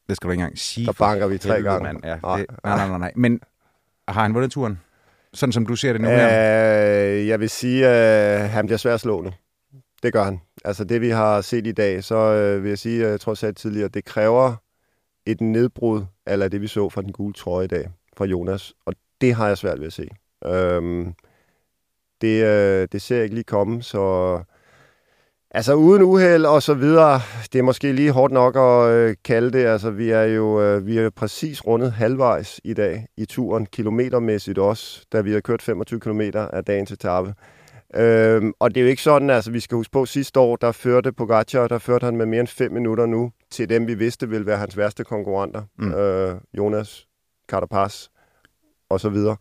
Det 0.09 0.15
skal 0.15 0.27
du 0.27 0.31
ikke 0.31 0.41
engang 0.41 0.57
sige. 0.57 0.85
Der 0.85 0.91
banker 0.93 1.27
vi 1.27 1.37
tre 1.37 1.53
helvede, 1.53 1.71
gange. 1.73 1.83
Mand. 1.83 2.05
Ja, 2.05 2.19
Nej. 2.23 2.37
det, 2.37 2.45
nej, 2.63 2.77
nej, 2.77 2.87
nej, 2.87 2.97
nej. 2.97 3.11
Men 3.15 3.39
har 4.07 4.21
han 4.21 4.33
vundet 4.33 4.51
turen? 4.51 4.79
Sådan 5.33 5.53
som 5.53 5.65
du 5.65 5.75
ser 5.75 5.91
det 5.93 6.01
nu 6.01 6.07
her? 6.07 6.27
Øh, 6.27 7.27
jeg 7.27 7.39
vil 7.39 7.49
sige, 7.49 7.87
at 7.87 8.49
han 8.49 8.65
bliver 8.65 8.77
svær 8.77 8.93
at 8.93 8.99
slå 8.99 9.21
nu. 9.21 9.31
Det 10.03 10.13
gør 10.13 10.23
han. 10.23 10.41
altså 10.65 10.83
det 10.83 11.01
vi 11.01 11.09
har 11.09 11.41
set 11.41 11.67
i 11.67 11.71
dag, 11.71 12.03
så 12.03 12.15
øh, 12.15 12.63
vil 12.63 12.69
jeg 12.69 12.77
sige, 12.79 13.07
jeg 13.07 13.19
tror 13.19 13.31
jeg 13.31 13.37
sagde 13.37 13.53
tidligere, 13.53 13.87
det 13.87 14.05
kræver 14.05 14.55
et 15.25 15.41
nedbrud, 15.41 16.05
eller 16.27 16.47
det 16.47 16.61
vi 16.61 16.67
så 16.67 16.89
fra 16.89 17.01
den 17.01 17.11
gule 17.11 17.33
trøje 17.33 17.65
i 17.65 17.67
dag, 17.67 17.89
fra 18.17 18.25
Jonas, 18.25 18.73
og 18.85 18.93
det 19.21 19.33
har 19.33 19.47
jeg 19.47 19.57
svært 19.57 19.79
ved 19.79 19.87
at 19.87 19.93
se. 19.93 20.09
Øhm, 20.45 21.13
det, 22.21 22.43
øh, 22.43 22.87
det 22.91 23.01
ser 23.01 23.15
jeg 23.15 23.23
ikke 23.23 23.35
lige 23.35 23.43
komme, 23.43 23.83
så 23.83 24.43
Altså 25.51 25.73
uden 25.73 26.01
uheld 26.01 26.45
og 26.45 26.63
så 26.63 26.73
videre, 26.73 27.21
det 27.53 27.59
er 27.59 27.63
måske 27.63 27.91
lige 27.91 28.11
hårdt 28.11 28.33
nok 28.33 28.55
at 28.55 28.91
øh, 28.91 29.15
kalde 29.23 29.51
det. 29.51 29.65
Altså 29.65 29.91
vi 29.91 30.09
er 30.09 30.23
jo 30.23 30.61
øh, 30.61 30.85
vi 30.85 30.97
er 30.97 31.09
præcis 31.09 31.67
rundet 31.67 31.91
halvvejs 31.91 32.61
i 32.63 32.73
dag 32.73 33.07
i 33.17 33.25
turen, 33.25 33.65
kilometermæssigt 33.65 34.57
også, 34.57 35.05
da 35.13 35.21
vi 35.21 35.31
har 35.31 35.39
kørt 35.39 35.61
25 35.61 35.99
km 35.99 36.21
af 36.35 36.65
dagens 36.65 36.91
etape. 36.91 37.33
Øhm, 37.95 38.53
og 38.59 38.69
det 38.69 38.81
er 38.81 38.83
jo 38.83 38.89
ikke 38.89 39.01
sådan, 39.01 39.29
altså 39.29 39.51
vi 39.51 39.59
skal 39.59 39.75
huske 39.75 39.91
på, 39.91 40.05
sidste 40.05 40.39
år, 40.39 40.55
der 40.55 40.71
førte 40.71 41.11
Pogacar, 41.11 41.67
der 41.67 41.77
førte 41.77 42.05
han 42.05 42.17
med 42.17 42.25
mere 42.25 42.39
end 42.39 42.47
5 42.47 42.71
minutter 42.71 43.05
nu 43.05 43.31
til 43.51 43.69
dem, 43.69 43.87
vi 43.87 43.93
vidste 43.93 44.29
ville 44.29 44.45
være 44.45 44.57
hans 44.57 44.77
værste 44.77 45.03
konkurrenter. 45.03 45.61
Mm. 45.77 45.93
Øh, 45.93 46.35
Jonas, 46.57 47.07
Carapaz 47.49 48.07
og 48.89 48.99
så 48.99 49.09
videre. 49.09 49.37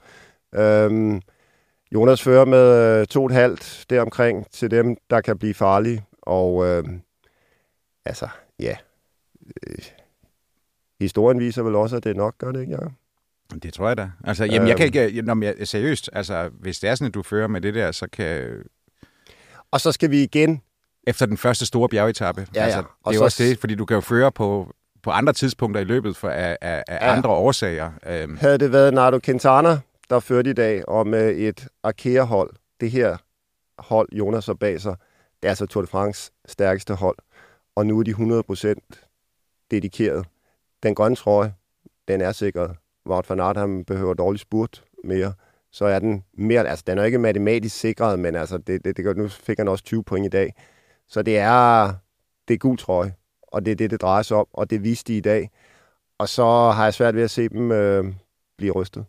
Øhm, 0.54 1.20
Jonas 1.92 2.22
fører 2.22 2.44
med 2.44 3.00
øh, 3.00 3.06
to 3.06 3.22
og 3.22 3.26
et 3.26 3.32
halvt 3.32 3.84
deromkring 3.90 4.50
til 4.50 4.70
dem, 4.70 4.96
der 5.10 5.20
kan 5.20 5.38
blive 5.38 5.54
farlige. 5.54 6.04
Og 6.22 6.66
øh, 6.66 6.84
altså, 8.04 8.28
ja. 8.60 8.76
Øh, 9.66 9.78
historien 11.00 11.40
viser 11.40 11.62
vel 11.62 11.74
også, 11.74 11.96
at 11.96 12.04
det 12.04 12.10
er 12.10 12.14
nok, 12.14 12.38
gør 12.38 12.52
det 12.52 12.60
ikke, 12.60 12.72
Jacob? 12.72 12.92
Det 13.62 13.74
tror 13.74 13.88
jeg 13.88 13.96
da. 13.96 14.10
Altså, 14.24 14.44
jamen, 14.44 14.68
jeg 14.68 14.76
kan 14.76 14.96
øhm. 14.96 15.06
ikke... 15.06 15.22
Når 15.22 15.44
jeg, 15.44 15.68
seriøst, 15.68 16.10
altså, 16.12 16.50
hvis 16.60 16.78
det 16.78 16.90
er 16.90 16.94
sådan, 16.94 17.06
at 17.06 17.14
du 17.14 17.22
fører 17.22 17.48
med 17.48 17.60
det 17.60 17.74
der, 17.74 17.92
så 17.92 18.06
kan... 18.12 18.62
Og 19.70 19.80
så 19.80 19.92
skal 19.92 20.10
vi 20.10 20.22
igen... 20.22 20.62
Efter 21.06 21.26
den 21.26 21.36
første 21.36 21.66
store 21.66 21.88
bjergetappe. 21.88 22.46
Ja, 22.54 22.60
ja. 22.60 22.64
Altså, 22.64 22.80
det 22.80 22.86
og 23.02 23.12
er 23.12 23.18
så... 23.18 23.24
også 23.24 23.42
det, 23.42 23.58
fordi 23.58 23.74
du 23.74 23.84
kan 23.84 23.94
jo 23.94 24.00
føre 24.00 24.32
på, 24.32 24.72
på 25.02 25.10
andre 25.10 25.32
tidspunkter 25.32 25.80
i 25.80 25.84
løbet 25.84 26.16
for, 26.16 26.28
af, 26.28 26.56
af, 26.60 26.84
af 26.88 27.06
ja. 27.06 27.16
andre 27.16 27.30
årsager. 27.30 27.90
Øhm. 28.06 28.36
Havde 28.36 28.58
det 28.58 28.72
været 28.72 28.94
Nardo 28.94 29.18
Quintana, 29.24 29.78
der 30.10 30.20
førte 30.20 30.50
i 30.50 30.52
dag, 30.52 30.88
om 30.88 31.14
et 31.14 31.68
Arkea-hold, 31.82 32.50
det 32.80 32.90
her 32.90 33.16
hold, 33.78 34.08
Jonas 34.12 34.48
og 34.48 34.58
bag 34.58 34.80
sig, 34.80 34.96
det 35.42 35.48
er 35.48 35.48
altså 35.48 35.66
Tour 35.66 35.82
de 35.82 35.86
France 35.86 36.32
stærkeste 36.46 36.94
hold, 36.94 37.16
og 37.74 37.86
nu 37.86 37.98
er 37.98 38.02
de 38.02 38.10
100% 38.10 38.74
dedikeret. 39.70 40.26
Den 40.82 40.94
grønne 40.94 41.16
trøje, 41.16 41.54
den 42.08 42.20
er 42.20 42.32
sikret. 42.32 42.76
Wout 43.06 43.30
van 43.30 43.40
Aert, 43.40 43.56
han 43.56 43.84
behøver 43.84 44.14
dårligt 44.14 44.42
spurt 44.42 44.84
mere, 45.04 45.32
så 45.70 45.84
er 45.84 45.98
den 45.98 46.24
mere, 46.32 46.68
altså 46.68 46.84
den 46.86 46.98
er 46.98 47.04
ikke 47.04 47.18
matematisk 47.18 47.76
sikret, 47.76 48.18
men 48.18 48.34
altså 48.34 48.58
det, 48.58 48.84
det, 48.84 48.96
det, 48.96 49.16
nu 49.16 49.28
fik 49.28 49.58
han 49.58 49.68
også 49.68 49.84
20 49.84 50.04
point 50.04 50.26
i 50.26 50.28
dag. 50.28 50.54
Så 51.08 51.22
det 51.22 51.38
er, 51.38 51.94
det 52.48 52.54
er 52.54 52.58
gul 52.58 52.78
trøje, 52.78 53.14
og 53.42 53.66
det 53.66 53.72
er 53.72 53.76
det, 53.76 53.90
det 53.90 54.00
drejer 54.02 54.22
sig 54.22 54.36
om, 54.36 54.46
og 54.52 54.70
det 54.70 54.82
viste 54.82 55.12
de 55.12 55.16
i 55.18 55.20
dag. 55.20 55.50
Og 56.18 56.28
så 56.28 56.44
har 56.70 56.84
jeg 56.84 56.94
svært 56.94 57.14
ved 57.14 57.22
at 57.22 57.30
se 57.30 57.48
dem 57.48 57.72
øh, 57.72 58.04
blive 58.58 58.72
rystet. 58.72 59.04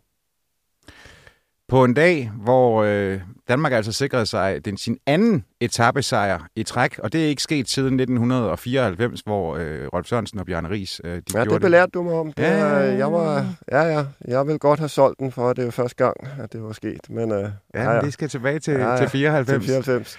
På 1.68 1.84
en 1.84 1.94
dag, 1.94 2.30
hvor 2.34 2.82
øh, 2.82 3.20
Danmark 3.48 3.72
altså 3.72 3.92
sikrede 3.92 4.26
sig 4.26 4.64
den, 4.64 4.76
sin 4.76 4.98
anden 5.06 5.44
etappesejr 5.60 6.38
i 6.56 6.62
træk, 6.62 6.98
og 6.98 7.12
det 7.12 7.24
er 7.24 7.28
ikke 7.28 7.42
sket 7.42 7.68
siden 7.68 8.00
1994, 8.00 9.20
hvor 9.20 9.56
øh, 9.56 9.86
Rolf 9.86 10.06
Sørensen 10.06 10.38
og 10.38 10.46
Bjarne 10.46 10.70
Ries 10.70 11.00
øh, 11.04 11.16
de 11.16 11.22
Ja, 11.34 11.44
det 11.44 11.60
belærte 11.60 11.90
du 11.94 12.02
mig 12.02 12.12
om. 12.12 12.32
Det, 12.32 12.42
ja. 12.42 12.66
jeg 12.76 13.12
var, 13.12 13.54
ja, 13.72 13.82
ja, 13.82 14.04
jeg 14.28 14.46
vil 14.46 14.58
godt 14.58 14.78
have 14.78 14.88
solgt 14.88 15.18
den 15.18 15.32
for, 15.32 15.50
at 15.50 15.56
det 15.56 15.64
var 15.64 15.70
første 15.70 16.04
gang, 16.04 16.16
at 16.42 16.52
det 16.52 16.62
var 16.62 16.72
sket. 16.72 17.00
Men, 17.10 17.32
øh, 17.32 17.50
ja, 17.74 17.82
ja, 17.82 17.92
men 17.92 18.04
det 18.04 18.12
skal 18.12 18.28
tilbage 18.28 18.58
til, 18.58 18.74
ja, 18.74 18.90
ja, 18.90 18.96
til 18.96 19.08
94. 19.08 19.64
Til 19.64 19.72
94. 19.72 20.18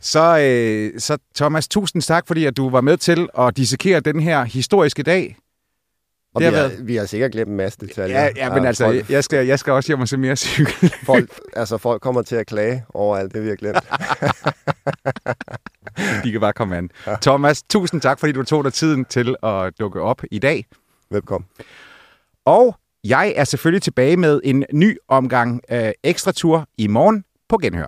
Så, 0.00 0.38
øh, 0.40 1.00
så 1.00 1.18
Thomas, 1.36 1.68
tusind 1.68 2.02
tak, 2.02 2.26
fordi 2.26 2.44
at 2.44 2.56
du 2.56 2.70
var 2.70 2.80
med 2.80 2.96
til 2.96 3.28
at 3.38 3.56
dissekere 3.56 4.00
den 4.00 4.20
her 4.20 4.44
historiske 4.44 5.02
dag. 5.02 5.36
Og 6.34 6.40
det 6.40 6.52
vi, 6.52 6.56
har, 6.56 6.62
været... 6.62 6.86
vi 6.86 6.96
har 6.96 7.06
sikkert 7.06 7.32
glemt 7.32 7.50
en 7.50 7.56
masse 7.56 7.78
detaljer. 7.80 8.20
Ja, 8.20 8.28
ja 8.36 8.54
men 8.54 8.64
altså, 8.64 8.84
folk... 8.84 9.10
jeg, 9.10 9.24
skal, 9.24 9.46
jeg 9.46 9.58
skal 9.58 9.72
også 9.72 9.90
hjem 9.90 10.00
og 10.00 10.08
se 10.08 10.16
mere 10.16 10.36
cykel. 10.36 10.94
folk, 11.02 11.30
altså, 11.52 11.78
folk 11.78 12.02
kommer 12.02 12.22
til 12.22 12.36
at 12.36 12.46
klage 12.46 12.84
over 12.94 13.16
alt 13.16 13.34
det, 13.34 13.42
vi 13.42 13.48
har 13.48 13.56
glemt. 13.56 13.78
De 16.24 16.32
kan 16.32 16.40
bare 16.40 16.52
komme 16.52 16.76
an. 16.76 16.90
Ja. 17.06 17.16
Thomas, 17.22 17.62
tusind 17.62 18.00
tak, 18.00 18.20
fordi 18.20 18.32
du 18.32 18.42
tog 18.42 18.64
dig 18.64 18.72
tiden 18.72 19.04
til 19.04 19.36
at 19.42 19.72
dukke 19.78 20.00
op 20.00 20.22
i 20.30 20.38
dag. 20.38 20.64
Velkommen. 21.10 21.48
Og 22.44 22.76
jeg 23.04 23.32
er 23.36 23.44
selvfølgelig 23.44 23.82
tilbage 23.82 24.16
med 24.16 24.40
en 24.44 24.64
ny 24.72 24.98
omgang 25.08 25.60
øh, 25.70 25.90
ekstra 26.04 26.32
tur 26.32 26.68
i 26.78 26.86
morgen 26.86 27.24
på 27.48 27.58
Genhør. 27.58 27.86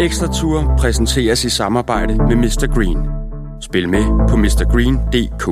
Ekstra 0.00 0.26
Tour 0.32 0.74
præsenteres 0.78 1.44
i 1.44 1.50
samarbejde 1.50 2.16
med 2.16 2.36
Mr. 2.36 2.74
Green. 2.74 2.98
Spil 3.62 3.88
med 3.88 4.04
på 4.28 4.36
mrgreen.dk. 4.36 5.44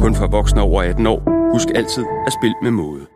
Kun 0.00 0.14
for 0.14 0.26
voksne 0.26 0.60
over 0.60 0.82
18 0.82 1.06
år. 1.06 1.50
Husk 1.52 1.68
altid 1.74 2.04
at 2.26 2.32
spille 2.32 2.54
med 2.62 2.70
måde. 2.70 3.09